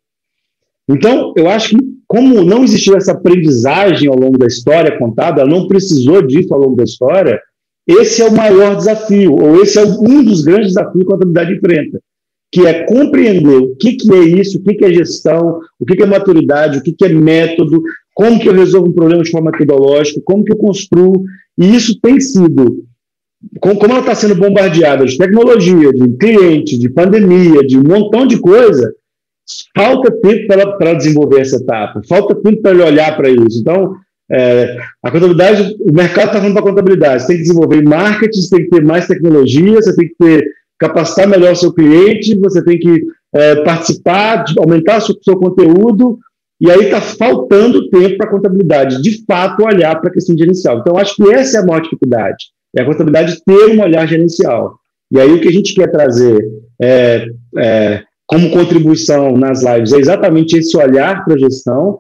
Então, 0.88 1.33
eu 1.35 1.49
acho 1.49 1.69
que 1.69 1.89
como 2.07 2.43
não 2.43 2.63
existiu 2.63 2.95
essa 2.95 3.12
aprendizagem 3.12 4.09
ao 4.09 4.17
longo 4.17 4.38
da 4.38 4.47
história 4.47 4.97
contada, 4.97 5.41
ela 5.41 5.49
não 5.49 5.67
precisou 5.67 6.25
disso 6.25 6.51
ao 6.51 6.59
longo 6.59 6.75
da 6.75 6.83
história, 6.83 7.39
esse 7.88 8.21
é 8.21 8.25
o 8.25 8.35
maior 8.35 8.75
desafio, 8.75 9.33
ou 9.33 9.62
esse 9.62 9.77
é 9.77 9.83
um 9.83 10.23
dos 10.23 10.41
grandes 10.41 10.69
desafios 10.69 11.03
que 11.03 11.03
a 11.03 11.12
contabilidade 11.12 11.53
enfrenta 11.53 11.99
que 12.51 12.65
é 12.65 12.85
compreender 12.85 13.57
o 13.57 13.75
que, 13.75 13.93
que 13.93 14.12
é 14.13 14.19
isso, 14.19 14.57
o 14.57 14.63
que, 14.63 14.73
que 14.73 14.85
é 14.85 14.93
gestão, 14.93 15.59
o 15.79 15.85
que, 15.85 15.95
que 15.95 16.03
é 16.03 16.05
maturidade, 16.05 16.79
o 16.79 16.81
que, 16.81 16.91
que 16.91 17.05
é 17.05 17.09
método, 17.09 17.81
como 18.13 18.39
que 18.39 18.49
eu 18.49 18.53
resolvo 18.53 18.89
um 18.89 18.93
problema 18.93 19.23
de 19.23 19.31
forma 19.31 19.51
metodológica, 19.51 20.21
como 20.25 20.43
que 20.43 20.51
eu 20.51 20.57
construo, 20.57 21.23
e 21.57 21.75
isso 21.75 21.99
tem 22.01 22.19
sido, 22.19 22.83
como 23.59 23.79
ela 23.85 23.99
está 23.99 24.15
sendo 24.15 24.35
bombardeada 24.35 25.05
de 25.05 25.17
tecnologia, 25.17 25.91
de 25.91 26.17
cliente, 26.17 26.77
de 26.77 26.89
pandemia, 26.89 27.62
de 27.65 27.77
um 27.77 27.83
montão 27.83 28.25
de 28.25 28.39
coisa, 28.39 28.91
falta 29.75 30.12
tempo 30.21 30.47
para 30.77 30.93
desenvolver 30.93 31.41
essa 31.41 31.57
etapa, 31.57 32.01
falta 32.07 32.35
tempo 32.35 32.62
para 32.62 32.71
ele 32.71 32.83
olhar 32.83 33.15
para 33.15 33.29
isso. 33.29 33.59
Então, 33.62 33.93
é, 34.31 34.77
a 35.01 35.09
contabilidade, 35.09 35.75
o 35.79 35.93
mercado 35.93 36.27
está 36.27 36.39
falando 36.39 36.53
para 36.53 36.62
contabilidade, 36.62 37.21
você 37.21 37.27
tem 37.29 37.38
que 37.38 37.43
desenvolver 37.43 37.83
marketing, 37.83 38.41
você 38.41 38.55
tem 38.55 38.65
que 38.65 38.71
ter 38.71 38.83
mais 38.83 39.07
tecnologia, 39.07 39.75
você 39.75 39.95
tem 39.95 40.07
que 40.07 40.15
ter 40.19 40.58
capacitar 40.79 41.27
melhor 41.27 41.51
o 41.51 41.55
seu 41.55 41.73
cliente, 41.73 42.37
você 42.39 42.63
tem 42.63 42.79
que 42.79 43.03
é, 43.35 43.55
participar, 43.63 44.45
aumentar 44.57 44.97
o 44.97 45.01
seu, 45.01 45.15
seu 45.21 45.37
conteúdo, 45.37 46.17
e 46.59 46.69
aí 46.71 46.85
está 46.85 46.99
faltando 46.99 47.89
tempo 47.89 48.17
para 48.17 48.27
a 48.27 48.31
contabilidade, 48.31 49.01
de 49.01 49.23
fato, 49.25 49.63
olhar 49.63 49.99
para 49.99 50.09
a 50.09 50.13
questão 50.13 50.37
gerencial. 50.37 50.79
Então, 50.79 50.97
acho 50.97 51.15
que 51.15 51.29
essa 51.33 51.57
é 51.57 51.61
a 51.61 51.65
maior 51.65 51.81
dificuldade, 51.81 52.45
é 52.75 52.81
a 52.81 52.85
contabilidade 52.85 53.41
ter 53.45 53.75
um 53.75 53.81
olhar 53.81 54.07
gerencial. 54.07 54.77
E 55.11 55.19
aí 55.19 55.31
o 55.31 55.41
que 55.41 55.47
a 55.47 55.51
gente 55.51 55.73
quer 55.73 55.89
trazer 55.89 56.39
é, 56.81 57.25
é, 57.57 58.03
como 58.25 58.51
contribuição 58.51 59.35
nas 59.37 59.63
lives 59.63 59.91
é 59.91 59.97
exatamente 59.97 60.57
esse 60.57 60.77
olhar 60.77 61.25
para 61.25 61.35
a 61.35 61.37
gestão, 61.37 61.99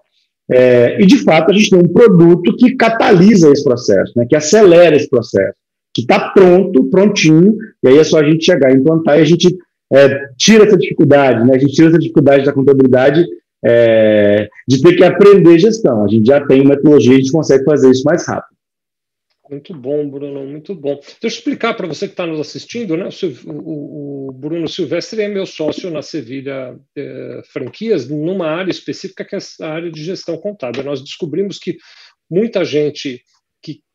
é, 0.51 1.01
e 1.01 1.05
de 1.05 1.17
fato 1.19 1.51
a 1.51 1.53
gente 1.53 1.69
tem 1.69 1.79
um 1.79 1.93
produto 1.93 2.55
que 2.57 2.75
catalisa 2.75 3.51
esse 3.51 3.63
processo, 3.63 4.13
né, 4.15 4.25
que 4.27 4.35
acelera 4.35 4.95
esse 4.95 5.09
processo 5.09 5.57
que 5.93 6.01
está 6.01 6.29
pronto, 6.29 6.89
prontinho, 6.89 7.55
e 7.83 7.87
aí 7.87 7.97
é 7.97 8.03
só 8.03 8.19
a 8.19 8.23
gente 8.23 8.45
chegar, 8.45 8.71
implantar 8.71 9.17
e 9.17 9.21
a 9.21 9.25
gente 9.25 9.57
é, 9.91 10.27
tira 10.37 10.65
essa 10.65 10.77
dificuldade, 10.77 11.45
né? 11.45 11.55
A 11.55 11.59
gente 11.59 11.73
tira 11.73 11.89
essa 11.89 11.99
dificuldade 11.99 12.45
da 12.45 12.53
contabilidade 12.53 13.25
é, 13.65 14.47
de 14.67 14.81
ter 14.81 14.95
que 14.95 15.03
aprender 15.03 15.59
gestão. 15.59 16.05
A 16.05 16.07
gente 16.07 16.27
já 16.27 16.45
tem 16.45 16.65
metodologia, 16.65 17.13
a 17.13 17.17
gente 17.19 17.31
consegue 17.31 17.63
fazer 17.63 17.89
isso 17.89 18.03
mais 18.03 18.27
rápido. 18.27 18.59
Muito 19.49 19.73
bom, 19.73 20.07
Bruno, 20.07 20.45
muito 20.45 20.75
bom. 20.75 20.93
Deixa 20.93 21.17
eu 21.23 21.27
explicar 21.27 21.73
para 21.73 21.87
você 21.87 22.05
que 22.05 22.13
está 22.13 22.27
nos 22.27 22.39
assistindo, 22.39 22.95
né? 22.95 23.09
O, 23.47 24.27
o, 24.27 24.31
Bruno 24.31 24.67
Silvestre 24.67 25.23
é 25.23 25.27
meu 25.27 25.47
sócio 25.47 25.89
na 25.89 26.03
Sevilha 26.03 26.77
é, 26.95 27.41
Franquias, 27.51 28.07
numa 28.07 28.45
área 28.45 28.69
específica 28.69 29.25
que 29.25 29.35
é 29.35 29.39
a 29.61 29.71
área 29.71 29.91
de 29.91 30.03
gestão 30.03 30.37
contábil. 30.37 30.83
Nós 30.83 31.03
descobrimos 31.03 31.57
que 31.57 31.77
muita 32.29 32.63
gente 32.63 33.23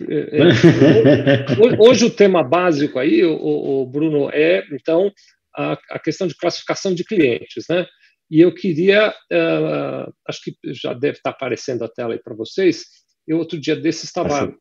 É, 0.01 0.39
é, 0.39 0.43
hoje 1.79 2.05
o 2.07 2.11
tema 2.11 2.43
básico 2.43 2.99
aí, 2.99 3.25
o, 3.25 3.83
o 3.83 3.87
Bruno, 3.87 4.29
é 4.33 4.67
então 4.73 5.13
a, 5.57 5.79
a, 5.91 5.99
questão 5.99 6.27
de 6.27 6.37
classificação 6.37 6.95
de 6.95 7.05
clientes, 7.05 7.65
né? 7.69 7.87
E 8.31 8.41
eu 8.41 8.55
queria, 8.55 9.11
uh, 9.11 10.13
acho 10.29 10.41
que 10.43 10.57
já 10.73 10.93
deve 10.93 11.19
estar 11.19 11.31
aparecendo 11.31 11.85
a 11.85 11.89
tela 11.89 12.15
aí 12.15 12.21
para 12.23 12.35
vocês. 12.35 12.85
Eu 13.27 13.39
outro 13.39 13.59
dia 13.59 13.77
desse 13.77 14.07
estava 14.07 14.55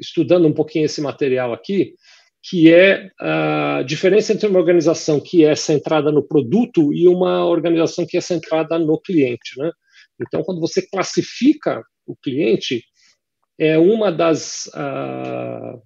estudando 0.00 0.46
um 0.46 0.52
pouquinho 0.52 0.84
esse 0.84 1.00
material 1.00 1.52
aqui, 1.52 1.94
que 2.42 2.72
é 2.72 3.10
a 3.18 3.82
diferença 3.84 4.32
entre 4.32 4.46
uma 4.46 4.58
organização 4.58 5.20
que 5.20 5.44
é 5.44 5.56
centrada 5.56 6.12
no 6.12 6.22
produto 6.22 6.92
e 6.92 7.08
uma 7.08 7.44
organização 7.44 8.06
que 8.06 8.16
é 8.16 8.20
centrada 8.20 8.78
no 8.78 9.00
cliente, 9.00 9.58
né? 9.58 9.70
Então, 10.20 10.42
quando 10.42 10.60
você 10.60 10.86
classifica 10.88 11.82
o 12.06 12.16
cliente, 12.16 12.84
é 13.58 13.78
uma 13.78 14.12
das 14.12 14.66
uh, 14.66 15.82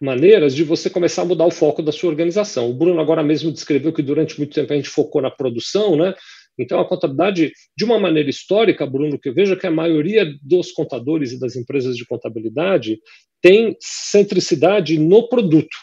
maneiras 0.00 0.54
de 0.54 0.62
você 0.62 0.88
começar 0.88 1.22
a 1.22 1.24
mudar 1.24 1.46
o 1.46 1.50
foco 1.50 1.82
da 1.82 1.92
sua 1.92 2.10
organização. 2.10 2.70
O 2.70 2.74
Bruno 2.74 3.00
agora 3.00 3.22
mesmo 3.22 3.50
descreveu 3.50 3.92
que 3.92 4.02
durante 4.02 4.38
muito 4.38 4.54
tempo 4.54 4.72
a 4.72 4.76
gente 4.76 4.88
focou 4.88 5.20
na 5.20 5.30
produção, 5.30 5.96
né? 5.96 6.14
Então, 6.58 6.80
a 6.80 6.88
contabilidade, 6.88 7.52
de 7.76 7.84
uma 7.84 8.00
maneira 8.00 8.28
histórica, 8.28 8.84
Bruno, 8.84 9.18
que 9.18 9.28
eu 9.28 9.34
vejo 9.34 9.56
que 9.56 9.66
a 9.66 9.70
maioria 9.70 10.26
dos 10.42 10.72
contadores 10.72 11.32
e 11.32 11.38
das 11.38 11.54
empresas 11.54 11.96
de 11.96 12.04
contabilidade 12.04 12.98
tem 13.40 13.76
centricidade 13.80 14.98
no 14.98 15.28
produto, 15.28 15.76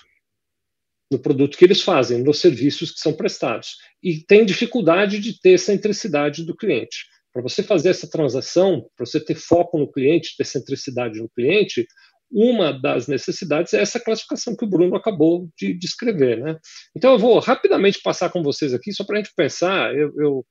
no 1.10 1.18
produto 1.18 1.58
que 1.58 1.64
eles 1.64 1.82
fazem, 1.82 2.22
nos 2.22 2.40
serviços 2.40 2.92
que 2.92 3.00
são 3.00 3.14
prestados, 3.14 3.78
e 4.04 4.20
tem 4.26 4.46
dificuldade 4.46 5.20
de 5.20 5.40
ter 5.40 5.58
centricidade 5.58 6.44
do 6.44 6.56
cliente. 6.56 7.06
Para 7.32 7.42
você 7.42 7.64
fazer 7.64 7.90
essa 7.90 8.10
transação, 8.10 8.86
para 8.98 9.06
você 9.06 9.20
ter 9.20 9.36
foco 9.36 9.78
no 9.78 9.90
cliente, 9.90 10.36
ter 10.38 10.46
centricidade 10.46 11.20
no 11.20 11.30
cliente, 11.30 11.88
uma 12.36 12.74
das 12.74 13.08
necessidades 13.08 13.74
é 13.74 13.82
essa 13.82 13.98
classificação 13.98 14.58
que 14.58 14.66
o 14.66 14.70
Bruno 14.70 14.94
acabou 14.94 15.48
de 15.58 15.74
descrever. 15.74 16.42
Né? 16.42 16.58
Então, 16.94 17.14
eu 17.14 17.18
vou 17.18 17.40
rapidamente 17.40 18.02
passar 18.04 18.30
com 18.30 18.44
vocês 18.44 18.74
aqui, 18.74 18.92
só 18.92 19.06
para 19.06 19.16
a 19.16 19.24
gente 19.24 19.34
pensar. 19.34 19.96
Eu, 19.96 20.12
eu, 20.18 20.46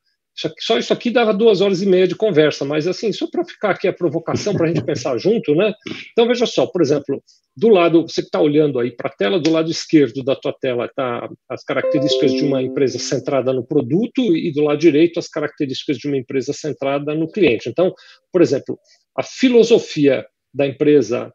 só 0.59 0.79
isso 0.79 0.95
aqui 0.95 1.11
dava 1.11 1.35
duas 1.35 1.61
horas 1.61 1.83
e 1.83 1.87
meia 1.87 2.09
de 2.09 2.17
conversa, 2.17 2.65
mas 2.65 2.89
assim, 2.89 3.13
só 3.13 3.29
para 3.31 3.45
ficar 3.45 3.71
aqui 3.71 3.87
a 3.87 3.93
provocação 3.93 4.55
para 4.55 4.65
a 4.65 4.69
gente 4.69 4.83
pensar 4.83 5.17
junto, 5.19 5.55
né? 5.55 5.75
Então, 6.13 6.27
veja 6.27 6.47
só, 6.47 6.67
por 6.67 6.81
exemplo, 6.81 7.23
do 7.55 7.69
lado, 7.69 8.09
você 8.09 8.23
que 8.23 8.29
está 8.29 8.41
olhando 8.41 8.81
aí 8.81 8.91
para 8.97 9.11
a 9.11 9.15
tela, 9.15 9.39
do 9.39 9.51
lado 9.51 9.71
esquerdo 9.71 10.25
da 10.25 10.35
tua 10.35 10.55
tela 10.59 10.87
está 10.87 11.29
as 11.51 11.63
características 11.65 12.33
de 12.33 12.45
uma 12.45 12.63
empresa 12.63 12.99
centrada 12.99 13.53
no 13.53 13.65
produto 13.65 14.35
e 14.35 14.51
do 14.53 14.63
lado 14.63 14.79
direito 14.79 15.19
as 15.19 15.29
características 15.29 15.99
de 15.99 16.09
uma 16.09 16.17
empresa 16.17 16.55
centrada 16.55 17.15
no 17.15 17.31
cliente. 17.31 17.69
Então, 17.69 17.93
por 18.33 18.41
exemplo, 18.41 18.79
a 19.17 19.23
filosofia 19.23 20.25
da 20.53 20.67
empresa 20.67 21.31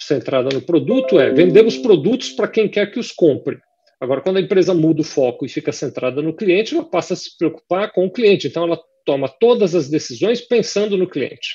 centrada 0.00 0.48
no 0.52 0.62
produto 0.62 1.18
é 1.18 1.32
vendemos 1.32 1.78
produtos 1.78 2.30
para 2.30 2.48
quem 2.48 2.68
quer 2.68 2.90
que 2.90 2.98
os 2.98 3.12
compre. 3.12 3.58
Agora, 4.00 4.20
quando 4.20 4.36
a 4.36 4.40
empresa 4.40 4.74
muda 4.74 5.00
o 5.00 5.04
foco 5.04 5.46
e 5.46 5.48
fica 5.48 5.72
centrada 5.72 6.20
no 6.20 6.34
cliente, 6.34 6.74
ela 6.74 6.84
passa 6.84 7.14
a 7.14 7.16
se 7.16 7.36
preocupar 7.36 7.92
com 7.92 8.06
o 8.06 8.10
cliente. 8.10 8.46
Então, 8.46 8.64
ela 8.64 8.78
toma 9.06 9.28
todas 9.40 9.74
as 9.74 9.88
decisões 9.88 10.40
pensando 10.40 10.98
no 10.98 11.08
cliente. 11.08 11.48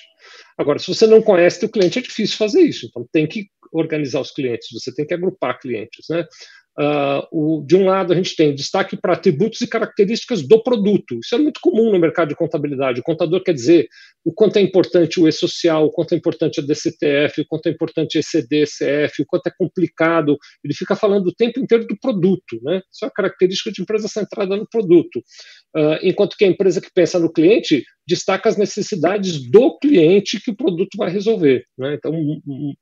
Agora, 0.57 0.79
se 0.79 0.87
você 0.87 1.05
não 1.05 1.21
conhece 1.21 1.63
o 1.65 1.69
cliente, 1.69 1.99
é 1.99 2.01
difícil 2.01 2.37
fazer 2.37 2.61
isso. 2.61 2.87
Então, 2.87 3.07
tem 3.11 3.27
que 3.27 3.45
organizar 3.71 4.19
os 4.19 4.31
clientes, 4.31 4.67
você 4.71 4.93
tem 4.93 5.05
que 5.05 5.13
agrupar 5.13 5.59
clientes. 5.59 6.05
Né? 6.09 6.25
Uh, 6.79 7.27
o, 7.31 7.65
de 7.65 7.75
um 7.75 7.85
lado, 7.85 8.13
a 8.13 8.15
gente 8.15 8.35
tem 8.35 8.55
destaque 8.55 8.95
para 8.95 9.13
atributos 9.13 9.59
e 9.61 9.67
características 9.67 10.41
do 10.41 10.63
produto. 10.63 11.19
Isso 11.19 11.35
é 11.35 11.37
muito 11.37 11.59
comum 11.61 11.91
no 11.91 11.99
mercado 11.99 12.29
de 12.29 12.35
contabilidade. 12.35 13.01
O 13.01 13.03
contador 13.03 13.43
quer 13.43 13.53
dizer 13.53 13.87
o 14.23 14.31
quanto 14.31 14.57
é 14.57 14.61
importante 14.61 15.19
o 15.19 15.27
E-Social, 15.27 15.85
o 15.85 15.91
quanto 15.91 16.13
é 16.13 16.17
importante 16.17 16.59
a 16.59 16.63
DCTF, 16.63 17.41
o 17.41 17.45
quanto 17.47 17.67
é 17.67 17.71
importante 17.71 18.17
a 18.17 18.21
ECD, 18.21 18.63
CF, 18.65 19.21
o 19.21 19.25
quanto 19.25 19.47
é 19.47 19.51
complicado. 19.57 20.37
Ele 20.63 20.73
fica 20.73 20.95
falando 20.95 21.27
o 21.27 21.35
tempo 21.35 21.59
inteiro 21.59 21.85
do 21.85 21.97
produto. 21.99 22.59
Né? 22.61 22.81
Isso 22.91 23.03
é 23.03 23.07
uma 23.07 23.13
característica 23.13 23.71
de 23.71 23.81
empresa 23.81 24.07
centrada 24.07 24.55
no 24.55 24.67
produto. 24.67 25.17
Uh, 25.75 25.97
enquanto 26.03 26.37
que 26.37 26.45
a 26.45 26.47
empresa 26.47 26.79
que 26.79 26.91
pensa 26.93 27.19
no 27.19 27.31
cliente 27.31 27.83
destaca 28.07 28.49
as 28.49 28.57
necessidades 28.57 29.49
do 29.49 29.77
cliente 29.77 30.41
que 30.41 30.51
o 30.51 30.55
produto 30.55 30.97
vai 30.97 31.11
resolver. 31.11 31.65
Né? 31.77 31.95
Então, 31.95 32.13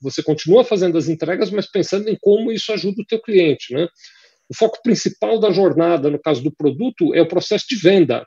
você 0.02 0.24
continua 0.24 0.64
fazendo 0.64 0.98
as 0.98 1.10
entregas, 1.10 1.52
mas 1.52 1.70
pensando 1.70 2.10
em 2.10 2.18
como 2.20 2.52
isso 2.52 2.72
ajuda 2.72 3.02
o 3.02 3.06
teu 3.06 3.22
cliente. 3.22 3.74
Né? 3.74 3.88
O 4.50 4.56
foco 4.56 4.80
principal 4.82 5.40
da 5.40 5.52
jornada, 5.52 6.10
no 6.10 6.20
caso 6.20 6.42
do 6.44 6.52
produto, 6.52 7.14
é 7.14 7.22
o 7.22 7.28
processo 7.28 7.66
de 7.70 7.76
venda. 7.76 8.26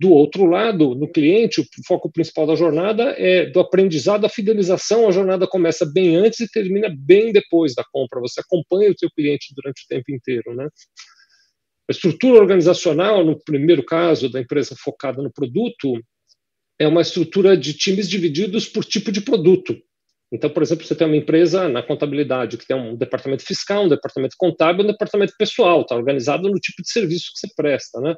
Do 0.00 0.10
outro 0.12 0.46
lado, 0.46 0.94
no 0.94 1.06
cliente, 1.06 1.60
o 1.60 1.64
foco 1.86 2.10
principal 2.10 2.46
da 2.46 2.54
jornada 2.54 3.14
é 3.18 3.44
do 3.50 3.60
aprendizado 3.60 4.24
à 4.24 4.30
fidelização. 4.30 5.06
A 5.06 5.12
jornada 5.12 5.46
começa 5.46 5.84
bem 5.84 6.16
antes 6.16 6.40
e 6.40 6.50
termina 6.50 6.88
bem 6.88 7.32
depois 7.32 7.74
da 7.74 7.84
compra. 7.92 8.18
Você 8.20 8.40
acompanha 8.40 8.90
o 8.90 8.94
teu 8.94 9.10
cliente 9.10 9.52
durante 9.54 9.84
o 9.84 9.86
tempo 9.86 10.10
inteiro, 10.10 10.54
né? 10.56 10.66
A 11.86 11.92
estrutura 11.92 12.40
organizacional, 12.40 13.22
no 13.24 13.38
primeiro 13.44 13.84
caso 13.84 14.30
da 14.30 14.40
empresa 14.40 14.74
focada 14.78 15.22
no 15.22 15.30
produto, 15.30 16.00
é 16.80 16.88
uma 16.88 17.02
estrutura 17.02 17.54
de 17.54 17.74
times 17.74 18.08
divididos 18.08 18.66
por 18.66 18.82
tipo 18.86 19.12
de 19.12 19.20
produto. 19.20 19.76
Então, 20.32 20.48
por 20.48 20.62
exemplo, 20.62 20.86
você 20.86 20.94
tem 20.94 21.06
uma 21.06 21.16
empresa 21.16 21.68
na 21.68 21.82
contabilidade 21.82 22.56
que 22.56 22.66
tem 22.66 22.74
um 22.74 22.96
departamento 22.96 23.44
fiscal, 23.44 23.84
um 23.84 23.88
departamento 23.88 24.34
contábil, 24.38 24.84
um 24.84 24.86
departamento 24.86 25.34
pessoal, 25.38 25.82
está 25.82 25.94
organizado 25.94 26.48
no 26.48 26.58
tipo 26.58 26.82
de 26.82 26.90
serviço 26.90 27.32
que 27.34 27.40
você 27.40 27.54
presta, 27.54 28.00
né? 28.00 28.14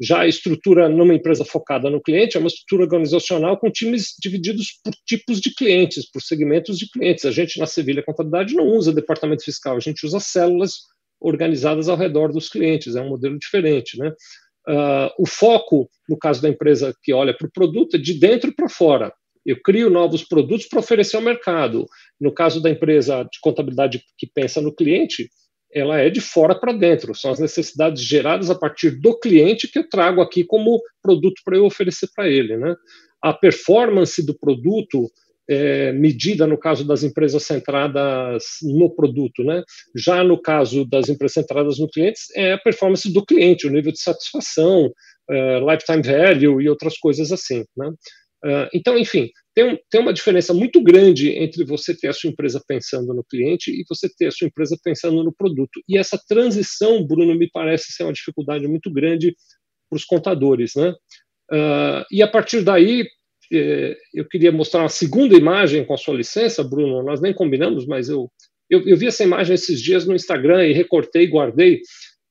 Já 0.00 0.20
a 0.20 0.28
estrutura 0.28 0.88
numa 0.88 1.14
empresa 1.14 1.44
focada 1.44 1.88
no 1.90 2.00
cliente 2.00 2.36
é 2.36 2.40
uma 2.40 2.48
estrutura 2.48 2.84
organizacional 2.84 3.58
com 3.58 3.70
times 3.70 4.14
divididos 4.20 4.78
por 4.84 4.92
tipos 5.06 5.40
de 5.40 5.54
clientes, 5.54 6.08
por 6.10 6.20
segmentos 6.20 6.78
de 6.78 6.88
clientes. 6.90 7.24
A 7.24 7.30
gente 7.30 7.58
na 7.58 7.66
Sevilha 7.66 8.02
Contabilidade 8.02 8.54
não 8.54 8.66
usa 8.66 8.92
departamento 8.92 9.44
fiscal, 9.44 9.76
a 9.76 9.80
gente 9.80 10.04
usa 10.04 10.20
células 10.20 10.72
organizadas 11.20 11.88
ao 11.88 11.96
redor 11.96 12.32
dos 12.32 12.48
clientes, 12.48 12.94
é 12.94 13.00
um 13.00 13.08
modelo 13.08 13.38
diferente, 13.38 13.98
né? 13.98 14.12
Uh, 14.66 15.10
o 15.18 15.26
foco, 15.26 15.88
no 16.08 16.18
caso 16.18 16.40
da 16.40 16.48
empresa 16.48 16.94
que 17.02 17.12
olha 17.12 17.36
para 17.36 17.46
o 17.46 17.52
produto, 17.52 17.96
é 17.96 17.98
de 17.98 18.14
dentro 18.14 18.54
para 18.54 18.68
fora. 18.68 19.12
Eu 19.44 19.60
crio 19.62 19.90
novos 19.90 20.24
produtos 20.24 20.66
para 20.66 20.80
oferecer 20.80 21.16
ao 21.16 21.22
mercado. 21.22 21.86
No 22.18 22.32
caso 22.32 22.62
da 22.62 22.70
empresa 22.70 23.24
de 23.24 23.38
contabilidade 23.40 24.02
que 24.16 24.26
pensa 24.26 24.60
no 24.60 24.74
cliente, 24.74 25.28
ela 25.70 26.00
é 26.00 26.08
de 26.08 26.20
fora 26.20 26.54
para 26.54 26.72
dentro. 26.72 27.14
São 27.14 27.30
as 27.30 27.40
necessidades 27.40 28.02
geradas 28.02 28.48
a 28.48 28.54
partir 28.54 28.92
do 28.92 29.18
cliente 29.18 29.68
que 29.68 29.80
eu 29.80 29.88
trago 29.88 30.22
aqui 30.22 30.44
como 30.44 30.80
produto 31.02 31.42
para 31.44 31.56
eu 31.56 31.66
oferecer 31.66 32.08
para 32.14 32.28
ele. 32.28 32.56
Né? 32.56 32.74
A 33.20 33.34
performance 33.34 34.24
do 34.24 34.38
produto 34.38 35.10
é, 35.48 35.92
medida 35.92 36.46
no 36.46 36.58
caso 36.58 36.86
das 36.86 37.02
empresas 37.02 37.42
centradas 37.42 38.44
no 38.62 38.94
produto, 38.94 39.42
né? 39.44 39.62
Já 39.96 40.24
no 40.24 40.40
caso 40.40 40.84
das 40.84 41.08
empresas 41.08 41.34
centradas 41.34 41.78
no 41.78 41.88
cliente, 41.88 42.20
é 42.34 42.52
a 42.52 42.58
performance 42.58 43.12
do 43.12 43.24
cliente, 43.24 43.66
o 43.66 43.70
nível 43.70 43.92
de 43.92 44.00
satisfação, 44.00 44.90
é, 45.30 45.60
lifetime 45.60 46.02
value 46.02 46.60
e 46.60 46.68
outras 46.68 46.98
coisas 46.98 47.32
assim, 47.32 47.64
né? 47.76 47.90
Uh, 48.44 48.68
então, 48.74 48.98
enfim, 48.98 49.30
tem, 49.54 49.80
tem 49.90 50.00
uma 50.02 50.12
diferença 50.12 50.52
muito 50.52 50.82
grande 50.82 51.30
entre 51.30 51.64
você 51.64 51.96
ter 51.96 52.08
a 52.08 52.12
sua 52.12 52.28
empresa 52.28 52.62
pensando 52.68 53.14
no 53.14 53.24
cliente 53.24 53.70
e 53.70 53.82
você 53.88 54.06
ter 54.18 54.26
a 54.26 54.30
sua 54.30 54.46
empresa 54.46 54.78
pensando 54.84 55.24
no 55.24 55.34
produto. 55.34 55.80
E 55.88 55.96
essa 55.96 56.20
transição, 56.28 57.02
Bruno, 57.06 57.34
me 57.34 57.48
parece 57.50 57.92
ser 57.92 58.02
uma 58.02 58.12
dificuldade 58.12 58.68
muito 58.68 58.92
grande 58.92 59.34
para 59.88 59.96
os 59.96 60.04
contadores, 60.04 60.72
né? 60.76 60.90
Uh, 61.50 62.04
e 62.10 62.22
a 62.22 62.28
partir 62.28 62.62
daí, 62.62 63.00
é, 63.00 63.06
eu 63.50 64.26
queria 64.28 64.52
mostrar 64.52 64.80
uma 64.80 64.88
segunda 64.88 65.36
imagem 65.36 65.84
com 65.84 65.94
a 65.94 65.98
sua 65.98 66.14
licença, 66.14 66.64
Bruno. 66.64 67.02
Nós 67.02 67.20
nem 67.20 67.32
combinamos, 67.32 67.86
mas 67.86 68.08
eu, 68.08 68.30
eu, 68.70 68.86
eu 68.86 68.96
vi 68.96 69.06
essa 69.06 69.24
imagem 69.24 69.54
esses 69.54 69.80
dias 69.80 70.06
no 70.06 70.14
Instagram 70.14 70.66
e 70.66 70.72
recortei, 70.72 71.26
guardei. 71.26 71.80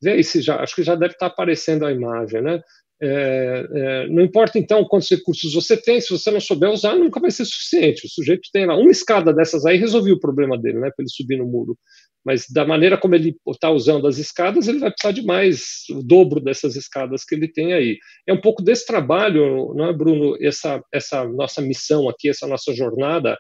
Vê 0.01 0.11
aí 0.11 0.24
se 0.24 0.41
já, 0.41 0.57
acho 0.61 0.76
que 0.76 0.84
já 0.84 0.95
deve 0.95 1.14
estar 1.14 1.28
aparecendo 1.28 1.86
a 1.86 1.91
imagem, 1.91 2.41
né? 2.41 2.61
É, 3.01 3.66
é, 3.76 4.07
não 4.07 4.24
importa 4.24 4.57
então 4.57 4.86
quantos 4.86 5.09
recursos 5.09 5.53
você 5.53 5.76
tem, 5.76 5.99
se 5.99 6.09
você 6.09 6.32
não 6.32 6.39
souber 6.39 6.70
usar, 6.70 6.95
nunca 6.95 7.20
vai 7.20 7.32
ser 7.32 7.43
suficiente. 7.43 8.05
O 8.05 8.09
sujeito 8.09 8.49
tem 8.53 8.66
lá 8.66 8.78
uma 8.78 8.91
escada 8.91 9.34
dessas 9.34 9.66
aí, 9.66 9.78
resolveu 9.78 10.16
o 10.16 10.20
problema 10.20 10.57
dele, 10.57 10.80
né? 10.80 10.89
Para 10.95 11.03
ele 11.03 11.09
subir 11.09 11.38
no 11.38 11.45
muro. 11.45 11.78
Mas 12.26 12.45
da 12.49 12.65
maneira 12.65 12.97
como 12.97 13.15
ele 13.15 13.36
está 13.49 13.69
usando 13.69 14.07
as 14.07 14.17
escadas, 14.17 14.67
ele 14.67 14.80
vai 14.80 14.91
precisar 14.91 15.13
de 15.13 15.26
mais 15.26 15.84
o 15.91 16.01
dobro 16.01 16.39
dessas 16.39 16.76
escadas 16.76 17.24
que 17.26 17.36
ele 17.36 17.51
tem 17.51 17.74
aí. 17.74 17.97
É 18.28 18.34
um 18.34 18.39
pouco 18.39 18.63
desse 18.63 18.86
trabalho, 18.86 19.74
não 19.76 19.88
é, 19.88 19.93
Bruno? 19.93 20.38
Essa, 20.41 20.82
essa 20.93 21.26
nossa 21.26 21.61
missão 21.61 22.07
aqui, 22.07 22.30
essa 22.30 22.47
nossa 22.47 22.74
jornada, 22.74 23.38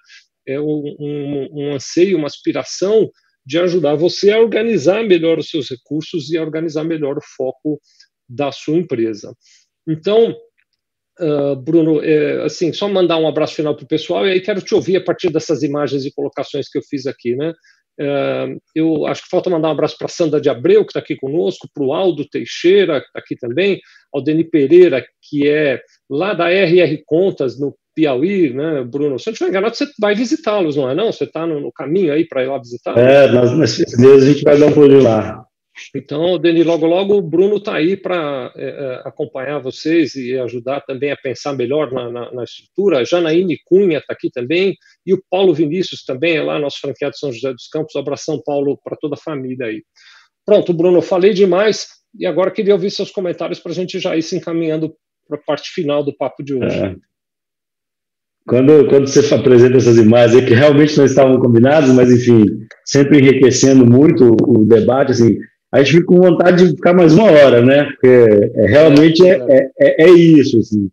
é 0.47 0.59
um, 0.59 0.95
um, 0.99 1.49
um 1.53 1.73
anseio, 1.73 2.17
uma 2.17 2.27
aspiração 2.27 3.09
de 3.45 3.59
ajudar 3.59 3.95
você 3.95 4.31
a 4.31 4.39
organizar 4.39 5.03
melhor 5.03 5.37
os 5.37 5.49
seus 5.49 5.69
recursos 5.69 6.29
e 6.31 6.37
a 6.37 6.41
organizar 6.41 6.83
melhor 6.83 7.17
o 7.17 7.25
foco 7.37 7.79
da 8.27 8.51
sua 8.51 8.77
empresa. 8.77 9.35
Então, 9.87 10.35
uh, 11.19 11.55
Bruno, 11.57 12.01
é, 12.03 12.43
assim, 12.43 12.71
só 12.71 12.87
mandar 12.87 13.17
um 13.17 13.27
abraço 13.27 13.55
final 13.55 13.75
para 13.75 13.83
o 13.83 13.87
pessoal 13.87 14.25
e 14.25 14.31
aí 14.31 14.41
quero 14.41 14.61
te 14.61 14.73
ouvir 14.73 14.97
a 14.97 15.03
partir 15.03 15.29
dessas 15.29 15.61
imagens 15.61 16.05
e 16.05 16.13
colocações 16.13 16.69
que 16.69 16.77
eu 16.77 16.83
fiz 16.83 17.05
aqui, 17.05 17.35
né? 17.35 17.53
Eu 18.75 19.05
acho 19.05 19.23
que 19.23 19.29
falta 19.29 19.49
mandar 19.49 19.69
um 19.69 19.71
abraço 19.71 19.97
para 19.97 20.05
a 20.05 20.09
Sandra 20.09 20.41
de 20.41 20.49
Abreu, 20.49 20.83
que 20.83 20.91
está 20.91 20.99
aqui 20.99 21.15
conosco, 21.15 21.67
para 21.73 21.83
o 21.83 21.93
Aldo 21.93 22.27
Teixeira, 22.27 22.99
que 22.99 23.07
está 23.07 23.19
aqui 23.19 23.35
também, 23.35 23.79
ao 24.13 24.21
Deni 24.21 24.43
Pereira, 24.43 25.05
que 25.21 25.47
é 25.47 25.81
lá 26.09 26.33
da 26.33 26.49
RR 26.49 27.01
Contas, 27.05 27.59
no 27.59 27.75
Piauí, 27.95 28.53
né, 28.53 28.83
Bruno? 28.83 29.19
Se 29.19 29.29
eu 29.29 29.31
não 29.31 29.33
estiver 29.33 29.49
enganado, 29.49 29.75
você 29.75 29.85
vai 29.99 30.15
visitá-los, 30.15 30.75
não 30.75 30.89
é 30.89 30.95
não? 30.95 31.11
Você 31.11 31.25
está 31.25 31.45
no, 31.45 31.59
no, 31.59 31.71
caminho 31.71 32.11
aí 32.11 32.27
para 32.27 32.43
ir 32.43 32.47
lá 32.47 32.57
visitar? 32.57 32.97
É, 32.97 33.31
nas, 33.31 33.55
nas 33.55 33.77
meses 33.77 34.23
a 34.23 34.33
gente 34.33 34.43
vai 34.43 34.57
dar 34.57 34.67
um 34.67 34.73
pulo 34.73 35.01
lá. 35.01 35.45
Então, 35.95 36.37
Deni, 36.37 36.63
logo 36.63 36.85
logo 36.85 37.15
o 37.15 37.21
Bruno 37.21 37.57
está 37.57 37.75
aí 37.75 37.97
para 37.97 38.53
é, 38.55 38.65
é, 38.65 39.01
acompanhar 39.07 39.59
vocês 39.59 40.15
e 40.15 40.37
ajudar 40.37 40.81
também 40.81 41.11
a 41.11 41.17
pensar 41.17 41.53
melhor 41.53 41.91
na, 41.91 42.11
na, 42.11 42.31
na 42.31 42.43
estrutura. 42.43 42.99
A 42.99 43.03
Janaíne 43.03 43.59
Cunha 43.65 43.97
está 43.97 44.13
aqui 44.13 44.29
também 44.29 44.75
e 45.05 45.13
o 45.13 45.23
Paulo 45.29 45.53
Vinícius 45.53 46.03
também 46.03 46.37
é 46.37 46.43
lá, 46.43 46.59
nosso 46.59 46.79
franqueado 46.79 47.17
São 47.17 47.31
José 47.31 47.51
dos 47.51 47.67
Campos. 47.67 47.95
Um 47.95 47.99
abração, 47.99 48.41
Paulo, 48.45 48.79
para 48.83 48.95
toda 48.97 49.15
a 49.15 49.17
família 49.17 49.67
aí. 49.67 49.83
Pronto, 50.45 50.73
Bruno, 50.73 51.01
falei 51.01 51.33
demais 51.33 51.87
e 52.17 52.25
agora 52.25 52.51
queria 52.51 52.73
ouvir 52.73 52.91
seus 52.91 53.09
comentários 53.09 53.59
para 53.59 53.71
a 53.71 53.75
gente 53.75 53.99
já 53.99 54.15
ir 54.15 54.21
se 54.21 54.37
encaminhando 54.37 54.95
para 55.27 55.37
a 55.37 55.41
parte 55.41 55.71
final 55.71 56.03
do 56.03 56.15
papo 56.15 56.43
de 56.43 56.53
hoje. 56.53 56.77
É. 56.77 56.95
Quando, 58.45 58.87
quando 58.89 59.07
você 59.07 59.33
apresenta 59.33 59.77
essas 59.77 59.97
imagens 59.97 60.45
que 60.45 60.53
realmente 60.53 60.97
não 60.97 61.05
estavam 61.05 61.39
combinadas, 61.39 61.89
mas 61.91 62.11
enfim, 62.11 62.43
sempre 62.83 63.19
enriquecendo 63.19 63.85
muito 63.85 64.35
o, 64.41 64.65
debate, 64.65 65.13
assim, 65.13 65.37
a 65.73 65.79
gente 65.79 65.93
fica 65.93 66.05
com 66.05 66.17
vontade 66.17 66.67
de 66.67 66.75
ficar 66.75 66.93
mais 66.93 67.15
uma 67.15 67.31
hora, 67.31 67.65
né? 67.65 67.85
Porque 67.85 68.51
é, 68.55 68.67
realmente 68.67 69.27
é, 69.27 69.43
é, 69.49 69.71
é, 69.79 70.03
é 70.03 70.09
isso, 70.11 70.59
assim. 70.59 70.87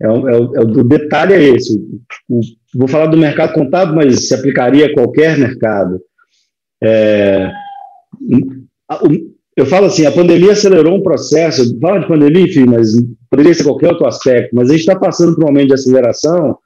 É, 0.00 0.08
o, 0.08 0.28
é, 0.28 0.40
o, 0.40 0.56
é 0.56 0.60
o 0.60 0.84
detalhe 0.84 1.34
é 1.34 1.42
esse. 1.42 1.78
O, 2.26 2.40
vou 2.74 2.88
falar 2.88 3.06
do 3.06 3.18
mercado 3.18 3.52
contábil, 3.52 3.94
mas 3.94 4.26
se 4.26 4.34
aplicaria 4.34 4.86
a 4.86 4.94
qualquer 4.94 5.38
mercado. 5.38 6.00
Eu 9.56 9.66
falo 9.66 9.86
assim, 9.86 10.06
a 10.06 10.12
pandemia 10.12 10.52
acelerou 10.52 10.96
um 10.96 11.02
processo, 11.02 11.78
fala 11.78 12.00
de 12.00 12.08
pandemia, 12.08 12.44
enfim, 12.44 12.64
mas 12.64 12.92
poderia 13.30 13.52
ser 13.52 13.64
qualquer 13.64 13.90
outro 13.90 14.06
aspecto, 14.06 14.56
mas 14.56 14.68
a 14.68 14.72
gente 14.72 14.80
está 14.80 14.98
passando 14.98 15.34
por 15.34 15.44
um 15.44 15.48
momento 15.48 15.68
de 15.68 15.74
aceleração, 15.74 16.58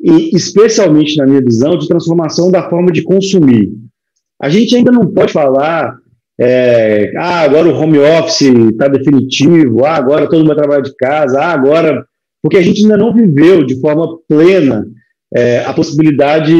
e 0.00 0.34
especialmente 0.34 1.16
na 1.18 1.26
minha 1.26 1.42
visão, 1.42 1.76
de 1.76 1.86
transformação 1.86 2.50
da 2.50 2.68
forma 2.68 2.90
de 2.90 3.02
consumir. 3.02 3.70
A 4.40 4.48
gente 4.48 4.74
ainda 4.74 4.90
não 4.90 5.06
pode 5.06 5.32
falar, 5.32 5.96
é, 6.38 7.12
ah, 7.16 7.40
agora 7.40 7.68
o 7.68 7.74
home 7.74 7.98
office 7.98 8.42
está 8.42 8.88
definitivo, 8.88 9.84
ah, 9.84 9.96
agora 9.96 10.28
todo 10.28 10.38
mundo 10.38 10.48
vai 10.48 10.56
trabalhar 10.56 10.82
de 10.82 10.94
casa, 10.96 11.40
ah, 11.40 11.52
agora. 11.52 12.04
Porque 12.42 12.58
a 12.58 12.62
gente 12.62 12.82
ainda 12.82 12.96
não 12.96 13.12
viveu 13.12 13.64
de 13.64 13.80
forma 13.80 14.18
plena 14.28 14.86
é, 15.34 15.64
a 15.64 15.72
possibilidade 15.72 16.52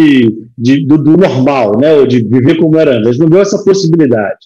de, 0.56 0.86
do, 0.86 0.98
do, 0.98 1.16
normal, 1.16 1.78
né, 1.78 1.94
ou 1.94 2.06
de 2.06 2.22
viver 2.22 2.56
como 2.56 2.76
era 2.78 2.92
antes. 2.92 3.08
A 3.08 3.12
gente 3.12 3.20
não 3.20 3.28
viu 3.28 3.40
essa 3.40 3.62
possibilidade. 3.62 4.38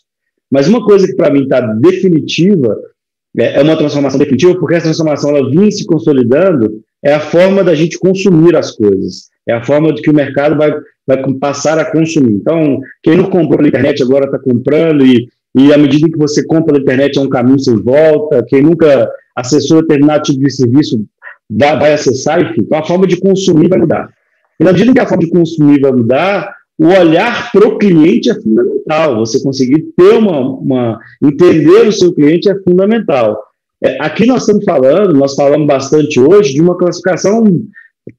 Mas 0.50 0.68
uma 0.68 0.84
coisa 0.84 1.06
que 1.06 1.14
para 1.14 1.30
mim 1.30 1.44
está 1.44 1.60
definitiva, 1.60 2.76
é, 3.38 3.60
é, 3.60 3.62
uma 3.62 3.76
transformação 3.76 4.18
definitiva, 4.18 4.58
porque 4.58 4.74
essa 4.74 4.86
transformação 4.86 5.30
ela 5.30 5.48
vinha 5.48 5.70
se 5.70 5.86
consolidando, 5.86 6.82
é 7.02 7.14
a 7.14 7.20
forma 7.20 7.64
da 7.64 7.74
gente 7.74 7.98
consumir 7.98 8.54
as 8.56 8.72
coisas, 8.72 9.30
é 9.50 9.54
a 9.54 9.64
forma 9.64 9.92
de 9.92 10.00
que 10.00 10.10
o 10.10 10.14
mercado 10.14 10.56
vai, 10.56 10.72
vai 11.06 11.22
passar 11.40 11.78
a 11.78 11.90
consumir. 11.90 12.34
Então, 12.34 12.80
quem 13.02 13.16
não 13.16 13.24
comprou 13.24 13.56
pela 13.58 13.68
internet 13.68 14.02
agora 14.02 14.26
está 14.26 14.38
comprando, 14.38 15.04
e, 15.04 15.28
e 15.56 15.72
à 15.72 15.78
medida 15.78 16.08
que 16.08 16.18
você 16.18 16.46
compra 16.46 16.66
pela 16.66 16.78
internet 16.78 17.18
é 17.18 17.20
um 17.20 17.28
caminho 17.28 17.58
sem 17.58 17.76
volta, 17.82 18.44
quem 18.48 18.62
nunca 18.62 19.10
acessou 19.36 19.82
determinado 19.82 20.22
tipo 20.22 20.40
de 20.40 20.50
serviço 20.50 21.04
vai, 21.50 21.78
vai 21.78 21.92
acessar, 21.92 22.40
enfim. 22.40 22.62
Então, 22.62 22.78
a 22.78 22.86
forma 22.86 23.06
de 23.06 23.20
consumir 23.20 23.68
vai 23.68 23.78
mudar. 23.78 24.08
E 24.58 24.64
na 24.64 24.72
medida 24.72 24.92
que 24.92 25.00
a 25.00 25.06
forma 25.06 25.24
de 25.24 25.30
consumir 25.30 25.80
vai 25.80 25.92
mudar, 25.92 26.54
o 26.78 26.86
olhar 26.86 27.50
para 27.52 27.66
o 27.66 27.76
cliente 27.76 28.30
é 28.30 28.34
fundamental. 28.34 29.18
Você 29.18 29.42
conseguir 29.42 29.82
ter 29.96 30.14
uma, 30.14 30.40
uma, 30.40 30.98
entender 31.22 31.88
o 31.88 31.92
seu 31.92 32.12
cliente 32.14 32.48
é 32.48 32.54
fundamental. 32.62 33.38
É, 33.82 33.96
aqui 34.00 34.26
nós 34.26 34.42
estamos 34.42 34.64
falando, 34.64 35.14
nós 35.14 35.34
falamos 35.34 35.66
bastante 35.66 36.20
hoje 36.20 36.52
de 36.52 36.60
uma 36.60 36.76
classificação 36.76 37.44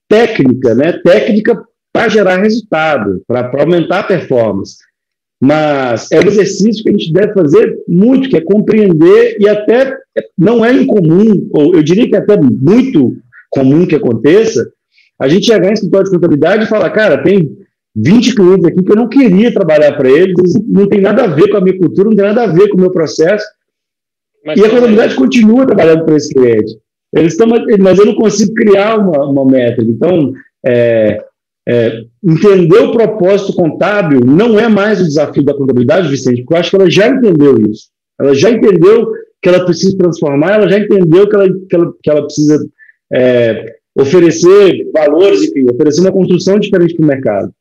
técnica, 0.07 0.75
né? 0.75 0.93
Técnica 1.03 1.63
para 1.93 2.09
gerar 2.09 2.37
resultado, 2.37 3.21
para 3.27 3.51
aumentar 3.61 3.99
a 3.99 4.03
performance. 4.03 4.77
Mas 5.41 6.11
é 6.11 6.19
um 6.19 6.27
exercício 6.27 6.83
que 6.83 6.89
a 6.89 6.93
gente 6.93 7.11
deve 7.11 7.33
fazer 7.33 7.75
muito, 7.87 8.29
que 8.29 8.37
é 8.37 8.41
compreender 8.41 9.37
e 9.39 9.49
até 9.49 9.97
não 10.37 10.63
é 10.63 10.71
incomum, 10.71 11.49
ou 11.51 11.75
eu 11.75 11.81
diria 11.81 12.07
que 12.07 12.15
é 12.15 12.19
até 12.19 12.37
muito 12.39 13.15
comum 13.49 13.85
que 13.85 13.95
aconteça, 13.95 14.71
a 15.19 15.27
gente 15.27 15.47
chegar 15.47 15.69
em 15.69 15.73
escritório 15.73 16.05
de 16.05 16.11
contabilidade 16.11 16.63
e 16.63 16.67
falar, 16.67 16.89
cara, 16.91 17.23
tem 17.23 17.57
20 17.95 18.35
clientes 18.35 18.65
aqui 18.65 18.83
que 18.83 18.91
eu 18.91 18.95
não 18.95 19.09
queria 19.09 19.53
trabalhar 19.53 19.93
para 19.97 20.09
eles, 20.09 20.35
não 20.67 20.87
tem 20.87 21.01
nada 21.01 21.23
a 21.23 21.27
ver 21.27 21.49
com 21.49 21.57
a 21.57 21.61
minha 21.61 21.77
cultura, 21.77 22.09
não 22.09 22.15
tem 22.15 22.25
nada 22.25 22.43
a 22.43 22.47
ver 22.47 22.69
com 22.69 22.77
o 22.77 22.81
meu 22.81 22.91
processo. 22.91 23.45
Mas 24.45 24.59
e 24.59 24.65
a 24.65 24.69
contabilidade 24.69 25.15
continua 25.15 25.65
trabalhando 25.65 26.05
para 26.05 26.15
esse 26.15 26.33
cliente. 26.33 26.71
Eles 27.13 27.33
estão, 27.33 27.47
mas 27.79 27.99
eu 27.99 28.05
não 28.05 28.15
consigo 28.15 28.53
criar 28.53 28.97
uma, 28.97 29.25
uma 29.29 29.45
métrica. 29.45 29.89
Então, 29.91 30.33
é, 30.65 31.23
é, 31.67 32.03
entender 32.23 32.79
o 32.79 32.91
propósito 32.91 33.53
contábil 33.53 34.21
não 34.25 34.59
é 34.59 34.67
mais 34.67 35.01
o 35.01 35.05
desafio 35.05 35.43
da 35.43 35.53
contabilidade, 35.53 36.09
Vicente, 36.09 36.41
porque 36.41 36.53
eu 36.53 36.57
acho 36.57 36.69
que 36.69 36.75
ela 36.75 36.89
já 36.89 37.07
entendeu 37.07 37.61
isso. 37.69 37.89
Ela 38.19 38.33
já 38.33 38.49
entendeu 38.49 39.11
que 39.41 39.49
ela 39.49 39.65
precisa 39.65 39.97
transformar, 39.97 40.53
ela 40.53 40.69
já 40.69 40.79
entendeu 40.79 41.27
que 41.27 41.35
ela, 41.35 41.47
que 41.49 41.75
ela, 41.75 41.93
que 42.01 42.09
ela 42.09 42.23
precisa 42.23 42.65
é, 43.11 43.75
oferecer 43.95 44.89
valores, 44.93 45.41
enfim, 45.43 45.65
oferecer 45.69 46.01
uma 46.01 46.11
construção 46.11 46.59
diferente 46.59 46.95
para 46.95 47.03
o 47.03 47.07
mercado. 47.07 47.53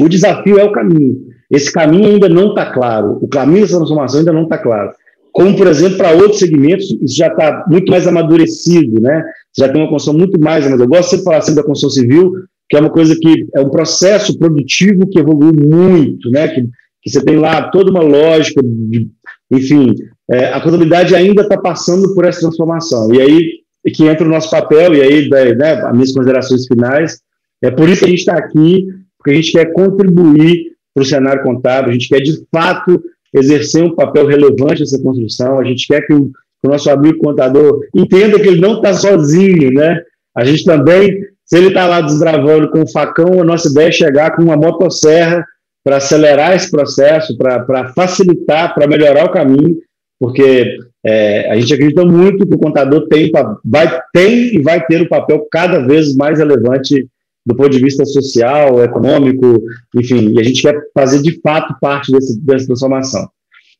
O 0.00 0.08
desafio 0.08 0.58
é 0.58 0.64
o 0.64 0.72
caminho. 0.72 1.16
Esse 1.50 1.72
caminho 1.72 2.08
ainda 2.08 2.28
não 2.28 2.50
está 2.50 2.72
claro. 2.72 3.18
O 3.22 3.28
caminho 3.28 3.62
dessa 3.62 3.76
transformação 3.76 4.18
ainda 4.18 4.32
não 4.32 4.42
está 4.44 4.58
claro. 4.58 4.92
Como, 5.36 5.54
por 5.54 5.66
exemplo, 5.66 5.98
para 5.98 6.12
outros 6.12 6.38
segmentos, 6.38 6.86
isso 7.02 7.14
já 7.14 7.26
está 7.26 7.66
muito 7.68 7.90
mais 7.90 8.06
amadurecido, 8.06 8.98
né? 9.02 9.22
já 9.54 9.68
tem 9.68 9.82
uma 9.82 9.90
construção 9.90 10.18
muito 10.18 10.40
mais 10.40 10.64
amadurecida. 10.64 10.84
Eu 10.84 10.88
gosto 10.88 11.18
de 11.18 11.22
falar 11.22 11.42
sempre 11.42 11.56
da 11.56 11.66
construção 11.66 11.90
civil, 11.90 12.32
que 12.70 12.74
é 12.74 12.80
uma 12.80 12.88
coisa 12.88 13.14
que 13.14 13.46
é 13.54 13.60
um 13.60 13.68
processo 13.68 14.38
produtivo 14.38 15.06
que 15.06 15.18
evoluiu 15.18 15.52
muito, 15.52 16.30
né? 16.30 16.48
Que, 16.48 16.62
que 17.02 17.10
você 17.10 17.22
tem 17.22 17.36
lá 17.36 17.68
toda 17.68 17.90
uma 17.90 18.00
lógica, 18.00 18.62
de, 18.64 19.10
enfim, 19.52 19.94
é, 20.30 20.54
a 20.54 20.60
contabilidade 20.62 21.14
ainda 21.14 21.42
está 21.42 21.58
passando 21.60 22.14
por 22.14 22.24
essa 22.24 22.40
transformação. 22.40 23.12
E 23.14 23.20
aí 23.20 23.50
que 23.94 24.04
entra 24.04 24.26
o 24.26 24.30
nosso 24.30 24.50
papel, 24.50 24.94
e 24.94 25.02
aí, 25.02 25.28
né, 25.28 25.72
as 25.74 25.92
minhas 25.92 26.12
considerações 26.12 26.66
finais, 26.66 27.20
é 27.60 27.70
por 27.70 27.90
isso 27.90 27.98
que 27.98 28.06
a 28.06 28.08
gente 28.08 28.20
está 28.20 28.38
aqui 28.38 28.86
porque 29.18 29.32
a 29.32 29.34
gente 29.34 29.52
quer 29.52 29.70
contribuir 29.74 30.72
para 30.94 31.02
o 31.02 31.06
cenário 31.06 31.42
contábil, 31.42 31.90
a 31.90 31.92
gente 31.92 32.08
quer, 32.08 32.20
de 32.20 32.42
fato, 32.50 33.02
exercer 33.38 33.82
um 33.82 33.94
papel 33.94 34.26
relevante 34.26 34.80
nessa 34.80 35.00
construção, 35.02 35.58
a 35.58 35.64
gente 35.64 35.86
quer 35.86 36.06
que 36.06 36.12
o, 36.12 36.26
que 36.26 36.66
o 36.66 36.70
nosso 36.70 36.90
amigo 36.90 37.18
contador 37.18 37.80
entenda 37.94 38.38
que 38.38 38.48
ele 38.48 38.60
não 38.60 38.76
está 38.76 38.94
sozinho, 38.94 39.72
né? 39.72 40.00
A 40.34 40.44
gente 40.44 40.64
também, 40.64 41.20
se 41.44 41.56
ele 41.56 41.68
está 41.68 41.86
lá 41.86 42.00
desbravando 42.00 42.70
com 42.70 42.82
o 42.82 42.90
facão, 42.90 43.40
a 43.40 43.44
nossa 43.44 43.68
ideia 43.68 43.88
é 43.88 43.92
chegar 43.92 44.36
com 44.36 44.42
uma 44.42 44.56
motosserra 44.56 45.44
para 45.84 45.96
acelerar 45.96 46.54
esse 46.54 46.70
processo, 46.70 47.36
para 47.38 47.92
facilitar, 47.94 48.74
para 48.74 48.88
melhorar 48.88 49.24
o 49.24 49.32
caminho, 49.32 49.76
porque 50.18 50.78
é, 51.04 51.48
a 51.50 51.56
gente 51.56 51.72
acredita 51.72 52.04
muito 52.04 52.46
que 52.46 52.54
o 52.54 52.58
contador 52.58 53.06
tem, 53.06 53.30
vai, 53.64 54.00
tem 54.12 54.56
e 54.56 54.60
vai 54.60 54.84
ter 54.84 55.02
um 55.02 55.08
papel 55.08 55.46
cada 55.50 55.78
vez 55.86 56.16
mais 56.16 56.38
relevante 56.38 57.06
do 57.46 57.54
ponto 57.54 57.70
de 57.70 57.78
vista 57.78 58.04
social, 58.04 58.82
econômico, 58.82 59.62
enfim, 59.94 60.34
e 60.34 60.40
a 60.40 60.42
gente 60.42 60.60
quer 60.60 60.76
fazer 60.92 61.22
de 61.22 61.40
fato 61.40 61.76
parte 61.80 62.10
desse, 62.10 62.40
dessa 62.40 62.66
transformação. 62.66 63.28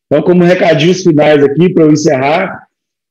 Então, 0.05 0.23
como 0.23 0.45
recadinhos 0.45 1.03
finais 1.03 1.43
aqui, 1.43 1.73
para 1.73 1.83
eu 1.83 1.91
encerrar, 1.91 2.65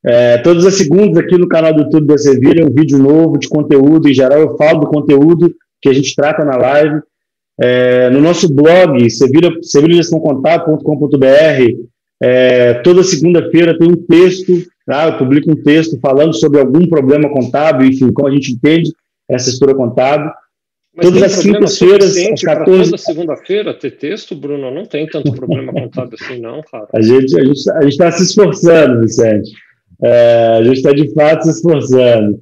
é, 0.04 0.38
todas 0.38 0.64
as 0.64 0.76
segundas 0.76 1.18
aqui 1.18 1.36
no 1.36 1.46
canal 1.46 1.74
do 1.74 1.82
YouTube 1.82 2.07
da 2.07 2.16
Sevilha, 2.16 2.64
um 2.64 2.72
vídeo 2.72 2.96
novo 2.96 3.38
de 3.38 3.48
conteúdo, 3.48 4.09
em 4.09 4.14
geral 4.14 4.40
eu 4.40 4.57
falo 4.57 4.80
do 4.80 4.86
conteúdo 4.86 5.54
que 5.82 5.90
a 5.90 5.92
gente 5.92 6.14
trata 6.14 6.42
na 6.44 6.57
live. 6.57 7.00
É, 7.61 8.09
no 8.11 8.20
nosso 8.20 8.48
blog, 8.52 9.11
sevilhagestãocontábil.com.br, 9.11 11.86
é, 12.22 12.74
toda 12.74 13.02
segunda-feira 13.02 13.76
tem 13.78 13.90
um 13.90 13.96
texto, 13.96 14.52
tá? 14.86 15.09
eu 15.09 15.18
publico 15.18 15.50
um 15.50 15.62
texto 15.62 15.98
falando 16.00 16.32
sobre 16.34 16.61
algum 16.61 16.86
problema 16.86 17.28
contábil, 17.28 17.88
enfim, 17.88 18.12
como 18.12 18.28
a 18.28 18.30
gente 18.30 18.52
entende 18.52 18.92
essa 19.28 19.50
estrutura 19.50 19.76
contábil. 19.76 20.30
Mas 20.97 21.07
Todas 21.07 21.22
as 21.22 21.42
quintas-feiras, 21.42 22.16
às 22.16 22.40
14... 22.40 22.84
Toda 22.84 22.97
segunda-feira 22.97 23.74
ter 23.74 23.90
texto, 23.92 24.34
Bruno? 24.34 24.70
Não 24.70 24.86
tem 24.86 25.07
tanto 25.07 25.30
problema 25.34 25.70
contábil 25.70 26.16
assim, 26.18 26.40
não, 26.40 26.62
cara. 26.62 26.88
A 26.94 27.03
gente 27.03 27.38
a 27.38 27.44
gente 27.44 27.70
a 27.70 27.84
está 27.86 28.11
se 28.11 28.22
esforçando, 28.22 29.03
Vicente. 29.03 29.51
É, 30.03 30.57
a 30.59 30.62
gente 30.62 30.78
está 30.78 30.92
de 30.92 31.12
fato 31.12 31.42
se 31.42 31.51
esforçando. 31.51 32.40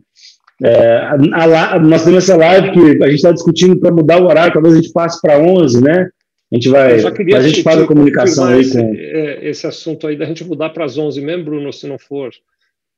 É, 0.62 0.98
a, 0.98 1.74
a, 1.74 1.80
nós 1.80 2.04
temos 2.04 2.22
essa 2.22 2.36
live 2.36 2.70
que 2.70 3.02
a 3.02 3.08
gente 3.08 3.16
está 3.16 3.32
discutindo 3.32 3.78
para 3.78 3.92
mudar 3.92 4.22
o 4.22 4.26
horário, 4.26 4.52
talvez 4.52 4.74
a 4.74 4.80
gente 4.80 4.92
passe 4.92 5.20
para 5.20 5.38
11, 5.38 5.82
né? 5.82 6.08
A 6.52 6.54
gente 6.54 6.68
vai. 6.68 6.92
A 6.94 7.40
gente 7.40 7.62
faz 7.64 7.82
a 7.82 7.86
comunicação 7.86 8.46
aí 8.46 8.70
com. 8.70 8.78
Esse, 8.78 9.00
é, 9.00 9.48
esse 9.48 9.66
assunto 9.66 10.06
aí 10.06 10.16
da 10.16 10.26
gente 10.26 10.44
mudar 10.44 10.70
para 10.70 10.84
as 10.84 10.96
11 10.96 11.20
mesmo, 11.20 11.44
Bruno, 11.44 11.72
se 11.72 11.88
não 11.88 11.98
for 11.98 12.30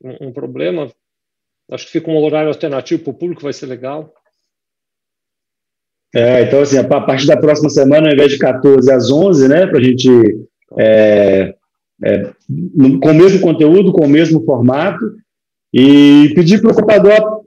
um, 0.05 0.29
um 0.29 0.33
problema. 0.33 0.91
Acho 1.71 1.87
que 1.87 1.93
fica 1.93 2.11
um 2.11 2.19
horário 2.19 2.49
alternativo 2.49 3.03
para 3.03 3.11
o 3.11 3.15
público, 3.15 3.43
vai 3.43 3.55
ser 3.55 3.67
legal. 3.67 4.13
É, 6.15 6.43
então, 6.43 6.61
assim, 6.61 6.79
a 6.79 6.85
partir 6.85 7.27
da 7.27 7.37
próxima 7.37 7.69
semana, 7.69 8.09
ao 8.09 8.15
invés 8.15 8.33
de 8.33 8.39
14 8.39 8.91
às 8.91 9.11
11, 9.11 9.49
né, 9.49 9.67
para 9.67 9.79
a 9.79 9.83
gente, 9.83 10.09
é, 10.79 11.55
é, 12.05 12.31
com 13.03 13.11
o 13.11 13.15
mesmo 13.15 13.41
conteúdo, 13.41 13.93
com 13.93 14.07
o 14.07 14.09
mesmo 14.09 14.43
formato, 14.45 15.05
e 15.75 16.33
pedir 16.35 16.61
para 16.61 16.69
o 16.69 16.73
ocupador 16.73 17.43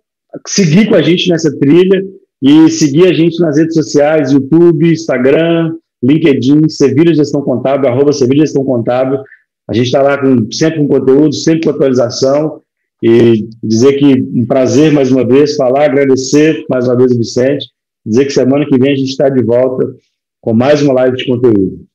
seguir 0.48 0.88
com 0.88 0.96
a 0.96 1.02
gente 1.02 1.30
nessa 1.30 1.56
trilha 1.58 2.04
e 2.42 2.70
seguir 2.70 3.08
a 3.08 3.14
gente 3.14 3.40
nas 3.42 3.58
redes 3.58 3.74
sociais, 3.74 4.32
YouTube, 4.32 4.92
Instagram, 4.92 5.76
LinkedIn, 6.02 6.70
Sevilha 6.70 7.14
Gestão 7.14 7.42
Contábil, 7.42 7.90
arroba 7.90 8.14
Sevilha 8.14 8.46
Gestão 8.46 8.64
Contábil. 8.64 9.20
A 9.70 9.74
gente 9.74 9.88
está 9.88 10.02
lá 10.02 10.18
com, 10.18 10.50
sempre 10.52 10.80
com 10.80 10.88
conteúdo, 10.88 11.34
sempre 11.34 11.64
com 11.64 11.70
atualização. 11.72 12.62
E 13.04 13.48
dizer 13.64 13.94
que 13.94 14.28
um 14.36 14.46
prazer 14.46 14.92
mais 14.92 15.12
uma 15.12 15.26
vez 15.26 15.56
falar, 15.56 15.86
agradecer 15.86 16.66
mais 16.70 16.86
uma 16.86 16.98
vez 16.98 17.12
o 17.12 17.18
Vicente, 17.18 17.66
dizer 18.10 18.26
que 18.26 18.32
semana 18.32 18.66
que 18.66 18.78
vem 18.78 18.92
a 18.92 18.96
gente 18.96 19.12
está 19.12 19.30
de 19.30 19.44
volta 19.44 19.96
com 20.42 20.54
mais 20.54 20.82
uma 20.82 20.94
live 20.94 21.16
de 21.16 21.26
conteúdo. 21.26 21.88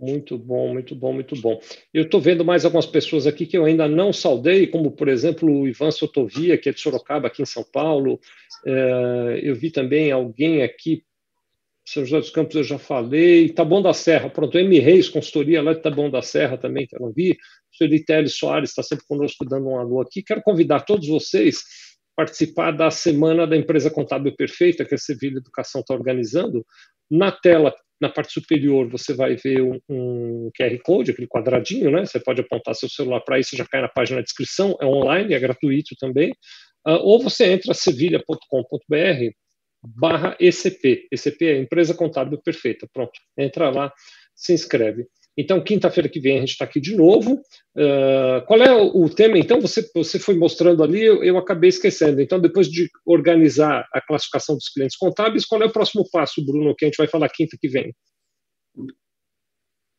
Muito 0.00 0.38
bom, 0.38 0.72
muito 0.72 0.94
bom, 0.94 1.12
muito 1.12 1.36
bom. 1.36 1.60
Eu 1.92 2.04
estou 2.04 2.20
vendo 2.20 2.44
mais 2.44 2.64
algumas 2.64 2.86
pessoas 2.86 3.26
aqui 3.26 3.46
que 3.46 3.56
eu 3.56 3.64
ainda 3.64 3.86
não 3.86 4.12
saudei, 4.12 4.66
como, 4.66 4.90
por 4.90 5.08
exemplo, 5.08 5.48
o 5.48 5.68
Ivan 5.68 5.90
Sotovia, 5.90 6.56
que 6.58 6.70
é 6.70 6.72
de 6.72 6.80
Sorocaba, 6.80 7.28
aqui 7.28 7.42
em 7.42 7.46
São 7.46 7.62
Paulo. 7.62 8.18
É, 8.66 9.40
eu 9.42 9.54
vi 9.54 9.70
também 9.70 10.10
alguém 10.10 10.62
aqui, 10.62 11.02
São 11.86 12.04
José 12.04 12.18
dos 12.18 12.30
Campos, 12.30 12.56
eu 12.56 12.64
já 12.64 12.78
falei. 12.78 13.50
Taboão 13.50 13.82
da 13.82 13.92
Serra, 13.92 14.30
pronto, 14.30 14.58
M. 14.58 14.78
Reis, 14.80 15.08
consultoria 15.08 15.62
lá 15.62 15.72
de 15.74 15.82
Taboão 15.82 16.10
da 16.10 16.22
Serra 16.22 16.56
também, 16.56 16.86
que 16.86 16.96
eu 16.96 17.00
não 17.00 17.12
vi. 17.12 17.36
O 17.80 17.84
Itélio 17.84 18.30
Soares 18.30 18.70
está 18.70 18.82
sempre 18.82 19.04
conosco 19.06 19.44
dando 19.44 19.68
um 19.68 19.78
alô 19.78 20.00
aqui. 20.00 20.22
Quero 20.22 20.42
convidar 20.42 20.80
todos 20.80 21.06
vocês 21.06 21.62
participar 22.16 22.70
da 22.72 22.90
Semana 22.90 23.46
da 23.46 23.56
Empresa 23.56 23.90
Contábil 23.90 24.34
Perfeita, 24.34 24.84
que 24.84 24.94
a 24.94 24.98
Sevilha 24.98 25.38
Educação 25.38 25.82
está 25.82 25.94
organizando. 25.94 26.64
Na 27.10 27.30
tela 27.30 27.74
na 28.00 28.08
parte 28.10 28.32
superior 28.32 28.88
você 28.88 29.14
vai 29.14 29.36
ver 29.36 29.62
um, 29.62 29.78
um, 29.88 30.50
QR 30.56 30.78
Code, 30.82 31.10
aquele 31.10 31.26
quadradinho, 31.26 31.90
né? 31.90 32.04
Você 32.04 32.20
pode 32.20 32.40
apontar 32.40 32.74
seu 32.74 32.88
celular 32.88 33.20
para 33.20 33.38
isso, 33.38 33.56
já 33.56 33.64
cai 33.64 33.80
na 33.80 33.88
página 33.88 34.18
da 34.18 34.22
descrição, 34.22 34.76
é 34.80 34.86
online, 34.86 35.34
é 35.34 35.38
gratuito 35.38 35.94
também. 35.98 36.30
Uh, 36.86 37.00
ou 37.02 37.22
você 37.22 37.52
entra 37.52 37.74
sevilha.com.br 37.74 39.30
barra 39.82 40.36
ECP. 40.40 41.08
ECP 41.10 41.46
é 41.46 41.58
Empresa 41.58 41.94
Contábil 41.94 42.40
Perfeita. 42.42 42.88
Pronto, 42.92 43.12
entra 43.36 43.70
lá, 43.70 43.92
se 44.34 44.52
inscreve. 44.52 45.06
Então, 45.38 45.60
quinta-feira 45.60 46.08
que 46.08 46.18
vem 46.18 46.38
a 46.38 46.40
gente 46.40 46.52
está 46.52 46.64
aqui 46.64 46.80
de 46.80 46.96
novo. 46.96 47.34
Uh, 47.76 48.44
qual 48.46 48.62
é 48.62 48.72
o, 48.72 49.08
tema? 49.10 49.38
Então, 49.38 49.60
você, 49.60 49.86
você 49.94 50.18
foi 50.18 50.34
mostrando 50.34 50.82
ali, 50.82 51.02
eu, 51.02 51.22
eu, 51.22 51.36
acabei 51.36 51.68
esquecendo. 51.68 52.22
Então, 52.22 52.40
depois 52.40 52.68
de 52.68 52.88
organizar 53.04 53.86
a 53.92 54.00
classificação 54.00 54.54
dos 54.54 54.70
clientes 54.70 54.96
contábeis, 54.96 55.44
qual 55.44 55.60
é 55.60 55.66
o 55.66 55.72
próximo 55.72 56.08
passo, 56.10 56.44
Bruno, 56.44 56.74
que 56.74 56.86
a 56.86 56.88
gente 56.88 56.96
vai 56.96 57.06
falar 57.06 57.28
quinta 57.28 57.56
que 57.60 57.68
vem? 57.68 57.92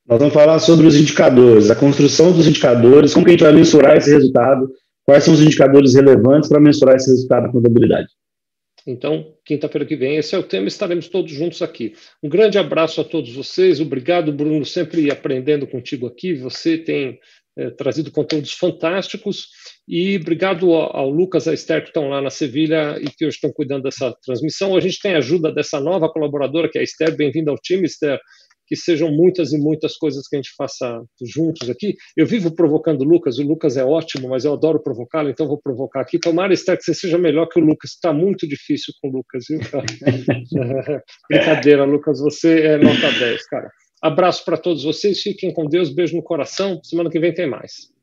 Nós 0.07 0.19
vamos 0.19 0.33
falar 0.33 0.57
sobre 0.59 0.87
os 0.87 0.95
indicadores, 0.95 1.69
a 1.69 1.75
construção 1.75 2.31
dos 2.31 2.47
indicadores, 2.47 3.13
como 3.13 3.25
que 3.25 3.31
a 3.31 3.33
gente 3.33 3.43
vai 3.43 3.53
mensurar 3.53 3.97
esse 3.97 4.09
resultado, 4.09 4.71
quais 5.03 5.23
são 5.23 5.33
os 5.33 5.41
indicadores 5.41 5.93
relevantes 5.93 6.49
para 6.49 6.59
mensurar 6.59 6.95
esse 6.95 7.11
resultado 7.11 7.43
da 7.43 7.51
contabilidade. 7.51 8.07
Então, 8.87 9.33
quinta-feira 9.43 9.85
que 9.85 9.97
vem, 9.97 10.15
esse 10.15 10.33
é 10.33 10.37
o 10.37 10.43
tema, 10.43 10.69
estaremos 10.69 11.09
todos 11.09 11.29
juntos 11.29 11.61
aqui. 11.61 11.93
Um 12.23 12.29
grande 12.29 12.57
abraço 12.57 13.01
a 13.01 13.03
todos 13.03 13.33
vocês, 13.33 13.81
obrigado, 13.81 14.31
Bruno, 14.31 14.65
sempre 14.65 15.11
aprendendo 15.11 15.67
contigo 15.67 16.07
aqui. 16.07 16.33
Você 16.35 16.77
tem 16.77 17.19
é, 17.57 17.69
trazido 17.71 18.09
conteúdos 18.11 18.53
fantásticos 18.53 19.49
e 19.85 20.15
obrigado 20.15 20.73
ao, 20.73 21.09
Lucas, 21.09 21.49
a 21.49 21.53
Esther, 21.53 21.81
que 21.81 21.89
estão 21.89 22.07
lá 22.07 22.21
na 22.21 22.29
Sevilha 22.29 22.97
e 23.01 23.09
que 23.09 23.25
hoje 23.25 23.35
estão 23.35 23.51
cuidando 23.51 23.83
dessa 23.83 24.15
transmissão. 24.25 24.73
A 24.73 24.79
gente 24.79 25.01
tem 25.01 25.15
a 25.15 25.17
ajuda 25.17 25.51
dessa 25.51 25.81
nova 25.81 26.07
colaboradora, 26.07 26.69
que 26.69 26.77
é 26.77 26.81
a 26.81 26.83
Esther. 26.83 27.13
Bem-vinda 27.17 27.51
ao 27.51 27.57
time, 27.57 27.85
Esther 27.85 28.17
que 28.67 28.75
sejam 28.75 29.11
muitas 29.11 29.53
e 29.53 29.57
muitas 29.57 29.95
coisas 29.97 30.27
que 30.27 30.35
a 30.35 30.39
gente 30.39 30.53
faça 30.55 31.01
juntos 31.21 31.69
aqui. 31.69 31.95
Eu 32.15 32.25
vivo 32.25 32.53
provocando 32.53 33.01
o 33.01 33.05
Lucas, 33.05 33.37
o 33.37 33.43
Lucas 33.43 33.77
é 33.77 33.83
ótimo, 33.83 34.29
mas 34.29 34.45
eu 34.45 34.53
adoro 34.53 34.83
provocá-lo, 34.83 35.29
então 35.29 35.47
vou 35.47 35.59
provocar 35.59 36.01
aqui. 36.01 36.19
Tomara, 36.19 36.53
Esther, 36.53 36.77
que 36.77 36.83
você 36.83 36.93
seja 36.93 37.17
melhor 37.17 37.47
que 37.47 37.59
o 37.59 37.63
Lucas. 37.63 37.91
Está 37.91 38.11
muito 38.11 38.47
difícil 38.47 38.93
com 39.01 39.09
o 39.09 39.11
Lucas, 39.11 39.45
viu? 39.49 39.59
Brincadeira, 41.29 41.85
Lucas, 41.85 42.19
você 42.19 42.61
é 42.61 42.77
nota 42.77 43.11
10, 43.11 43.47
cara. 43.47 43.71
Abraço 44.01 44.45
para 44.45 44.57
todos 44.57 44.83
vocês, 44.83 45.21
fiquem 45.21 45.51
com 45.51 45.65
Deus, 45.65 45.93
beijo 45.93 46.15
no 46.15 46.23
coração. 46.23 46.79
Semana 46.83 47.09
que 47.09 47.19
vem 47.19 47.33
tem 47.33 47.49
mais. 47.49 47.96